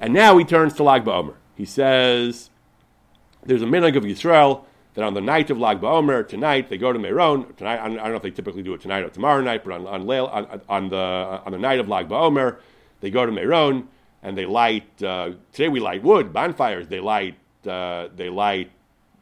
And 0.00 0.14
now 0.14 0.38
he 0.38 0.44
turns 0.44 0.74
to 0.74 0.82
Lag 0.82 1.04
BaOmer. 1.04 1.34
He 1.56 1.64
says, 1.64 2.50
there's 3.44 3.62
a 3.62 3.66
minhag 3.66 3.96
of 3.96 4.04
Yisrael 4.04 4.64
that 4.94 5.04
on 5.04 5.14
the 5.14 5.20
night 5.20 5.50
of 5.50 5.58
Lag 5.58 5.80
BaOmer, 5.80 6.26
tonight, 6.26 6.68
they 6.68 6.78
go 6.78 6.92
to 6.92 6.98
Meron. 6.98 7.54
Tonight, 7.54 7.80
I 7.80 7.88
don't 7.88 7.96
know 7.96 8.14
if 8.14 8.22
they 8.22 8.30
typically 8.30 8.62
do 8.62 8.74
it 8.74 8.80
tonight 8.80 9.04
or 9.04 9.10
tomorrow 9.10 9.40
night, 9.40 9.64
but 9.64 9.72
on, 9.72 9.86
on, 9.86 10.08
on, 10.08 10.60
on 10.68 10.88
the, 10.88 10.96
on 10.96 11.52
the 11.52 11.58
night 11.58 11.80
of 11.80 11.88
Lag 11.88 12.08
BaOmer, 12.08 12.58
they 13.00 13.10
go 13.10 13.26
to 13.26 13.32
Meron 13.32 13.88
and 14.22 14.36
they 14.36 14.46
light, 14.46 15.02
uh, 15.02 15.32
today 15.52 15.68
we 15.68 15.80
light 15.80 16.02
wood, 16.02 16.32
bonfires. 16.32 16.88
They 16.88 17.00
light, 17.00 17.36
uh, 17.66 18.08
they 18.14 18.28
light 18.28 18.70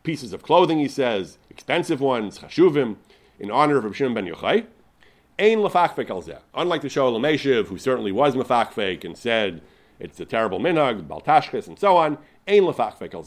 pieces 0.02 0.32
of 0.32 0.42
clothing, 0.42 0.78
he 0.78 0.88
says, 0.88 1.36
expensive 1.50 2.00
ones, 2.00 2.38
chashuvim, 2.38 2.96
in 3.38 3.50
honor 3.50 3.76
of 3.76 3.84
Rav 3.84 3.96
Shimon 3.96 4.14
ben 4.14 4.26
Yochai. 4.26 4.66
Ein 5.38 5.58
lefachfek 5.58 6.08
al 6.08 6.24
Unlike 6.54 6.82
the 6.82 6.88
Shoel 6.88 7.20
Meshiv, 7.20 7.66
who 7.66 7.76
certainly 7.76 8.12
was 8.12 8.34
mefachfek 8.34 9.04
and 9.04 9.18
said 9.18 9.60
it's 9.98 10.20
a 10.20 10.24
terrible 10.24 10.58
minhag, 10.58 11.06
baltashkes, 11.06 11.66
and 11.66 11.78
so 11.78 11.96
on. 11.96 12.18
Ein 12.46 12.62
lefachfek 12.62 13.14
al 13.14 13.26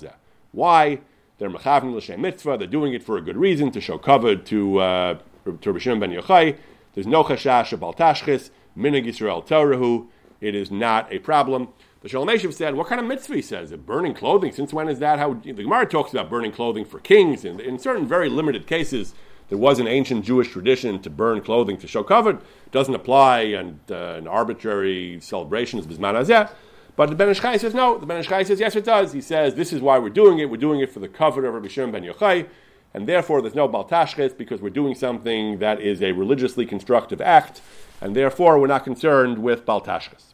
Why? 0.51 0.99
They're 1.37 1.49
mechavim 1.49 1.95
l'shem 1.95 2.21
mitzvah. 2.21 2.57
They're 2.57 2.67
doing 2.67 2.93
it 2.93 3.03
for 3.03 3.17
a 3.17 3.21
good 3.21 3.37
reason 3.37 3.71
to 3.71 3.81
show 3.81 3.97
kavod 3.97 4.45
to 4.45 4.79
uh, 4.79 5.19
to 5.45 5.73
Rishon 5.73 5.99
ben 5.99 6.11
Yochai. 6.11 6.57
There's 6.93 7.07
no 7.07 7.23
chashash 7.23 7.71
of 7.71 7.79
baltashchis 7.79 8.49
minig 8.77 9.05
Yisrael 9.05 9.45
Torahu. 9.45 10.07
It 10.41 10.55
is 10.55 10.69
not 10.69 11.11
a 11.11 11.19
problem. 11.19 11.69
The 12.01 12.09
Shalom 12.09 12.51
said, 12.51 12.75
"What 12.75 12.87
kind 12.87 13.01
of 13.01 13.07
mitzvah?" 13.07 13.35
He 13.35 13.41
says, 13.41 13.71
"Burning 13.71 14.13
clothing. 14.13 14.51
Since 14.51 14.73
when 14.73 14.87
is 14.87 14.99
that? 14.99 15.19
How 15.19 15.33
the 15.33 15.53
Gemara 15.53 15.85
talks 15.85 16.11
about 16.11 16.29
burning 16.29 16.51
clothing 16.51 16.85
for 16.85 16.99
kings, 16.99 17.43
in 17.43 17.79
certain 17.79 18.07
very 18.07 18.29
limited 18.29 18.67
cases." 18.67 19.13
There 19.49 19.57
was 19.57 19.79
an 19.79 19.87
ancient 19.87 20.25
Jewish 20.25 20.51
tradition 20.51 21.01
to 21.01 21.09
burn 21.09 21.41
clothing 21.41 21.77
to 21.77 21.87
show 21.87 22.03
kavod. 22.03 22.41
Doesn't 22.71 22.93
apply 22.93 23.41
and 23.41 23.79
uh, 23.89 24.13
an 24.17 24.27
arbitrary 24.27 25.19
celebration 25.21 25.81
celebrations 25.81 25.87
bisman 25.87 26.13
hazeh. 26.13 26.51
But 26.95 27.09
the 27.09 27.15
Ben 27.15 27.29
Ish 27.29 27.39
says 27.39 27.73
no. 27.73 27.97
The 27.97 28.05
Ben 28.05 28.19
Ish 28.19 28.27
says 28.27 28.59
yes, 28.59 28.75
it 28.75 28.85
does. 28.85 29.13
He 29.13 29.21
says 29.21 29.55
this 29.55 29.73
is 29.73 29.81
why 29.81 29.97
we're 29.97 30.09
doing 30.09 30.39
it. 30.39 30.49
We're 30.49 30.57
doing 30.57 30.81
it 30.81 30.91
for 30.91 30.99
the 30.99 31.07
cover 31.07 31.45
of 31.45 31.53
Rabbi 31.53 31.67
Shimon 31.67 31.91
Ben 31.91 32.03
Yochai, 32.03 32.47
and 32.93 33.07
therefore 33.07 33.41
there's 33.41 33.55
no 33.55 33.67
baltashches 33.67 34.37
because 34.37 34.61
we're 34.61 34.69
doing 34.69 34.93
something 34.95 35.59
that 35.59 35.81
is 35.81 36.03
a 36.03 36.11
religiously 36.11 36.65
constructive 36.65 37.21
act, 37.21 37.61
and 38.01 38.15
therefore 38.15 38.59
we're 38.59 38.67
not 38.67 38.83
concerned 38.83 39.39
with 39.39 39.65
baltashches. 39.65 40.33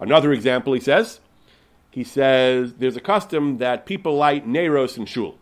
Another 0.00 0.32
example, 0.32 0.72
he 0.72 0.80
says, 0.80 1.20
he 1.90 2.04
says 2.04 2.74
there's 2.74 2.96
a 2.96 3.00
custom 3.00 3.58
that 3.58 3.84
people 3.84 4.14
light 4.14 4.46
neros 4.46 4.96
in 4.96 5.04
shul. 5.04 5.36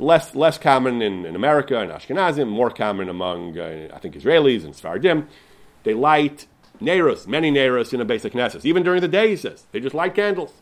Less 0.00 0.34
less 0.34 0.58
common 0.58 1.02
in, 1.02 1.26
in 1.26 1.34
America 1.34 1.78
and 1.78 1.90
Ashkenazim, 1.90 2.48
more 2.48 2.70
common 2.70 3.08
among 3.08 3.58
uh, 3.58 3.88
I 3.92 3.98
think 3.98 4.14
Israelis 4.14 4.64
and 4.64 4.74
Sfardim. 4.74 5.26
They 5.82 5.94
light 5.94 6.46
Neros, 6.80 7.26
many 7.26 7.50
Neros 7.50 7.92
in 7.92 8.00
a 8.00 8.04
basic 8.04 8.32
Knesset. 8.32 8.64
Even 8.64 8.82
during 8.82 9.00
the 9.00 9.08
day, 9.08 9.30
he 9.30 9.36
says, 9.36 9.66
they 9.72 9.80
just 9.80 9.94
light 9.94 10.14
candles. 10.14 10.52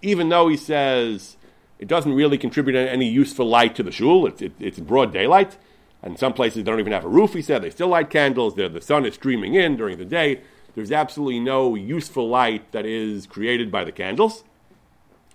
Even 0.00 0.28
though 0.28 0.48
he 0.48 0.56
says 0.56 1.36
it 1.82 1.88
doesn't 1.88 2.14
really 2.14 2.38
contribute 2.38 2.76
any 2.76 3.08
useful 3.08 3.44
light 3.44 3.74
to 3.74 3.82
the 3.82 3.90
shul. 3.90 4.24
It's, 4.24 4.40
it, 4.40 4.52
it's 4.60 4.78
broad 4.78 5.12
daylight. 5.12 5.58
And 6.00 6.16
some 6.16 6.32
places 6.32 6.58
they 6.58 6.62
don't 6.62 6.78
even 6.78 6.92
have 6.92 7.04
a 7.04 7.08
roof, 7.08 7.34
he 7.34 7.42
said. 7.42 7.62
They 7.62 7.70
still 7.70 7.88
light 7.88 8.08
candles. 8.08 8.54
the 8.54 8.80
sun 8.80 9.04
is 9.04 9.14
streaming 9.14 9.54
in 9.54 9.76
during 9.76 9.98
the 9.98 10.04
day. 10.04 10.42
There's 10.76 10.92
absolutely 10.92 11.40
no 11.40 11.74
useful 11.74 12.28
light 12.28 12.70
that 12.70 12.86
is 12.86 13.26
created 13.26 13.72
by 13.72 13.82
the 13.82 13.90
candles. 13.90 14.44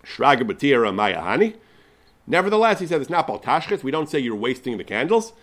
Shraga 0.05 0.43
Batira 0.43 0.93
Mayahani. 0.93 1.57
Nevertheless, 2.27 2.79
he 2.79 2.87
said 2.87 2.99
it's 2.99 3.09
not 3.09 3.27
Baltashkis. 3.27 3.83
We 3.83 3.91
don't 3.91 4.09
say 4.09 4.19
you're 4.19 4.35
wasting 4.35 4.77
the 4.77 4.83
candles. 4.83 5.33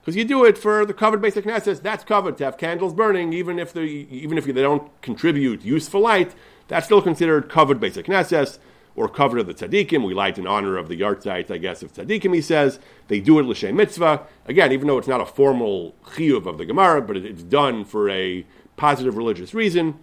Because 0.00 0.16
you 0.16 0.24
do 0.24 0.44
it 0.44 0.58
for 0.58 0.84
the 0.84 0.92
covered 0.92 1.22
basic 1.22 1.46
necessities. 1.46 1.80
That's 1.80 2.04
covered 2.04 2.36
to 2.36 2.44
have 2.44 2.58
candles 2.58 2.92
burning, 2.92 3.32
even 3.32 3.58
if, 3.58 3.72
they, 3.72 3.86
even 3.86 4.36
if 4.36 4.44
they 4.44 4.52
don't 4.52 4.90
contribute 5.00 5.64
useful 5.64 6.02
light. 6.02 6.34
That's 6.68 6.84
still 6.84 7.00
considered 7.00 7.48
covered 7.48 7.80
basic 7.80 8.06
necessities 8.06 8.58
or 8.96 9.08
covered 9.08 9.40
of 9.40 9.46
the 9.46 9.54
tzaddikim. 9.54 10.04
We 10.04 10.12
light 10.12 10.36
in 10.36 10.46
honor 10.46 10.76
of 10.76 10.88
the 10.88 11.00
yahrzeit, 11.00 11.50
I 11.50 11.56
guess, 11.56 11.82
of 11.82 11.94
tzaddikim, 11.94 12.34
he 12.34 12.42
says. 12.42 12.78
They 13.08 13.20
do 13.20 13.38
it 13.38 13.46
l'shem 13.46 13.76
mitzvah. 13.76 14.26
Again, 14.46 14.72
even 14.72 14.88
though 14.88 14.98
it's 14.98 15.08
not 15.08 15.22
a 15.22 15.26
formal 15.26 15.94
chiyuv 16.04 16.44
of 16.46 16.58
the 16.58 16.66
Gemara, 16.66 17.00
but 17.00 17.16
it's 17.16 17.42
done 17.42 17.86
for 17.86 18.10
a 18.10 18.44
positive 18.76 19.16
religious 19.16 19.54
reason. 19.54 19.98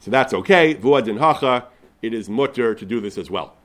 So 0.00 0.10
that's 0.10 0.34
okay. 0.34 0.74
Vuadin 0.74 1.18
hacha, 1.18 1.68
it 2.02 2.12
is 2.12 2.28
mutter 2.28 2.74
to 2.74 2.84
do 2.84 3.00
this 3.00 3.16
as 3.16 3.30
well. 3.30 3.55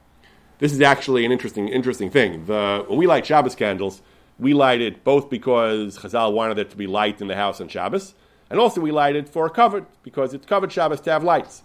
This 0.62 0.74
is 0.74 0.82
actually 0.82 1.26
an 1.26 1.32
interesting, 1.32 1.70
interesting 1.70 2.12
thing. 2.12 2.46
The, 2.46 2.86
when 2.88 3.00
we 3.00 3.08
light 3.08 3.26
Shabbos 3.26 3.56
candles, 3.56 4.04
we 4.38 4.54
light 4.54 4.80
it 4.80 5.04
both 5.04 5.28
because 5.28 5.98
Chazal 5.98 6.34
wanted 6.34 6.60
it 6.60 6.70
to 6.70 6.78
be 6.78 6.86
light 6.86 7.20
in 7.20 7.28
the 7.28 7.36
house 7.36 7.60
on 7.60 7.68
Shabbos, 7.68 8.14
and 8.48 8.60
also 8.60 8.80
we 8.80 8.92
light 8.92 9.16
it 9.16 9.28
for 9.28 9.50
covered, 9.50 9.88
because 10.04 10.36
it's 10.36 10.46
covered 10.46 10.72
Shabbos 10.72 11.02
to 11.02 11.12
have 11.12 11.24
lights. 11.24 11.64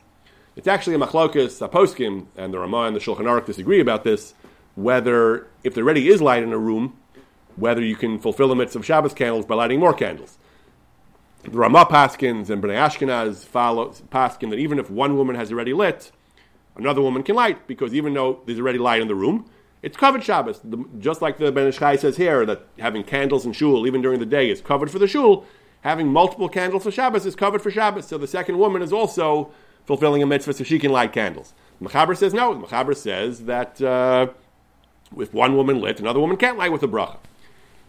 It's 0.57 0.67
actually 0.67 0.97
a 0.97 0.99
machlokas, 0.99 1.61
a 1.61 1.69
poskim, 1.69 2.29
and 2.39 2.55
the 2.55 2.59
Ramah 2.59 2.85
and 2.85 2.97
the 2.97 3.01
Shulchan 3.01 3.27
Aruch 3.27 3.45
disagree 3.45 3.81
about 3.81 4.03
this, 4.03 4.33
whether, 4.77 5.47
if 5.63 5.75
there 5.75 5.85
already 5.85 6.09
is 6.09 6.23
light 6.23 6.43
in 6.43 6.55
a 6.55 6.59
room, 6.59 6.97
whether 7.57 7.83
you 7.83 7.97
can 7.97 8.19
fulfill 8.19 8.49
the 8.49 8.57
mitzvah 8.57 8.79
of 8.79 8.87
Shabbos 8.87 9.13
candles 9.13 9.45
by 9.45 9.57
lighting 9.57 9.79
more 9.79 9.93
candles. 9.93 10.39
The 11.43 11.51
Ramah 11.51 11.85
Paskins 11.91 12.49
and 12.49 12.63
Bnei 12.63 12.79
Ashkenaz 12.79 13.45
follow 13.45 13.91
Paskin 13.91 14.49
that 14.49 14.59
even 14.59 14.79
if 14.79 14.89
one 14.89 15.19
woman 15.19 15.37
has 15.37 15.53
already 15.53 15.75
lit, 15.75 16.13
another 16.77 17.03
woman 17.03 17.23
can 17.23 17.35
light, 17.35 17.67
because 17.67 17.95
even 17.95 18.15
though 18.15 18.41
there's 18.47 18.59
already 18.59 18.79
light 18.79 19.01
in 19.01 19.09
the 19.09 19.15
room, 19.15 19.49
it's 19.83 19.97
covered 19.97 20.25
Shabbos. 20.25 20.61
The, 20.65 20.85
just 20.99 21.23
like 21.23 21.39
the 21.39 21.53
Ben 21.53 21.69
Ish 21.69 21.79
Chai 21.79 21.97
says 21.97 22.17
here, 22.17 22.45
that 22.47 22.67
having 22.79 23.05
candles 23.05 23.47
in 23.47 23.53
shul, 23.53 23.87
even 23.87 24.03
during 24.03 24.21
the 24.21 24.27
day, 24.27 24.51
is 24.51 24.61
covered 24.61 24.91
for 24.91 24.99
the 24.99 25.07
shul. 25.07 25.45
Having 25.83 26.09
multiple 26.09 26.49
candles 26.49 26.83
for 26.83 26.91
Shabbos 26.91 27.27
is 27.27 27.37
covered 27.37 27.63
for 27.63 27.71
Shabbos. 27.71 28.07
So 28.07 28.19
the 28.19 28.27
second 28.27 28.59
woman 28.59 28.83
is 28.83 28.93
also 28.93 29.53
fulfilling 29.85 30.23
a 30.23 30.27
mitzvah 30.27 30.55
so 30.55 30.65
she 30.65 30.79
can 30.79 30.91
light 30.91 31.13
candles. 31.13 31.55
Machaber 31.81 32.17
says 32.17 32.35
no. 32.35 32.55
Machaber 32.55 32.97
says 32.97 33.45
that 33.45 33.81
uh, 33.81 34.29
if 35.17 35.33
one 35.33 35.57
woman 35.57 35.81
lit, 35.81 36.01
another 36.01 36.19
woman 36.19 36.37
can't 36.37 36.59
light 36.59 36.73
with 36.73 36.83
a 36.83 36.89
bracha. 36.89 37.19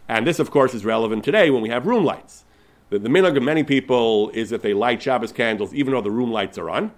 And 0.08 0.26
this, 0.26 0.38
of 0.38 0.50
course, 0.50 0.74
is 0.74 0.84
relevant 0.84 1.24
today 1.24 1.50
when 1.50 1.62
we 1.62 1.68
have 1.70 1.86
room 1.86 2.04
lights. 2.04 2.44
The, 2.90 2.98
the 2.98 3.08
minhag 3.08 3.36
of 3.36 3.42
many 3.42 3.64
people 3.64 4.30
is 4.30 4.50
that 4.50 4.62
they 4.62 4.72
light 4.72 5.02
Shabbos 5.02 5.32
candles 5.32 5.74
even 5.74 5.92
though 5.92 6.00
the 6.00 6.10
room 6.10 6.30
lights 6.30 6.56
are 6.56 6.70
on. 6.70 6.92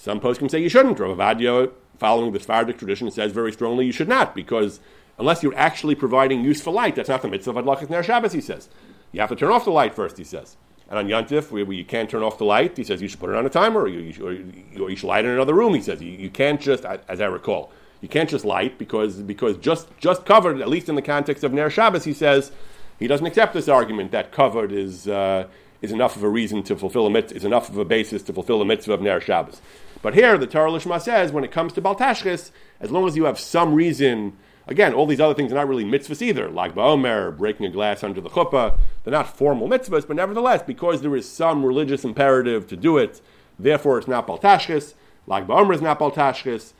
Some 0.00 0.18
posts 0.18 0.38
can 0.38 0.48
say 0.48 0.62
you 0.62 0.70
shouldn't. 0.70 0.98
Rav 0.98 1.14
Ovadia 1.14 1.70
following 1.98 2.32
the 2.32 2.40
Sephardic 2.40 2.78
tradition, 2.78 3.10
says 3.10 3.32
very 3.32 3.52
strongly 3.52 3.84
you 3.84 3.92
should 3.92 4.08
not, 4.08 4.34
because 4.34 4.80
unless 5.18 5.42
you're 5.42 5.54
actually 5.54 5.94
providing 5.94 6.42
useful 6.42 6.72
light, 6.72 6.96
that's 6.96 7.10
not 7.10 7.20
the 7.20 7.28
mitzvah 7.28 7.50
of 7.50 7.62
Adlachas 7.62 7.90
Ner 7.90 8.02
Shabbos, 8.02 8.32
he 8.32 8.40
says. 8.40 8.70
You 9.12 9.20
have 9.20 9.28
to 9.28 9.36
turn 9.36 9.50
off 9.50 9.66
the 9.66 9.70
light 9.70 9.94
first, 9.94 10.16
he 10.16 10.24
says. 10.24 10.56
And 10.88 10.98
on 10.98 11.06
Yantif, 11.06 11.50
where, 11.50 11.70
you 11.70 11.84
can't 11.84 12.08
turn 12.08 12.22
off 12.22 12.38
the 12.38 12.46
light, 12.46 12.78
he 12.78 12.82
says 12.82 13.02
you 13.02 13.08
should 13.08 13.20
put 13.20 13.28
it 13.28 13.36
on 13.36 13.44
a 13.44 13.50
timer, 13.50 13.82
or 13.82 13.88
you, 13.88 14.24
or 14.24 14.32
you, 14.32 14.82
or 14.82 14.88
you 14.88 14.96
should 14.96 15.08
light 15.08 15.26
in 15.26 15.32
another 15.32 15.52
room, 15.52 15.74
he 15.74 15.82
says. 15.82 16.00
You, 16.00 16.12
you, 16.12 16.30
can't 16.30 16.58
just, 16.58 16.86
as 16.86 17.20
I 17.20 17.26
recall, 17.26 17.70
you 18.00 18.08
can't 18.08 18.30
just 18.30 18.46
light 18.46 18.78
because, 18.78 19.16
because 19.16 19.58
just, 19.58 19.86
just 19.98 20.24
covered, 20.24 20.62
at 20.62 20.68
least 20.70 20.88
in 20.88 20.94
the 20.94 21.02
context 21.02 21.44
of 21.44 21.52
Ner 21.52 21.68
Shabbos, 21.68 22.04
he 22.04 22.14
says, 22.14 22.52
he 22.98 23.06
doesn't 23.06 23.26
accept 23.26 23.52
this 23.52 23.68
argument 23.68 24.12
that 24.12 24.32
covered 24.32 24.72
is, 24.72 25.06
uh, 25.06 25.46
is 25.82 25.92
enough 25.92 26.16
of 26.16 26.22
a 26.22 26.28
reason 26.28 26.62
to 26.62 26.76
fulfill 26.76 27.06
a 27.06 27.10
mitzvah, 27.10 27.36
is 27.36 27.44
enough 27.44 27.68
of 27.68 27.76
a 27.76 27.84
basis 27.84 28.22
to 28.22 28.32
fulfill 28.32 28.62
a 28.62 28.64
mitzvah 28.64 28.94
of 28.94 29.02
Ner 29.02 29.20
Shabbos. 29.20 29.60
But 30.02 30.14
here, 30.14 30.38
the 30.38 30.46
Torah 30.46 30.70
Lishma 30.70 31.00
says, 31.00 31.30
when 31.30 31.44
it 31.44 31.52
comes 31.52 31.72
to 31.74 31.82
Baltashkis, 31.82 32.50
as 32.80 32.90
long 32.90 33.06
as 33.06 33.16
you 33.16 33.24
have 33.24 33.38
some 33.38 33.74
reason, 33.74 34.36
again, 34.66 34.94
all 34.94 35.06
these 35.06 35.20
other 35.20 35.34
things 35.34 35.52
are 35.52 35.56
not 35.56 35.68
really 35.68 35.84
mitzvahs 35.84 36.22
either, 36.22 36.48
like 36.48 36.74
Ba'omer, 36.74 37.36
breaking 37.36 37.66
a 37.66 37.70
glass 37.70 38.02
under 38.02 38.20
the 38.20 38.30
chuppah, 38.30 38.78
they're 39.04 39.12
not 39.12 39.36
formal 39.36 39.68
mitzvahs, 39.68 40.06
but 40.06 40.16
nevertheless, 40.16 40.62
because 40.62 41.02
there 41.02 41.14
is 41.14 41.30
some 41.30 41.64
religious 41.64 42.04
imperative 42.04 42.66
to 42.68 42.76
do 42.76 42.96
it, 42.96 43.20
therefore 43.58 43.98
it's 43.98 44.08
not 44.08 44.26
Baltashkis, 44.26 44.94
like 45.26 45.46
Ba'omer 45.46 45.74
is 45.74 45.82
not 45.82 45.98
Baltashkis, 45.98 46.72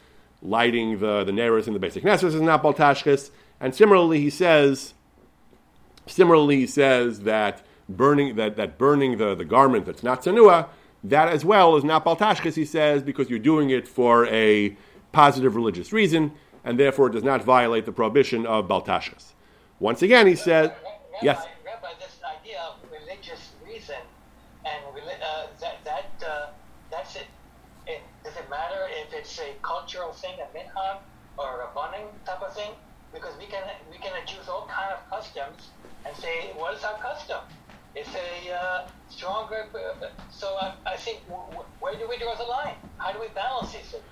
lighting 0.42 1.00
the, 1.00 1.22
the 1.24 1.32
Neras 1.32 1.66
in 1.66 1.74
the 1.74 1.78
basic 1.78 2.02
Nessus 2.02 2.34
is 2.34 2.40
not 2.40 2.62
Baltashkis, 2.62 3.30
and 3.60 3.74
similarly 3.74 4.20
he 4.20 4.30
says, 4.30 4.94
similarly 6.06 6.56
he 6.56 6.66
says 6.66 7.20
that 7.20 7.62
burning, 7.86 8.36
that, 8.36 8.56
that 8.56 8.78
burning 8.78 9.18
the, 9.18 9.34
the 9.34 9.44
garment 9.44 9.84
that's 9.84 10.02
not 10.02 10.22
Sanua, 10.22 10.68
that 11.04 11.28
as 11.28 11.44
well 11.44 11.76
is 11.76 11.84
not 11.84 12.04
baltashkis, 12.04 12.54
he 12.54 12.64
says, 12.64 13.02
because 13.02 13.30
you're 13.30 13.38
doing 13.38 13.70
it 13.70 13.88
for 13.88 14.26
a 14.26 14.76
positive 15.12 15.56
religious 15.56 15.92
reason, 15.92 16.32
and 16.64 16.78
therefore 16.78 17.08
it 17.08 17.12
does 17.12 17.24
not 17.24 17.42
violate 17.42 17.86
the 17.86 17.92
prohibition 17.92 18.46
of 18.46 18.68
baltashkis. 18.68 19.32
Once 19.78 20.02
again, 20.02 20.26
he 20.26 20.34
said, 20.34 20.70
Rabbi, 20.70 21.18
yes. 21.22 21.46
Rabbi, 21.64 21.88
this 21.98 22.18
idea 22.38 22.60
of 22.60 22.76
religious 22.90 23.52
reason 23.66 23.96
and 24.66 24.84
uh, 25.22 25.46
that, 25.60 25.84
that 25.84 26.26
uh, 26.26 26.46
that's 26.90 27.16
it. 27.16 27.26
it. 27.86 28.02
Does 28.24 28.36
it 28.36 28.48
matter 28.50 28.88
if 28.90 29.12
it's 29.14 29.38
a 29.38 29.54
cultural 29.62 30.12
thing, 30.12 30.34
a 30.38 30.56
minhag, 30.56 30.98
or 31.38 31.62
a 31.62 31.74
bunning 31.74 32.06
type 32.26 32.42
of 32.42 32.54
thing? 32.54 32.72
Because 33.12 33.32
we 33.38 33.46
can 33.46 33.62
we 33.90 33.96
can 33.98 34.12
adduce 34.22 34.48
all 34.48 34.68
kind 34.70 34.92
of 34.92 35.08
customs 35.08 35.70
and 36.04 36.16
say, 36.16 36.52
what 36.56 36.74
is 36.74 36.84
our 36.84 36.98
custom? 36.98 37.40
It's 37.94 38.10
a 38.14 38.54
uh, 38.54 38.88
stronger. 39.08 39.66
Uh, 39.74 40.06
so 40.30 40.56
I, 40.60 40.74
I 40.86 40.96
think 40.96 41.20
where 41.80 41.94
do 41.94 42.08
we 42.08 42.18
draw 42.18 42.34
the 42.34 42.44
line? 42.44 42.74
How 42.98 43.12
do 43.12 43.20
we 43.20 43.28
balance 43.28 43.72
these 43.72 43.82
things? 43.82 44.04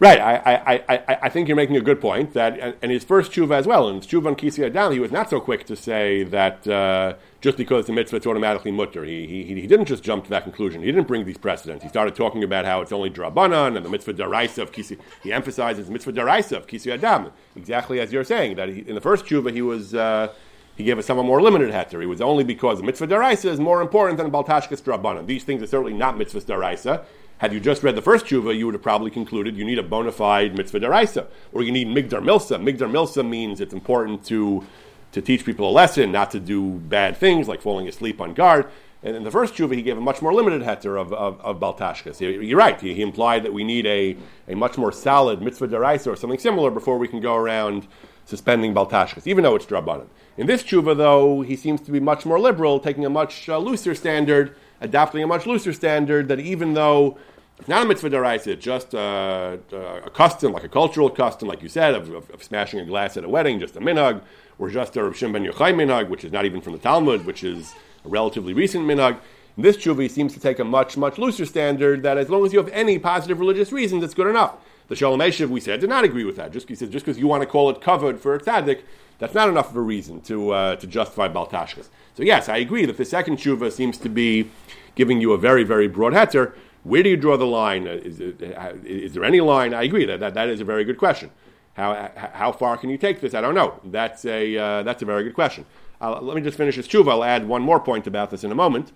Right, 0.00 0.18
I, 0.18 0.34
I, 0.34 0.82
I, 0.88 1.18
I 1.24 1.28
think 1.28 1.46
you're 1.46 1.58
making 1.58 1.76
a 1.76 1.82
good 1.82 2.00
point. 2.00 2.32
That 2.32 2.78
and 2.80 2.90
his 2.90 3.04
first 3.04 3.32
tshuva 3.32 3.54
as 3.54 3.66
well, 3.66 3.86
and 3.86 4.00
tshuva 4.00 4.28
on 4.28 4.34
Kisi 4.34 4.64
Adam, 4.64 4.94
he 4.94 4.98
was 4.98 5.12
not 5.12 5.28
so 5.28 5.40
quick 5.40 5.66
to 5.66 5.76
say 5.76 6.22
that 6.22 6.66
uh, 6.66 7.16
just 7.42 7.58
because 7.58 7.84
the 7.84 7.92
mitzvah, 7.92 8.16
is 8.16 8.26
automatically 8.26 8.70
mutter. 8.70 9.04
He, 9.04 9.26
he, 9.26 9.44
he 9.44 9.66
didn't 9.66 9.84
just 9.84 10.02
jump 10.02 10.24
to 10.24 10.30
that 10.30 10.44
conclusion. 10.44 10.80
He 10.80 10.86
didn't 10.90 11.06
bring 11.06 11.26
these 11.26 11.36
precedents. 11.36 11.82
He 11.82 11.90
started 11.90 12.14
talking 12.14 12.42
about 12.42 12.64
how 12.64 12.80
it's 12.80 12.92
only 12.92 13.10
drabanan 13.10 13.76
and 13.76 13.84
the 13.84 13.90
mitzvah 13.90 14.14
daraisa 14.14 14.62
of 14.62 14.72
Kisi. 14.72 14.98
He 15.22 15.34
emphasizes 15.34 15.90
mitzvah 15.90 16.14
daraisa 16.14 16.56
of 16.56 16.66
Kisi 16.66 16.90
Adam, 16.90 17.30
exactly 17.54 18.00
as 18.00 18.10
you're 18.10 18.24
saying. 18.24 18.56
That 18.56 18.70
he, 18.70 18.80
in 18.80 18.94
the 18.94 19.02
first 19.02 19.26
tshuva 19.26 19.52
he 19.52 19.60
was. 19.60 19.94
Uh, 19.94 20.32
he 20.80 20.84
gave 20.84 20.98
a 20.98 21.02
somewhat 21.02 21.26
more 21.26 21.42
limited 21.42 21.70
heter. 21.70 22.02
It 22.02 22.06
was 22.06 22.22
only 22.22 22.42
because 22.42 22.82
mitzvah 22.82 23.06
daraisa 23.06 23.50
is 23.50 23.60
more 23.60 23.82
important 23.82 24.16
than 24.16 24.30
baltashkis 24.30 24.80
drabanan. 24.80 25.26
These 25.26 25.44
things 25.44 25.62
are 25.62 25.66
certainly 25.66 25.92
not 25.92 26.16
mitzvah 26.16 26.40
daraisa. 26.40 27.04
Had 27.36 27.52
you 27.52 27.60
just 27.60 27.82
read 27.82 27.96
the 27.96 28.02
first 28.02 28.24
tshuva, 28.24 28.56
you 28.56 28.64
would 28.64 28.74
have 28.74 28.82
probably 28.82 29.10
concluded 29.10 29.58
you 29.58 29.64
need 29.64 29.78
a 29.78 29.82
bona 29.82 30.10
fide 30.10 30.56
mitzvah 30.56 30.80
daraisa, 30.80 31.26
or 31.52 31.62
you 31.62 31.70
need 31.70 31.88
migdar 31.88 32.22
milsa. 32.22 32.58
Migdar 32.58 32.90
milsa 32.90 33.26
means 33.26 33.60
it's 33.60 33.74
important 33.74 34.24
to 34.26 34.64
to 35.12 35.20
teach 35.20 35.44
people 35.44 35.68
a 35.68 35.72
lesson, 35.72 36.12
not 36.12 36.30
to 36.30 36.40
do 36.40 36.70
bad 36.70 37.14
things 37.14 37.46
like 37.46 37.60
falling 37.60 37.86
asleep 37.86 38.22
on 38.22 38.32
guard. 38.32 38.66
And 39.02 39.16
in 39.16 39.24
the 39.24 39.30
first 39.30 39.54
tshuva, 39.54 39.74
he 39.74 39.82
gave 39.82 39.96
a 39.96 40.00
much 40.00 40.20
more 40.20 40.34
limited 40.34 40.62
heter 40.62 41.00
of, 41.00 41.12
of, 41.12 41.40
of 41.40 41.58
Baltashkis. 41.58 42.20
You're 42.20 42.58
right. 42.58 42.78
He, 42.78 42.94
he, 42.94 43.02
implied 43.02 43.44
that 43.44 43.52
we 43.52 43.64
need 43.64 43.86
a, 43.86 44.16
a 44.46 44.54
much 44.54 44.76
more 44.76 44.92
solid 44.92 45.40
mitzvah 45.40 45.68
deraisa 45.68 46.08
or 46.08 46.16
something 46.16 46.38
similar 46.38 46.70
before 46.70 46.98
we 46.98 47.08
can 47.08 47.20
go 47.20 47.34
around 47.34 47.86
suspending 48.26 48.74
Baltashkis, 48.74 49.26
even 49.26 49.42
though 49.42 49.56
it's 49.56 49.64
drabanan. 49.64 50.06
In 50.36 50.46
this 50.46 50.62
tshuva, 50.62 50.96
though, 50.96 51.40
he 51.40 51.56
seems 51.56 51.80
to 51.82 51.90
be 51.90 51.98
much 51.98 52.26
more 52.26 52.38
liberal, 52.38 52.78
taking 52.78 53.06
a 53.06 53.10
much 53.10 53.48
uh, 53.48 53.58
looser 53.58 53.94
standard, 53.94 54.54
adopting 54.80 55.22
a 55.22 55.26
much 55.26 55.46
looser 55.46 55.72
standard 55.72 56.28
that 56.28 56.38
even 56.38 56.74
though 56.74 57.16
it's 57.58 57.68
not 57.68 57.82
a 57.82 57.86
mitzvah 57.86 58.10
deraisa, 58.10 58.48
it's 58.48 58.64
just 58.64 58.94
uh, 58.94 59.56
uh, 59.72 60.00
a 60.04 60.10
custom, 60.10 60.52
like 60.52 60.64
a 60.64 60.68
cultural 60.68 61.10
custom, 61.10 61.48
like 61.48 61.62
you 61.62 61.68
said, 61.68 61.94
of, 61.94 62.10
of, 62.10 62.30
of, 62.30 62.42
smashing 62.42 62.80
a 62.80 62.84
glass 62.86 63.16
at 63.16 63.24
a 63.24 63.28
wedding, 63.28 63.60
just 63.60 63.76
a 63.76 63.80
minhag, 63.80 64.22
or 64.58 64.70
just 64.70 64.96
a 64.96 65.02
Rav 65.02 65.18
ben 65.20 65.44
Yochai 65.44 65.74
minhag, 65.74 66.08
which 66.08 66.24
is 66.24 66.32
not 66.32 66.44
even 66.44 66.60
from 66.60 66.72
the 66.72 66.78
Talmud, 66.78 67.26
which 67.26 67.44
is 67.44 67.74
a 68.04 68.08
relatively 68.08 68.52
recent 68.52 68.84
minhag. 68.84 69.18
In 69.56 69.62
this 69.62 69.76
tshuva, 69.76 70.10
seems 70.10 70.32
to 70.34 70.40
take 70.40 70.58
a 70.58 70.64
much, 70.64 70.96
much 70.96 71.18
looser 71.18 71.44
standard 71.44 72.02
that 72.02 72.16
as 72.16 72.30
long 72.30 72.46
as 72.46 72.52
you 72.52 72.58
have 72.58 72.68
any 72.72 72.98
positive 72.98 73.40
religious 73.40 73.72
reasons, 73.72 74.02
it's 74.02 74.14
good 74.14 74.26
enough. 74.26 74.54
The 74.88 74.94
Shoel 74.94 75.16
Meshiv, 75.16 75.48
we 75.50 75.60
said, 75.60 75.80
did 75.80 75.88
not 75.88 76.04
agree 76.04 76.24
with 76.24 76.36
that. 76.36 76.52
Just, 76.52 76.68
he 76.68 76.74
said, 76.74 76.90
just 76.90 77.04
because 77.04 77.18
you 77.18 77.26
want 77.26 77.42
to 77.42 77.46
call 77.46 77.70
it 77.70 77.80
covered 77.80 78.20
for 78.20 78.34
a 78.34 78.40
tzaddik, 78.40 78.82
that's 79.18 79.34
not 79.34 79.48
enough 79.48 79.70
of 79.70 79.76
a 79.76 79.80
reason 79.80 80.20
to, 80.22 80.50
uh, 80.50 80.76
to 80.76 80.86
justify 80.86 81.28
Baltashkis. 81.28 81.88
So, 82.14 82.22
yes, 82.22 82.48
I 82.48 82.56
agree 82.56 82.86
that 82.86 82.96
the 82.96 83.04
second 83.04 83.36
tshuva 83.36 83.70
seems 83.70 83.98
to 83.98 84.08
be 84.08 84.50
giving 84.94 85.20
you 85.20 85.32
a 85.32 85.38
very, 85.38 85.62
very 85.62 85.88
broad 85.88 86.12
heter. 86.12 86.54
Where 86.82 87.02
do 87.02 87.10
you 87.10 87.16
draw 87.16 87.36
the 87.36 87.46
line? 87.46 87.86
Uh, 87.86 87.92
is, 87.92 88.18
it, 88.20 88.42
uh, 88.56 88.72
there 89.12 89.24
any 89.24 89.40
line? 89.40 89.74
I 89.74 89.82
agree 89.82 90.06
that, 90.06 90.20
that 90.20 90.34
that 90.34 90.48
is 90.48 90.60
a 90.60 90.64
very 90.64 90.84
good 90.84 90.98
question. 90.98 91.30
How, 91.74 92.10
how 92.16 92.52
far 92.52 92.76
can 92.76 92.90
you 92.90 92.98
take 92.98 93.20
this? 93.20 93.34
I 93.34 93.40
don't 93.40 93.54
know. 93.54 93.78
That's 93.84 94.24
a, 94.24 94.56
uh, 94.56 94.82
that's 94.82 95.02
a 95.02 95.04
very 95.04 95.22
good 95.22 95.34
question. 95.34 95.66
Uh, 96.00 96.20
let 96.20 96.34
me 96.34 96.42
just 96.42 96.56
finish 96.56 96.76
this 96.76 96.88
tshuva. 96.88 97.10
I'll 97.10 97.24
add 97.24 97.46
one 97.46 97.62
more 97.62 97.80
point 97.80 98.06
about 98.06 98.30
this 98.30 98.44
in 98.44 98.50
a 98.50 98.54
moment. 98.54 98.92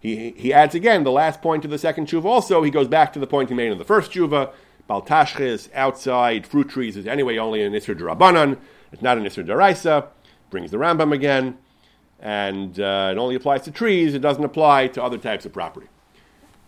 He, 0.00 0.32
he 0.32 0.52
adds 0.52 0.74
again 0.74 1.04
the 1.04 1.12
last 1.12 1.42
point 1.42 1.64
of 1.64 1.70
the 1.70 1.78
second 1.78 2.08
tshuva 2.08 2.24
also. 2.24 2.62
He 2.62 2.70
goes 2.70 2.88
back 2.88 3.12
to 3.12 3.18
the 3.18 3.26
point 3.26 3.50
he 3.50 3.54
made 3.54 3.70
in 3.70 3.78
the 3.78 3.84
first 3.84 4.12
tshuva 4.12 4.52
Baltashkis, 4.88 5.70
outside, 5.74 6.46
fruit 6.46 6.68
trees 6.68 6.96
is 6.96 7.06
anyway 7.06 7.38
only 7.38 7.62
an 7.62 7.72
Isser 7.72 7.96
Durabanan. 7.96 8.58
It's 8.92 9.02
not 9.02 9.16
an 9.16 9.24
Isser 9.24 9.46
Daraisa. 9.46 10.08
Brings 10.50 10.70
the 10.70 10.76
Rambam 10.76 11.14
again. 11.14 11.56
And 12.20 12.78
uh, 12.78 13.10
it 13.12 13.18
only 13.18 13.34
applies 13.34 13.62
to 13.62 13.70
trees. 13.70 14.14
It 14.14 14.20
doesn't 14.20 14.44
apply 14.44 14.88
to 14.88 15.02
other 15.02 15.18
types 15.18 15.46
of 15.46 15.52
property. 15.52 15.86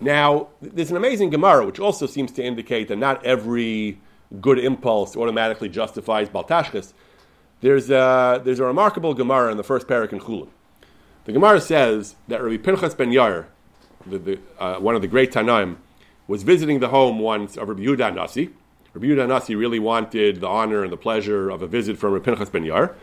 Now, 0.01 0.49
there's 0.61 0.91
an 0.91 0.97
amazing 0.97 1.31
Gemara, 1.31 1.67
which 1.67 1.79
also 1.79 2.07
seems 2.07 2.33
to 2.33 2.43
indicate 2.43 2.89
that 2.89 2.97
not 2.97 3.25
every 3.25 4.01
good 4.41 4.59
impulse 4.59 5.17
automatically 5.17 5.69
justifies 5.69 6.29
Baltashkis. 6.29 6.93
There's 7.65 7.89
a, 7.89 8.43
there's 8.45 8.61
a 8.61 8.65
remarkable 8.65 9.15
Gemara 9.15 9.51
in 9.51 9.57
the 9.57 9.63
first 9.63 9.87
parak 9.87 10.13
in 10.13 10.21
Chulin. 10.21 10.49
The 11.25 11.33
Gemara 11.33 11.63
says 11.63 12.15
that 12.29 12.43
Rabbi 12.43 12.63
Pinchas 12.63 12.95
ben 12.95 13.09
Yair, 13.09 13.47
the, 14.05 14.19
the, 14.19 14.39
uh, 14.59 14.77
one 14.81 14.95
of 14.95 15.01
the 15.01 15.09
great 15.09 15.33
Tanaim, 15.33 15.77
was 16.29 16.43
visiting 16.43 16.81
the 16.81 16.89
home 16.89 17.21
once 17.21 17.57
of 17.57 17.71
Rabbi 17.71 17.81
Yehuda 17.81 18.15
Nasi. 18.15 18.51
Rabbi 18.93 19.07
Yehuda 19.07 19.27
Nasi 19.29 19.55
really 19.55 19.79
wanted 19.79 20.43
the 20.43 20.47
honor 20.47 20.83
and 20.83 20.93
the 20.93 20.99
pleasure 20.99 21.49
of 21.49 21.63
a 21.63 21.67
visit 21.67 21.97
from 21.97 22.13
Rabbi 22.13 22.27
Pinchas 22.27 22.51
ben 22.51 22.65
Yair. 22.65 22.97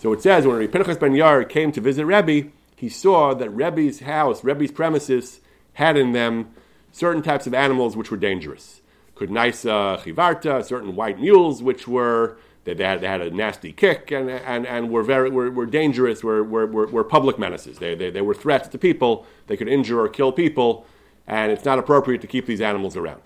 So 0.00 0.12
it 0.12 0.20
says 0.20 0.48
when 0.48 0.56
Rabbi 0.56 0.72
Pinchas 0.72 0.96
ben 0.96 1.12
Yair 1.12 1.48
came 1.48 1.70
to 1.70 1.80
visit 1.80 2.04
Rebbe, 2.04 2.50
he 2.74 2.88
saw 2.88 3.34
that 3.34 3.50
Rebbe's 3.50 4.00
house, 4.00 4.42
Rebbe's 4.42 4.72
premises, 4.72 5.38
had 5.74 5.96
in 5.96 6.10
them 6.10 6.50
certain 6.90 7.22
types 7.22 7.46
of 7.46 7.54
animals 7.54 7.96
which 7.96 8.10
were 8.10 8.16
dangerous. 8.16 8.80
Kudnaisa 9.14 10.02
chivarta, 10.02 10.64
certain 10.64 10.96
white 10.96 11.20
mules 11.20 11.62
which 11.62 11.86
were 11.86 12.36
they, 12.64 12.74
they, 12.74 12.84
had, 12.84 13.00
they 13.00 13.08
had 13.08 13.20
a 13.20 13.30
nasty 13.30 13.72
kick 13.72 14.10
and, 14.10 14.30
and, 14.30 14.66
and 14.66 14.90
were, 14.90 15.02
very, 15.02 15.30
were, 15.30 15.50
were 15.50 15.66
dangerous, 15.66 16.22
were, 16.22 16.44
were, 16.44 16.66
were, 16.66 17.04
public 17.04 17.38
menaces. 17.38 17.78
They, 17.78 17.94
they, 17.94 18.10
they 18.10 18.20
were 18.20 18.34
threats 18.34 18.68
to 18.68 18.78
people. 18.78 19.26
They 19.48 19.56
could 19.56 19.68
injure 19.68 20.00
or 20.00 20.08
kill 20.08 20.32
people, 20.32 20.86
and 21.26 21.50
it's 21.50 21.64
not 21.64 21.78
appropriate 21.78 22.20
to 22.20 22.26
keep 22.26 22.46
these 22.46 22.60
animals 22.60 22.96
around. 22.96 23.22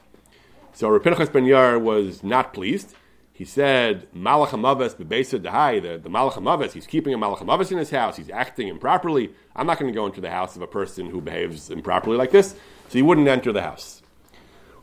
So 0.72 0.88
Rapinchas 0.88 1.32
ben 1.32 1.84
was 1.84 2.22
not 2.22 2.54
pleased. 2.54 2.94
He 3.32 3.44
said, 3.44 4.08
Malach 4.14 4.48
bebesa 4.50 5.38
dehai, 5.38 5.82
the, 5.82 5.98
the 5.98 6.08
Malach 6.08 6.72
he's 6.72 6.86
keeping 6.86 7.12
a 7.12 7.18
Malach 7.18 7.70
in 7.70 7.76
his 7.76 7.90
house, 7.90 8.16
he's 8.16 8.30
acting 8.30 8.68
improperly. 8.68 9.30
I'm 9.54 9.66
not 9.66 9.78
going 9.78 9.92
to 9.92 9.94
go 9.94 10.06
into 10.06 10.22
the 10.22 10.30
house 10.30 10.56
of 10.56 10.62
a 10.62 10.66
person 10.66 11.10
who 11.10 11.20
behaves 11.20 11.68
improperly 11.68 12.16
like 12.16 12.30
this. 12.30 12.52
So 12.88 12.92
he 12.92 13.02
wouldn't 13.02 13.28
enter 13.28 13.52
the 13.52 13.60
house. 13.60 13.95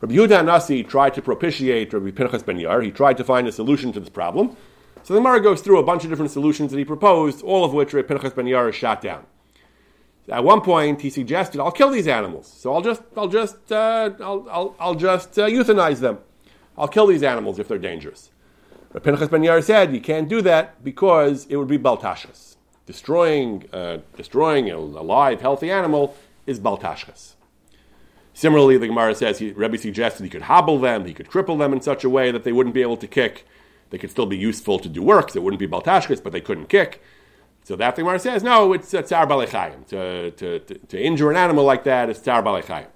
Rabbi 0.04 0.16
Yehuda 0.16 0.44
Nasi 0.44 0.84
tried 0.84 1.14
to 1.14 1.22
propitiate 1.22 1.94
Rabbi 1.94 2.10
Pinchas 2.10 2.42
ben 2.42 2.58
Yair. 2.58 2.84
He 2.84 2.90
tried 2.90 3.16
to 3.16 3.24
find 3.24 3.48
a 3.48 3.52
solution 3.52 3.90
to 3.94 4.00
this 4.00 4.10
problem. 4.10 4.54
So 5.02 5.14
the 5.14 5.20
Gemara 5.20 5.40
goes 5.40 5.62
through 5.62 5.78
a 5.78 5.82
bunch 5.82 6.04
of 6.04 6.10
different 6.10 6.30
solutions 6.30 6.72
that 6.72 6.76
he 6.76 6.84
proposed, 6.84 7.42
all 7.42 7.64
of 7.64 7.72
which 7.72 7.94
Rabbi 7.94 8.08
Pinchas 8.08 8.34
ben 8.34 8.44
Yair 8.44 8.70
shot 8.70 9.00
down. 9.00 9.24
At 10.28 10.44
one 10.44 10.60
point, 10.60 11.00
he 11.00 11.08
suggested, 11.08 11.58
"I'll 11.58 11.72
kill 11.72 11.88
these 11.88 12.06
animals. 12.06 12.52
So 12.54 12.74
I'll 12.74 12.82
just, 12.82 13.00
I'll 13.16 13.28
just, 13.28 13.72
uh, 13.72 14.10
I'll, 14.20 14.46
I'll, 14.50 14.76
I'll 14.78 14.94
just 14.94 15.38
uh, 15.38 15.48
euthanize 15.48 16.00
them. 16.00 16.18
I'll 16.76 16.86
kill 16.86 17.06
these 17.06 17.22
animals 17.22 17.58
if 17.58 17.66
they're 17.66 17.78
dangerous." 17.78 18.28
Rabbi 18.92 19.04
Pinchas 19.04 19.28
ben 19.28 19.40
Yair 19.40 19.64
said, 19.64 19.94
"You 19.94 20.02
can't 20.02 20.28
do 20.28 20.42
that 20.42 20.84
because 20.84 21.46
it 21.48 21.56
would 21.56 21.68
be 21.68 21.78
baltashkis. 21.78 22.56
Destroying, 22.84 23.64
uh, 23.72 24.00
destroying 24.18 24.70
a 24.70 24.78
live, 24.78 25.40
healthy 25.40 25.70
animal 25.70 26.14
is 26.46 26.60
baltashkis." 26.60 27.36
Similarly, 28.36 28.76
the 28.76 28.88
Gemara 28.88 29.14
says 29.14 29.38
he, 29.38 29.52
Rebbe 29.52 29.78
suggested 29.78 30.24
he 30.24 30.28
could 30.28 30.42
hobble 30.42 30.78
them, 30.78 31.06
he 31.06 31.14
could 31.14 31.28
cripple 31.28 31.56
them 31.56 31.72
in 31.72 31.80
such 31.80 32.02
a 32.02 32.10
way 32.10 32.32
that 32.32 32.42
they 32.42 32.52
wouldn't 32.52 32.74
be 32.74 32.82
able 32.82 32.96
to 32.96 33.06
kick. 33.06 33.46
They 33.90 33.98
could 33.98 34.10
still 34.10 34.26
be 34.26 34.36
useful 34.36 34.80
to 34.80 34.88
do 34.88 35.02
work, 35.02 35.30
so 35.30 35.38
it 35.38 35.44
wouldn't 35.44 35.60
be 35.60 35.68
baltashkis, 35.68 36.22
but 36.22 36.32
they 36.32 36.40
couldn't 36.40 36.66
kick. 36.66 37.00
So 37.62 37.76
that 37.76 37.94
the 37.94 38.02
Gemara 38.02 38.18
says, 38.18 38.42
no, 38.42 38.72
it's 38.72 38.88
tsar 38.88 39.26
balechayim. 39.26 39.86
To, 39.86 40.32
to, 40.32 40.58
to, 40.58 40.74
to, 40.78 41.00
injure 41.00 41.30
an 41.30 41.36
animal 41.36 41.64
like 41.64 41.84
that 41.84 42.10
is 42.10 42.18
tsar 42.18 42.42
balechayim. 42.42 42.88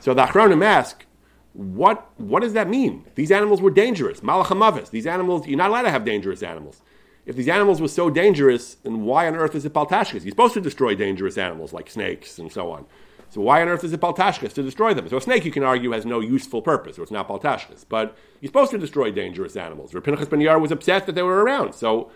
So 0.00 0.12
the 0.12 0.26
Achronim 0.26 0.62
ask, 0.62 1.06
what, 1.54 2.08
what 2.18 2.42
does 2.42 2.52
that 2.52 2.68
mean? 2.68 3.06
These 3.14 3.32
animals 3.32 3.60
were 3.60 3.70
dangerous. 3.70 4.20
Malachamavis. 4.20 4.90
These 4.90 5.06
animals, 5.06 5.46
you're 5.48 5.58
not 5.58 5.70
allowed 5.70 5.82
to 5.82 5.90
have 5.90 6.04
dangerous 6.04 6.42
animals. 6.42 6.82
If 7.26 7.34
these 7.34 7.48
animals 7.48 7.80
were 7.80 7.88
so 7.88 8.10
dangerous, 8.10 8.74
then 8.76 9.02
why 9.02 9.26
on 9.26 9.34
earth 9.34 9.54
is 9.54 9.64
it 9.64 9.72
baltashkis? 9.72 10.22
You're 10.22 10.30
supposed 10.30 10.54
to 10.54 10.60
destroy 10.60 10.94
dangerous 10.94 11.36
animals 11.36 11.72
like 11.72 11.90
snakes 11.90 12.38
and 12.38 12.52
so 12.52 12.70
on. 12.70 12.86
So 13.30 13.40
why 13.40 13.62
on 13.62 13.68
earth 13.68 13.84
is 13.84 13.92
it 13.92 14.00
baltashkis 14.00 14.52
to 14.54 14.62
destroy 14.62 14.92
them? 14.92 15.08
So 15.08 15.16
a 15.16 15.20
snake, 15.20 15.44
you 15.44 15.52
can 15.52 15.62
argue, 15.62 15.92
has 15.92 16.04
no 16.04 16.18
useful 16.18 16.62
purpose, 16.62 16.98
or 16.98 17.02
it's 17.02 17.12
not 17.12 17.28
baltashkis. 17.28 17.84
But 17.88 18.16
you're 18.40 18.48
supposed 18.48 18.72
to 18.72 18.78
destroy 18.78 19.12
dangerous 19.12 19.56
animals. 19.56 19.92
Rapinchas 19.92 20.28
ben 20.28 20.40
Yair 20.40 20.60
was 20.60 20.72
upset 20.72 21.06
that 21.06 21.14
they 21.14 21.22
were 21.22 21.44
around. 21.44 21.74
So 21.74 22.10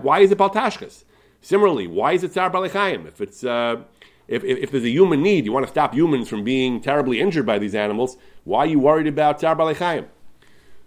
why 0.00 0.20
is 0.20 0.30
it 0.30 0.38
baltashkis? 0.38 1.04
Similarly, 1.40 1.88
why 1.88 2.12
is 2.12 2.22
it 2.22 2.32
tsar 2.32 2.50
balechayim? 2.50 3.06
If 3.06 3.20
it's 3.20 3.42
uh, 3.42 3.82
if, 4.28 4.44
if, 4.44 4.58
if, 4.58 4.70
there's 4.70 4.84
a 4.84 4.90
human 4.90 5.22
need, 5.22 5.44
you 5.44 5.52
want 5.52 5.66
to 5.66 5.70
stop 5.70 5.92
humans 5.92 6.28
from 6.28 6.44
being 6.44 6.80
terribly 6.80 7.20
injured 7.20 7.46
by 7.46 7.58
these 7.58 7.74
animals, 7.74 8.16
why 8.44 8.60
are 8.60 8.66
you 8.66 8.78
worried 8.78 9.08
about 9.08 9.40
tsar 9.40 9.56
balechayim? 9.56 10.06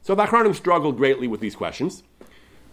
So 0.01 0.15
the 0.15 0.53
struggled 0.53 0.97
greatly 0.97 1.27
with 1.27 1.41
these 1.41 1.55
questions. 1.55 2.03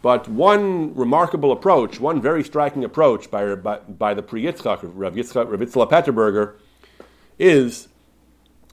But 0.03 0.29
one 0.29 0.95
remarkable 0.95 1.53
approach, 1.53 2.01
one 2.01 2.23
very 2.23 2.43
striking 2.43 2.85
approach 2.85 3.31
by, 3.31 3.55
by, 3.57 3.79
by 3.79 4.15
the 4.15 4.23
Pri 4.23 4.45
Yitzchak, 4.45 4.81
Rav 4.83 5.15
Yitzchak, 5.15 5.51
Rav 5.51 5.61
Yitzchak 5.61 6.55
is 7.41 7.89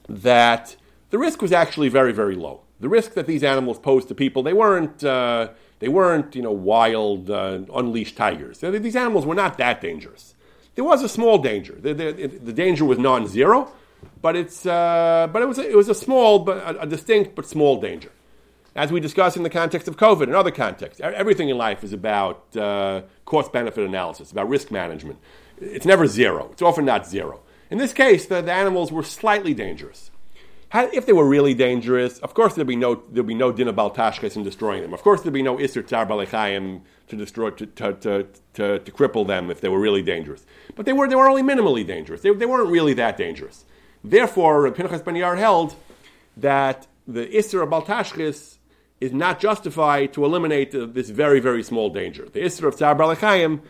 that 0.09 0.75
the 1.09 1.17
risk 1.17 1.41
was 1.41 1.51
actually 1.51 1.89
very, 1.89 2.11
very 2.11 2.35
low. 2.35 2.61
The 2.79 2.89
risk 2.89 3.13
that 3.13 3.25
these 3.25 3.43
animals 3.43 3.79
posed 3.79 4.07
to 4.09 4.15
people, 4.15 4.43
they 4.43 4.53
weren't, 4.53 5.03
uh, 5.03 5.49
they 5.79 5.87
weren't, 5.87 6.35
you 6.35 6.41
know, 6.41 6.51
wild, 6.51 7.29
uh, 7.29 7.61
unleashed 7.73 8.17
tigers. 8.17 8.59
These 8.59 8.95
animals 8.95 9.25
were 9.25 9.35
not 9.35 9.57
that 9.57 9.81
dangerous. 9.81 10.35
There 10.75 10.83
was 10.83 11.01
a 11.01 11.09
small 11.09 11.39
danger. 11.39 11.75
The, 11.79 11.93
the, 11.93 12.11
the 12.27 12.53
danger 12.53 12.85
was 12.85 12.99
non-zero, 12.99 13.71
but 14.21 14.35
it's, 14.35 14.65
uh, 14.65 15.27
but 15.31 15.41
it 15.41 15.47
was, 15.47 15.57
a, 15.57 15.67
it 15.71 15.75
was 15.75 15.89
a 15.89 15.95
small, 15.95 16.39
but 16.39 16.57
a, 16.57 16.81
a 16.81 16.85
distinct 16.85 17.35
but 17.35 17.47
small 17.47 17.81
danger. 17.81 18.11
As 18.75 18.91
we 18.91 18.99
discuss 18.99 19.35
in 19.35 19.41
the 19.41 19.49
context 19.49 19.87
of 19.87 19.97
COVID 19.97 20.23
and 20.23 20.35
other 20.35 20.51
contexts, 20.51 21.01
everything 21.01 21.49
in 21.49 21.57
life 21.57 21.83
is 21.83 21.93
about 21.93 22.55
uh, 22.55 23.01
cost-benefit 23.25 23.83
analysis, 23.83 24.31
about 24.31 24.49
risk 24.49 24.69
management. 24.69 25.17
It's 25.59 25.85
never 25.85 26.05
zero. 26.05 26.49
It's 26.51 26.61
often 26.61 26.85
not 26.85 27.07
zero. 27.07 27.39
In 27.69 27.77
this 27.77 27.93
case, 27.93 28.25
the, 28.25 28.41
the 28.41 28.53
animals 28.53 28.91
were 28.91 29.03
slightly 29.03 29.53
dangerous. 29.53 30.11
If 30.73 31.05
they 31.05 31.13
were 31.13 31.27
really 31.27 31.53
dangerous, 31.53 32.19
of 32.19 32.33
course 32.33 32.55
there'd 32.55 32.67
be 32.67 32.75
no 32.75 32.95
there'd 32.95 33.25
be 33.25 33.33
no 33.33 33.53
din 33.53 33.69
in 33.69 34.43
destroying 34.43 34.81
them. 34.81 34.93
Of 34.93 35.01
course 35.01 35.21
there'd 35.21 35.33
be 35.33 35.41
no 35.41 35.57
isser 35.57 35.81
tzar 35.81 36.05
balechayim 36.05 36.81
to 37.07 37.15
destroy 37.15 37.51
to, 37.51 37.65
to, 37.65 37.93
to, 37.93 38.27
to, 38.55 38.79
to 38.79 38.91
cripple 38.91 39.25
them 39.25 39.49
if 39.49 39.61
they 39.61 39.69
were 39.69 39.79
really 39.79 40.01
dangerous. 40.01 40.45
But 40.75 40.85
they 40.85 40.91
were 40.91 41.07
they 41.07 41.15
were 41.15 41.29
only 41.29 41.41
minimally 41.41 41.87
dangerous. 41.87 42.19
They, 42.21 42.33
they 42.33 42.45
weren't 42.45 42.69
really 42.69 42.93
that 42.95 43.15
dangerous. 43.15 43.63
Therefore, 44.03 44.69
Pinchas 44.71 45.01
ben 45.01 45.15
Yair 45.15 45.37
held 45.37 45.75
that 46.35 46.85
the 47.07 47.27
isser 47.27 47.63
of 47.63 47.69
baltashkis 47.69 48.57
is 48.99 49.13
not 49.13 49.39
justified 49.39 50.11
to 50.13 50.25
eliminate 50.25 50.71
this 50.71 51.09
very 51.09 51.39
very 51.39 51.63
small 51.63 51.89
danger. 51.89 52.27
The 52.27 52.41
isser 52.41 52.67
of 52.67 52.75
tzar 52.75 52.93
balechayim 52.93 53.61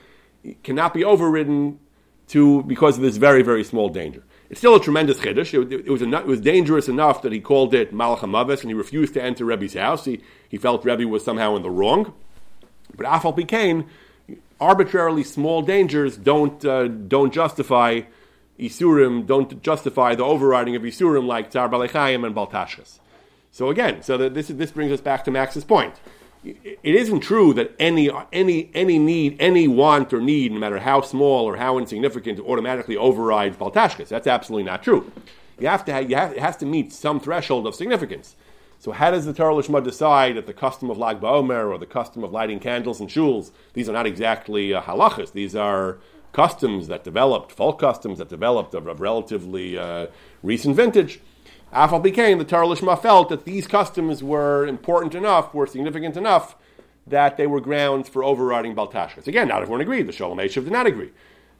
cannot 0.63 0.95
be 0.95 1.03
overridden 1.03 1.79
to 2.28 2.63
because 2.63 2.97
of 2.97 3.03
this 3.03 3.17
very 3.17 3.41
very 3.41 3.63
small 3.63 3.89
danger. 3.89 4.23
It's 4.49 4.59
still 4.59 4.75
a 4.75 4.82
tremendous 4.82 5.17
chiddush. 5.17 5.53
It, 5.53 5.86
it, 5.88 5.89
was 5.89 6.01
it 6.01 6.25
was 6.25 6.39
dangerous 6.39 6.88
enough 6.88 7.21
that 7.23 7.34
he 7.34 7.41
called 7.41 7.73
it 7.73 7.93
Malach 7.93 8.23
and 8.61 8.69
he 8.69 8.73
refused 8.73 9.13
to 9.15 9.21
enter 9.21 9.43
Rebbe's 9.43 9.73
house. 9.73 10.05
He, 10.05 10.21
he 10.47 10.57
felt 10.57 10.86
Rebbe 10.86 11.05
was 11.05 11.23
somehow 11.23 11.55
in 11.57 11.63
the 11.63 11.69
wrong. 11.69 12.13
But 12.95 13.05
Afal 13.05 13.38
Pikain, 13.38 13.88
arbitrarily 14.59 15.23
small 15.23 15.61
dangers 15.61 16.15
don't 16.15 16.63
uh, 16.63 16.88
don't 16.88 17.34
justify 17.34 18.01
Isurim, 18.57 19.28
don't 19.28 19.61
justify 19.61 20.15
the 20.15 20.23
overriding 20.23 20.75
of 20.75 20.84
Isurim 20.84 21.28
like 21.28 21.51
Tzar 21.51 21.69
Balechayim 21.69 22.25
and 22.25 22.34
Baltashkis. 22.34 22.99
So 23.51 23.69
again, 23.69 24.01
so 24.01 24.17
this 24.17 24.47
this 24.47 24.71
brings 24.71 24.93
us 24.93 25.01
back 25.01 25.25
to 25.25 25.32
Max's 25.32 25.65
point 25.65 25.95
it 26.83 26.95
isn't 26.95 27.21
true 27.21 27.53
that 27.53 27.73
any 27.79 28.09
any 28.31 28.69
any 28.73 28.99
need, 28.99 29.35
any 29.39 29.67
want 29.67 30.13
or 30.13 30.21
need, 30.21 30.51
no 30.51 30.59
matter 30.59 30.79
how 30.79 31.01
small 31.01 31.45
or 31.45 31.57
how 31.57 31.77
insignificant, 31.77 32.39
automatically 32.39 32.97
overrides 32.97 33.57
baltashkis. 33.57 34.07
That's 34.07 34.27
absolutely 34.27 34.63
not 34.63 34.83
true. 34.83 35.11
You 35.59 35.67
have 35.67 35.85
to 35.85 35.93
have, 35.93 36.09
you 36.09 36.15
have, 36.15 36.33
it 36.33 36.39
has 36.39 36.57
to 36.57 36.65
meet 36.65 36.93
some 36.93 37.19
threshold 37.19 37.65
of 37.65 37.73
significance. 37.75 38.35
So 38.79 38.91
how 38.91 39.09
does 39.09 39.25
the 39.25 39.33
Torah 39.33 39.55
Lishma 39.55 39.83
decide 39.83 40.35
that 40.35 40.45
the 40.45 40.53
custom 40.53 40.91
of 40.91 40.99
Lag 40.99 41.19
BaOmer 41.19 41.67
or 41.67 41.79
the 41.79 41.87
custom 41.87 42.23
of 42.23 42.31
lighting 42.31 42.59
candles 42.59 42.99
and 42.99 43.09
shuls, 43.09 43.51
these 43.73 43.89
are 43.89 43.93
not 43.93 44.05
exactly 44.05 44.73
uh, 44.73 44.81
halachas, 44.83 45.31
these 45.31 45.55
are 45.55 45.97
customs 46.31 46.87
that 46.87 47.03
developed, 47.03 47.51
folk 47.51 47.79
customs 47.79 48.19
that 48.19 48.29
developed 48.29 48.75
of, 48.75 48.85
of 48.85 49.01
relatively 49.01 49.77
uh, 49.77 50.05
recent 50.43 50.75
vintage. 50.75 51.19
Afal 51.74 52.01
became 52.01 52.38
the 52.38 52.45
Torah 52.45 52.68
Lishma 52.68 52.99
felt 53.01 53.30
that 53.30 53.45
these 53.45 53.68
customs 53.68 54.24
were 54.24 54.65
important 54.65 55.13
enough, 55.13 55.53
were 55.53 55.68
significant 55.68 56.15
enough, 56.15 56.55
that 57.05 57.38
they 57.38 57.47
were 57.47 57.61
grounds 57.61 58.09
for 58.09 58.24
overriding 58.24 58.76
Baltashkis. 58.76 59.28
Again, 59.28 59.47
not 59.47 59.61
everyone 59.61 59.82
agreed. 59.82 60.07
The 60.07 60.13
Shoel 60.13 60.36
Meshiv 60.36 60.63
did 60.63 60.72
not 60.72 60.88
agree. 60.88 61.11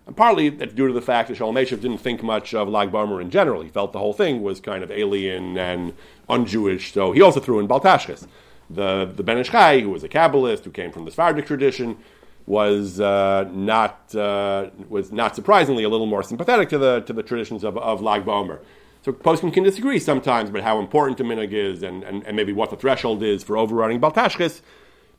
And 0.06 0.16
partly 0.16 0.50
that's 0.50 0.74
due 0.74 0.88
to 0.88 0.94
the 0.94 1.02
fact 1.02 1.28
that 1.28 1.38
Shoel 1.38 1.54
Meshiv 1.54 1.82
didn't 1.82 1.98
think 2.00 2.24
much 2.24 2.54
of 2.54 2.70
Lag 2.70 2.92
BaOmer 2.92 3.22
in 3.22 3.30
general. 3.30 3.62
He 3.62 3.70
felt 3.70 3.92
the 3.92 4.00
whole 4.00 4.14
thing 4.14 4.42
was 4.42 4.60
kind 4.62 4.84
of 4.84 4.92
alien 4.92 5.58
and 5.58 5.94
un-Jewish, 6.30 6.94
so 6.94 7.12
he 7.12 7.22
also 7.22 7.40
threw 7.40 7.60
in 7.60 7.68
Baltashkis. 7.68 8.28
The, 8.70 9.12
the 9.16 9.24
Ben 9.24 9.38
who 9.38 9.90
was 9.90 10.04
a 10.04 10.10
Kabbalist, 10.10 10.66
who 10.66 10.72
came 10.72 10.92
from 10.92 11.06
the 11.06 11.12
Sephardic 11.12 11.46
tradition, 11.46 11.98
was 12.46 13.00
uh, 13.00 13.50
not 13.52 14.14
uh, 14.16 14.70
was 14.88 15.12
not 15.12 15.36
surprisingly 15.36 15.84
a 15.84 15.90
little 15.90 16.06
more 16.06 16.24
sympathetic 16.24 16.70
to 16.70 16.78
the 16.78 17.02
to 17.02 17.14
the 17.14 17.24
traditions 17.24 17.64
of, 17.64 17.78
of 17.78 18.02
Lag 18.02 18.26
BaOmer. 18.26 18.60
So 19.08 19.14
poskim 19.14 19.54
can 19.54 19.64
disagree 19.64 20.00
sometimes 20.00 20.50
about 20.50 20.64
how 20.64 20.80
important 20.80 21.18
a 21.22 21.24
minig 21.24 21.54
is 21.54 21.82
and, 21.82 22.04
and, 22.04 22.28
and 22.28 22.36
maybe 22.36 22.52
what 22.52 22.72
the 22.72 22.76
threshold 22.76 23.24
is 23.24 23.42
for 23.42 23.58
overrunning 23.58 24.02
baltashkis. 24.02 24.60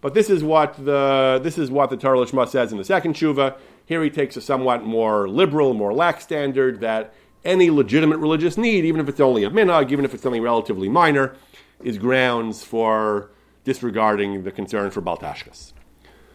But 0.02 0.12
this 0.12 0.28
is 0.28 0.44
what 0.44 0.74
the 0.84 1.40
this 1.42 1.56
is 1.56 1.70
what 1.70 1.88
the 1.88 1.96
Torah 1.96 2.46
says 2.46 2.70
in 2.70 2.76
the 2.76 2.84
second 2.84 3.14
tshuva. 3.14 3.56
Here 3.86 4.02
he 4.02 4.10
takes 4.10 4.36
a 4.36 4.42
somewhat 4.42 4.84
more 4.84 5.26
liberal, 5.26 5.72
more 5.72 5.94
lax 5.94 6.22
standard 6.22 6.80
that 6.80 7.14
any 7.46 7.70
legitimate 7.70 8.18
religious 8.18 8.58
need, 8.58 8.84
even 8.84 9.00
if 9.00 9.08
it's 9.08 9.20
only 9.20 9.42
a 9.42 9.48
minhag, 9.48 9.90
even 9.90 10.04
if 10.04 10.12
it's 10.12 10.22
something 10.22 10.42
relatively 10.42 10.90
minor, 10.90 11.34
is 11.82 11.96
grounds 11.96 12.62
for 12.62 13.30
disregarding 13.64 14.42
the 14.42 14.50
concern 14.50 14.90
for 14.90 15.00
baltashkis. 15.00 15.72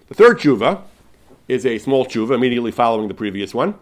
The 0.08 0.16
third 0.16 0.39
tshuva 0.39 0.82
is 1.47 1.68
a 1.68 1.78
small 1.78 2.04
tshuva 2.08 2.34
immediately 2.34 2.72
following 2.72 3.10
the 3.10 3.14
previous 3.14 3.54
one. 3.54 3.76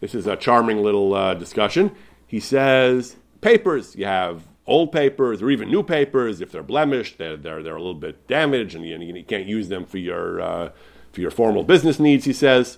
This 0.00 0.16
is 0.16 0.26
a 0.26 0.34
charming 0.34 0.82
little 0.82 1.14
uh, 1.14 1.34
discussion. 1.34 1.94
He 2.28 2.38
says, 2.38 3.16
papers, 3.40 3.96
you 3.96 4.04
have 4.04 4.46
old 4.66 4.92
papers 4.92 5.42
or 5.42 5.50
even 5.50 5.70
new 5.70 5.82
papers, 5.82 6.40
if 6.42 6.52
they're 6.52 6.62
blemished, 6.62 7.16
they're, 7.16 7.38
they're, 7.38 7.62
they're 7.62 7.76
a 7.76 7.80
little 7.80 7.94
bit 7.94 8.28
damaged 8.28 8.76
and 8.76 8.86
you, 8.86 8.98
you 8.98 9.24
can't 9.24 9.46
use 9.46 9.68
them 9.70 9.86
for 9.86 9.96
your, 9.96 10.40
uh, 10.40 10.70
for 11.10 11.22
your 11.22 11.30
formal 11.30 11.64
business 11.64 11.98
needs, 11.98 12.26
he 12.26 12.34
says, 12.34 12.76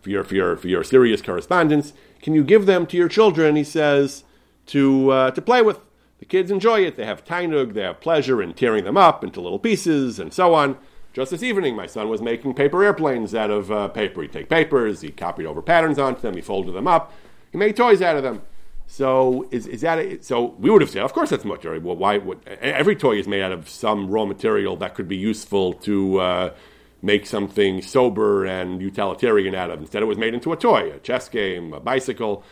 for 0.00 0.08
your, 0.08 0.24
for, 0.24 0.34
your, 0.34 0.56
for 0.56 0.68
your 0.68 0.82
serious 0.82 1.20
correspondence. 1.20 1.92
Can 2.22 2.34
you 2.34 2.42
give 2.42 2.64
them 2.64 2.86
to 2.86 2.96
your 2.96 3.08
children, 3.08 3.56
he 3.56 3.62
says, 3.62 4.24
to, 4.66 5.10
uh, 5.10 5.30
to 5.32 5.42
play 5.42 5.60
with? 5.60 5.80
The 6.18 6.24
kids 6.24 6.50
enjoy 6.50 6.80
it. 6.80 6.96
They 6.96 7.04
have 7.04 7.24
tainug, 7.24 7.74
they 7.74 7.82
have 7.82 8.00
pleasure 8.00 8.42
in 8.42 8.54
tearing 8.54 8.84
them 8.84 8.96
up 8.96 9.22
into 9.22 9.40
little 9.40 9.58
pieces 9.58 10.18
and 10.18 10.32
so 10.32 10.54
on. 10.54 10.78
Just 11.12 11.30
this 11.30 11.42
evening, 11.42 11.76
my 11.76 11.86
son 11.86 12.08
was 12.08 12.22
making 12.22 12.54
paper 12.54 12.82
airplanes 12.82 13.34
out 13.34 13.50
of 13.50 13.70
uh, 13.70 13.88
paper. 13.88 14.22
He'd 14.22 14.32
take 14.32 14.48
papers, 14.48 15.02
he 15.02 15.10
copied 15.10 15.46
over 15.46 15.60
patterns 15.60 15.98
onto 15.98 16.20
them, 16.20 16.34
he 16.34 16.40
folded 16.40 16.72
them 16.72 16.88
up, 16.88 17.12
he 17.52 17.58
made 17.58 17.76
toys 17.76 18.00
out 18.00 18.16
of 18.16 18.22
them. 18.22 18.42
So 18.90 19.46
is, 19.50 19.66
is 19.66 19.82
that 19.82 19.98
a, 19.98 20.22
so? 20.22 20.56
We 20.58 20.70
would 20.70 20.80
have 20.80 20.90
said, 20.90 21.02
of 21.02 21.12
course, 21.12 21.28
that's 21.30 21.44
mutter. 21.44 21.78
Well, 21.78 21.94
why? 21.94 22.20
Every 22.60 22.96
toy 22.96 23.18
is 23.18 23.28
made 23.28 23.42
out 23.42 23.52
of 23.52 23.68
some 23.68 24.08
raw 24.08 24.24
material 24.24 24.76
that 24.76 24.94
could 24.94 25.06
be 25.06 25.16
useful 25.16 25.74
to 25.74 26.18
uh, 26.18 26.54
make 27.02 27.26
something 27.26 27.82
sober 27.82 28.46
and 28.46 28.80
utilitarian 28.80 29.54
out 29.54 29.70
of. 29.70 29.80
Instead, 29.80 30.02
it 30.02 30.06
was 30.06 30.16
made 30.16 30.32
into 30.32 30.52
a 30.52 30.56
toy, 30.56 30.90
a 30.90 30.98
chess 31.00 31.28
game, 31.28 31.74
a 31.74 31.80
bicycle. 31.80 32.42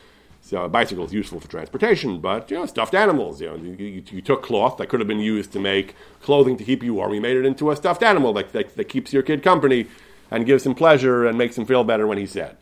So 0.42 0.62
a 0.62 0.68
bicycle 0.68 1.06
is 1.06 1.12
useful 1.12 1.40
for 1.40 1.48
transportation, 1.48 2.20
but 2.20 2.50
you 2.50 2.58
know, 2.58 2.66
stuffed 2.66 2.94
animals. 2.94 3.40
You 3.40 3.48
know, 3.48 3.56
you, 3.56 3.72
you, 3.72 4.02
you, 4.08 4.20
took 4.20 4.42
cloth 4.44 4.76
that 4.76 4.88
could 4.88 5.00
have 5.00 5.08
been 5.08 5.18
used 5.18 5.52
to 5.54 5.58
make 5.58 5.96
clothing 6.20 6.56
to 6.58 6.64
keep 6.64 6.84
you 6.84 6.94
warm. 6.94 7.14
You 7.14 7.20
made 7.20 7.36
it 7.36 7.46
into 7.46 7.70
a 7.70 7.76
stuffed 7.76 8.02
animal 8.02 8.34
that, 8.34 8.52
that, 8.52 8.76
that 8.76 8.84
keeps 8.84 9.12
your 9.12 9.24
kid 9.24 9.42
company 9.42 9.88
and 10.30 10.44
gives 10.44 10.64
him 10.64 10.74
pleasure 10.74 11.26
and 11.26 11.36
makes 11.38 11.56
him 11.56 11.64
feel 11.64 11.82
better 11.82 12.06
when 12.06 12.18
he's 12.18 12.32
sad. 12.32 12.56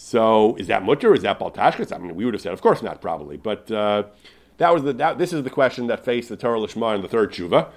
So 0.00 0.54
is 0.54 0.68
that 0.68 0.84
mutter? 0.84 1.12
Is 1.12 1.22
that 1.22 1.40
baltashkis? 1.40 1.92
I 1.92 1.98
mean, 1.98 2.14
we 2.14 2.24
would 2.24 2.32
have 2.32 2.40
said, 2.40 2.52
of 2.52 2.62
course 2.62 2.82
not, 2.82 3.00
probably. 3.02 3.36
But 3.36 3.68
uh, 3.68 4.04
that 4.58 4.72
was 4.72 4.84
the, 4.84 4.92
that, 4.92 5.18
this 5.18 5.32
is 5.32 5.42
the 5.42 5.50
question 5.50 5.88
that 5.88 6.04
faced 6.04 6.28
the 6.28 6.36
Torah 6.36 6.60
Lishma 6.60 6.94
in 6.94 7.02
the 7.02 7.08
third 7.08 7.32
tshuva 7.32 7.68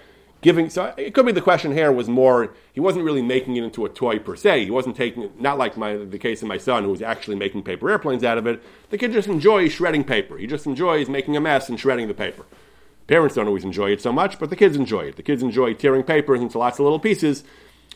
giving. 0.41 0.69
So 0.69 0.93
it 0.97 1.15
could 1.15 1.25
be 1.25 1.31
the 1.31 1.41
question 1.41 1.71
here 1.71 1.91
was 1.91 2.07
more. 2.07 2.53
He 2.73 2.79
wasn't 2.79 3.05
really 3.05 3.23
making 3.23 3.55
it 3.55 3.63
into 3.63 3.85
a 3.85 3.89
toy 3.89 4.19
per 4.19 4.35
se. 4.35 4.65
He 4.65 4.71
wasn't 4.71 4.95
taking 4.95 5.23
it 5.23 5.41
not 5.41 5.57
like 5.57 5.77
my 5.77 5.95
the 5.95 6.19
case 6.19 6.43
of 6.43 6.47
my 6.47 6.57
son 6.59 6.83
who 6.83 6.91
was 6.91 7.01
actually 7.01 7.37
making 7.37 7.63
paper 7.63 7.89
airplanes 7.89 8.23
out 8.23 8.37
of 8.37 8.45
it. 8.45 8.61
The 8.91 8.99
kid 8.99 9.13
just 9.13 9.27
enjoys 9.27 9.71
shredding 9.71 10.03
paper. 10.03 10.37
He 10.37 10.45
just 10.45 10.67
enjoys 10.67 11.09
making 11.09 11.35
a 11.35 11.41
mess 11.41 11.69
and 11.69 11.79
shredding 11.79 12.07
the 12.07 12.13
paper. 12.13 12.45
Parents 13.07 13.33
don't 13.33 13.47
always 13.47 13.63
enjoy 13.63 13.91
it 13.91 14.01
so 14.01 14.11
much, 14.11 14.37
but 14.37 14.51
the 14.51 14.55
kids 14.55 14.75
enjoy 14.75 15.01
it. 15.01 15.15
The 15.15 15.23
kids 15.23 15.41
enjoy 15.41 15.73
tearing 15.73 16.03
papers 16.03 16.39
into 16.39 16.59
lots 16.59 16.77
of 16.77 16.83
little 16.83 16.99
pieces. 16.99 17.43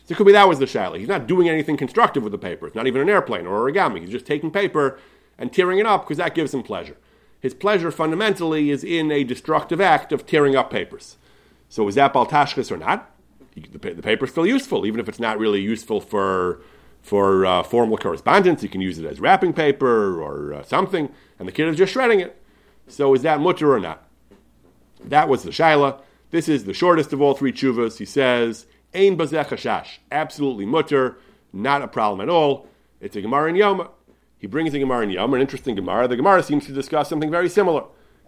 So 0.06 0.12
it 0.12 0.16
could 0.16 0.26
be 0.26 0.32
that 0.32 0.48
was 0.48 0.60
the 0.60 0.66
shaila. 0.66 0.98
He's 0.98 1.08
not 1.08 1.26
doing 1.26 1.48
anything 1.48 1.76
constructive 1.76 2.22
with 2.22 2.32
the 2.32 2.38
paper. 2.38 2.66
It's 2.66 2.76
not 2.76 2.86
even 2.86 3.02
an 3.02 3.08
airplane 3.08 3.46
or 3.46 3.68
origami. 3.68 4.00
He's 4.00 4.10
just 4.10 4.26
taking 4.26 4.50
paper 4.52 4.98
and 5.36 5.52
tearing 5.52 5.78
it 5.78 5.86
up 5.86 6.04
because 6.04 6.18
that 6.18 6.34
gives 6.34 6.54
him 6.54 6.62
pleasure. 6.62 6.96
His 7.40 7.54
pleasure 7.54 7.90
fundamentally 7.90 8.70
is 8.70 8.84
in 8.84 9.10
a 9.10 9.24
destructive 9.24 9.80
act 9.80 10.12
of 10.12 10.24
tearing 10.24 10.56
up 10.56 10.70
papers. 10.70 11.16
So 11.68 11.86
is 11.88 11.96
that 11.96 12.14
baltashkis 12.14 12.70
or 12.70 12.76
not? 12.76 13.10
The, 13.54 13.94
the 13.94 14.02
paper 14.02 14.26
is 14.26 14.30
still 14.30 14.46
useful, 14.46 14.86
even 14.86 15.00
if 15.00 15.08
it's 15.08 15.20
not 15.20 15.38
really 15.38 15.60
useful 15.60 16.00
for 16.00 16.60
for 17.02 17.46
uh, 17.46 17.62
formal 17.62 17.96
correspondence. 17.96 18.62
You 18.62 18.68
can 18.68 18.80
use 18.80 18.98
it 18.98 19.06
as 19.06 19.20
wrapping 19.20 19.52
paper 19.52 20.20
or 20.20 20.54
uh, 20.54 20.62
something, 20.64 21.08
and 21.38 21.46
the 21.46 21.52
kid 21.52 21.68
is 21.68 21.76
just 21.76 21.92
shredding 21.92 22.20
it. 22.20 22.40
So 22.88 23.14
is 23.14 23.22
that 23.22 23.40
mutter 23.40 23.72
or 23.72 23.80
not? 23.80 24.06
That 25.04 25.28
was 25.28 25.42
the 25.42 25.50
shaila. 25.50 26.00
This 26.30 26.48
is 26.48 26.64
the 26.64 26.74
shortest 26.74 27.12
of 27.12 27.20
all 27.20 27.34
three 27.34 27.52
chuvas. 27.52 27.98
He 27.98 28.04
says, 28.04 28.66
"Ein 28.94 29.16
bazech 29.16 29.98
absolutely 30.10 30.66
mutter, 30.66 31.18
not 31.52 31.82
a 31.82 31.88
problem 31.88 32.20
at 32.20 32.28
all. 32.28 32.66
It's 33.00 33.16
a 33.16 33.20
gemara 33.20 33.50
in 33.50 33.56
Yoma. 33.56 33.90
He 34.38 34.46
brings 34.46 34.74
a 34.74 34.78
gemara 34.78 35.02
in 35.02 35.10
Yom, 35.10 35.34
an 35.34 35.40
interesting 35.40 35.76
gemara. 35.76 36.08
The 36.08 36.16
gemara 36.16 36.42
seems 36.42 36.66
to 36.66 36.72
discuss 36.72 37.08
something 37.08 37.30
very 37.30 37.48
similar. 37.48 37.84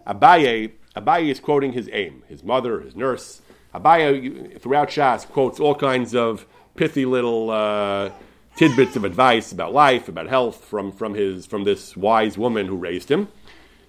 Abaye 0.07 0.71
Abaye 0.95 1.29
is 1.29 1.39
quoting 1.39 1.73
his 1.73 1.89
aim, 1.93 2.23
his 2.27 2.43
mother, 2.43 2.81
his 2.81 2.95
nurse. 2.95 3.41
Abaye, 3.73 4.59
throughout 4.59 4.89
Shas, 4.89 5.27
quotes 5.27 5.59
all 5.59 5.75
kinds 5.75 6.15
of 6.15 6.45
pithy 6.75 7.05
little 7.05 7.51
uh, 7.51 8.09
tidbits 8.55 8.95
of 8.95 9.05
advice 9.05 9.51
about 9.51 9.73
life, 9.73 10.07
about 10.09 10.27
health 10.27 10.65
from, 10.65 10.91
from, 10.91 11.13
his, 11.13 11.45
from 11.45 11.63
this 11.63 11.95
wise 11.95 12.37
woman 12.37 12.65
who 12.65 12.75
raised 12.75 13.09
him. 13.09 13.27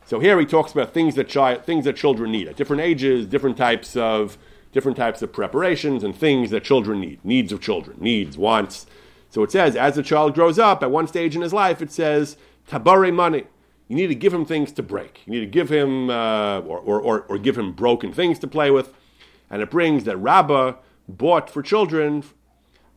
So 0.05 0.21
here 0.21 0.39
he 0.39 0.45
talks 0.45 0.73
about 0.73 0.93
things 0.93 1.14
that, 1.14 1.31
chi- 1.31 1.57
things 1.59 1.85
that 1.87 1.97
children 1.97 2.33
need 2.33 2.49
at 2.49 2.57
different 2.57 2.83
ages, 2.83 3.27
different 3.27 3.57
types 3.57 3.97
of 3.97 4.37
different 4.73 4.97
types 4.97 5.23
of 5.23 5.33
preparations 5.33 6.05
and 6.05 6.16
things 6.16 6.51
that 6.51 6.64
children 6.64 7.01
need, 7.01 7.25
needs 7.25 7.53
of 7.53 7.61
children, 7.61 7.97
needs, 8.01 8.39
wants. 8.39 8.87
So 9.29 9.43
it 9.43 9.51
says, 9.51 9.77
as 9.77 9.95
the 9.95 10.03
child 10.03 10.35
grows 10.35 10.59
up, 10.59 10.83
at 10.83 10.91
one 10.91 11.07
stage 11.07 11.35
in 11.35 11.43
his 11.43 11.53
life, 11.53 11.83
it 11.83 11.91
says, 11.91 12.37
tabare 12.68 13.12
money 13.12 13.45
you 13.91 13.97
need 13.97 14.07
to 14.07 14.14
give 14.14 14.33
him 14.33 14.45
things 14.45 14.71
to 14.71 14.85
break. 14.85 15.23
You 15.27 15.33
need 15.33 15.41
to 15.41 15.47
give 15.47 15.68
him, 15.68 16.11
uh, 16.11 16.61
or, 16.61 16.79
or, 16.79 17.23
or, 17.23 17.39
give 17.39 17.59
him 17.59 17.73
broken 17.73 18.12
things 18.12 18.39
to 18.39 18.47
play 18.47 18.71
with. 18.71 18.95
And 19.51 19.61
it 19.62 19.68
brings 19.68 20.05
that 20.05 20.16
Rabbah 20.16 20.75
bought 21.09 21.51
for 21.51 21.61
children, 21.61 22.23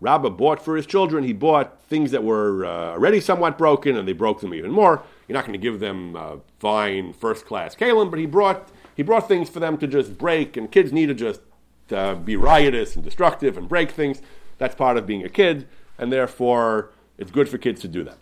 Rabbah 0.01 0.30
bought 0.30 0.63
for 0.63 0.76
his 0.76 0.86
children, 0.86 1.24
he 1.24 1.34
bought 1.34 1.82
things 1.82 2.11
that 2.11 2.24
were 2.24 2.63
uh, 2.63 2.91
already 2.91 3.21
somewhat 3.21 3.57
broken 3.57 3.97
and 3.97 4.07
they 4.07 4.13
broke 4.13 4.41
them 4.41 4.53
even 4.53 4.69
more. 4.69 5.01
You're 5.28 5.34
not 5.34 5.45
going 5.45 5.59
to 5.59 5.63
give 5.67 5.80
them 5.80 6.15
uh, 6.15 6.36
fine 6.59 7.11
first 7.11 7.47
class 7.47 7.74
kalim, 7.76 8.11
but 8.11 8.19
he 8.19 8.28
brought, 8.28 8.69
he 8.95 9.01
brought 9.01 9.28
things 9.28 9.49
for 9.49 9.59
them 9.59 9.80
to 9.80 9.88
just 9.88 10.19
break, 10.19 10.55
and 10.55 10.71
kids 10.71 10.93
need 10.93 11.07
to 11.07 11.15
just 11.15 11.41
uh, 11.93 12.15
be 12.15 12.35
riotous 12.35 12.95
and 12.95 13.03
destructive 13.03 13.57
and 13.57 13.69
break 13.69 13.91
things. 13.91 14.21
That's 14.57 14.75
part 14.75 14.97
of 14.97 15.05
being 15.05 15.23
a 15.23 15.29
kid, 15.29 15.67
and 15.97 16.11
therefore 16.11 16.91
it's 17.17 17.31
good 17.31 17.49
for 17.49 17.57
kids 17.57 17.81
to 17.81 17.87
do 17.87 18.03
that. 18.03 18.17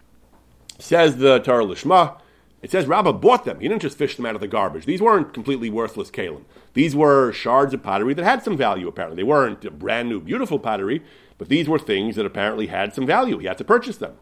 Says 0.80 1.18
the 1.18 1.40
Torah 1.40 1.66
Lishma, 1.66 2.20
it 2.62 2.72
says 2.72 2.86
Rabbah 2.86 3.14
bought 3.14 3.46
them. 3.46 3.60
He 3.60 3.68
didn't 3.68 3.82
just 3.82 3.98
fish 3.98 4.16
them 4.16 4.26
out 4.26 4.36
of 4.36 4.42
the 4.42 4.48
garbage. 4.48 4.86
These 4.86 5.02
weren't 5.02 5.34
completely 5.34 5.70
worthless 5.70 6.12
kalim. 6.12 6.44
These 6.74 6.96
were 6.96 7.32
shards 7.32 7.74
of 7.74 7.84
pottery 7.84 8.14
that 8.14 8.24
had 8.24 8.44
some 8.44 8.56
value, 8.56 8.88
apparently. 8.88 9.18
They 9.18 9.28
weren't 9.28 9.80
brand 9.80 10.10
new, 10.10 10.20
beautiful 10.20 10.60
pottery, 10.60 11.04
but 11.38 11.50
these 11.50 11.68
were 11.68 11.80
things 11.80 12.16
that 12.16 12.26
apparently 12.26 12.68
had 12.68 12.94
some 12.94 13.06
value. 13.06 13.40
He 13.40 13.48
had 13.48 13.58
to 13.58 13.64
purchase 13.64 13.98
them. 13.98 14.18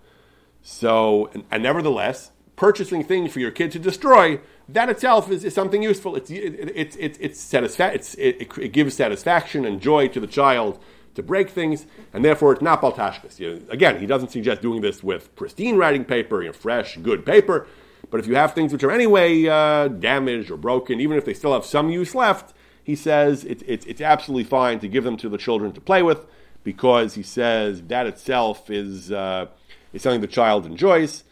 So, 0.61 1.29
and, 1.33 1.43
and 1.51 1.63
nevertheless, 1.63 2.31
purchasing 2.55 3.03
things 3.03 3.31
for 3.31 3.39
your 3.39 3.51
kid 3.51 3.71
to 3.71 3.79
destroy, 3.79 4.39
that 4.73 4.89
itself 4.89 5.31
is, 5.31 5.43
is 5.43 5.53
something 5.53 5.81
useful. 5.81 6.15
It's, 6.15 6.29
it, 6.29 6.71
it, 6.75 6.95
it, 6.97 7.17
it's, 7.19 7.39
satisfa- 7.43 7.93
it's 7.93 8.13
it, 8.15 8.41
it, 8.57 8.71
gives 8.71 8.95
satisfaction 8.95 9.65
and 9.65 9.81
joy 9.81 10.07
to 10.09 10.19
the 10.19 10.27
child 10.27 10.79
to 11.15 11.23
break 11.23 11.49
things, 11.49 11.85
and 12.13 12.23
therefore 12.23 12.53
it's 12.53 12.61
not 12.61 12.81
baltashkis. 12.81 13.39
You 13.39 13.55
know, 13.55 13.61
again, 13.69 13.99
he 13.99 14.05
doesn't 14.05 14.29
suggest 14.29 14.61
doing 14.61 14.81
this 14.81 15.03
with 15.03 15.35
pristine 15.35 15.75
writing 15.75 16.05
paper, 16.05 16.41
you 16.41 16.49
know, 16.49 16.53
fresh, 16.53 16.97
good 16.97 17.25
paper. 17.25 17.67
But 18.09 18.19
if 18.19 18.27
you 18.27 18.35
have 18.35 18.53
things 18.53 18.71
which 18.71 18.83
are 18.83 18.91
anyway 18.91 19.45
uh, 19.45 19.87
damaged 19.87 20.51
or 20.51 20.57
broken, 20.57 20.99
even 20.99 21.17
if 21.17 21.25
they 21.25 21.33
still 21.33 21.53
have 21.53 21.65
some 21.65 21.89
use 21.89 22.15
left, 22.15 22.53
he 22.83 22.95
says 22.95 23.43
it, 23.43 23.61
it, 23.67 23.85
it's 23.87 24.01
absolutely 24.01 24.45
fine 24.45 24.79
to 24.79 24.87
give 24.87 25.03
them 25.03 25.17
to 25.17 25.29
the 25.29 25.37
children 25.37 25.71
to 25.73 25.81
play 25.81 26.01
with 26.01 26.25
because 26.63 27.15
he 27.15 27.23
says 27.23 27.81
that 27.83 28.07
itself 28.07 28.69
is, 28.69 29.11
uh, 29.11 29.47
is 29.93 30.01
something 30.01 30.21
the 30.21 30.27
child 30.27 30.65
enjoys. 30.65 31.23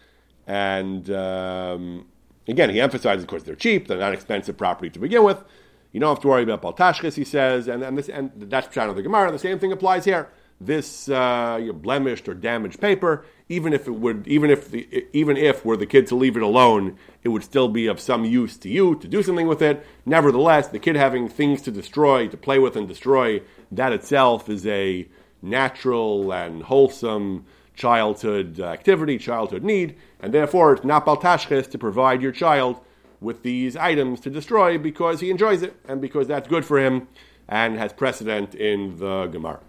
And 0.46 1.10
um, 1.10 2.06
again, 2.48 2.70
he 2.70 2.80
emphasizes, 2.82 3.24
of 3.24 3.30
course, 3.30 3.44
they're 3.44 3.56
cheap, 3.56 3.88
they're 3.88 3.98
not 3.98 4.14
expensive 4.14 4.58
property 4.58 4.90
to 4.90 5.00
begin 5.00 5.24
with. 5.24 5.44
You 5.92 6.00
don't 6.00 6.10
have 6.10 6.22
to 6.22 6.28
worry 6.28 6.44
about 6.44 6.62
baltashkis, 6.62 7.16
he 7.16 7.24
says, 7.24 7.68
and, 7.68 7.84
and, 7.84 7.98
this, 7.98 8.10
and 8.10 8.32
that's 8.36 8.68
Pshat 8.68 8.90
of 8.90 8.96
the 8.96 9.02
Gemara. 9.02 9.32
The 9.32 9.40
same 9.40 9.58
thing 9.58 9.72
applies 9.72 10.06
here. 10.06 10.30
This 10.60 11.08
uh, 11.10 11.60
blemished 11.74 12.28
or 12.28 12.34
damaged 12.34 12.82
paper 12.82 13.26
even 13.50 13.74
if 13.74 13.88
it 13.88 13.92
would, 13.92 14.28
even 14.28 14.50
if 14.50 14.72
the, 14.72 15.06
even 15.14 15.38
if 15.38 15.64
were 15.64 15.78
the 15.78 15.86
kid 15.86 16.08
to 16.08 16.16
leave 16.16 16.36
it 16.36 16.44
alone, 16.44 16.98
it 17.24 17.30
would 17.30 17.44
still 17.44 17.70
be 17.70 17.88
of 17.88 18.00
some 18.00 18.26
use 18.26 18.58
to 18.58 18.70
you 18.70 18.96
to 18.96 19.08
do 19.08 19.24
something 19.24 19.48
with 19.48 19.62
it. 19.62 19.86
Nevertheless, 20.06 20.68
the 20.68 20.80
kid 20.80 20.96
having 20.96 21.30
things 21.30 21.62
to 21.64 21.72
destroy, 21.72 22.28
to 22.28 22.38
play 22.38 22.60
with 22.60 22.76
and 22.76 22.88
destroy, 22.88 23.42
that 23.72 23.94
itself 23.94 24.50
is 24.50 24.68
a 24.68 25.08
natural 25.42 26.32
and 26.34 26.64
wholesome 26.64 27.46
childhood 27.74 28.60
activity, 28.60 29.18
childhood 29.18 29.64
need, 29.64 29.96
and 30.20 30.34
therefore 30.34 30.74
it's 30.74 30.84
not 30.84 31.06
baltashkis 31.06 31.70
to 31.72 31.78
provide 31.78 32.22
your 32.22 32.32
child 32.32 32.80
with 33.20 33.44
these 33.44 33.76
items 33.76 34.20
to 34.22 34.30
destroy 34.30 34.78
because 34.78 35.20
he 35.20 35.32
enjoys 35.32 35.62
it 35.62 35.76
and 35.88 36.02
because 36.02 36.28
that's 36.28 36.48
good 36.48 36.66
for 36.66 36.80
him 36.80 37.08
and 37.48 37.78
has 37.78 37.94
precedent 37.94 38.54
in 38.56 38.98
the 38.98 39.28
Gemara. 39.28 39.60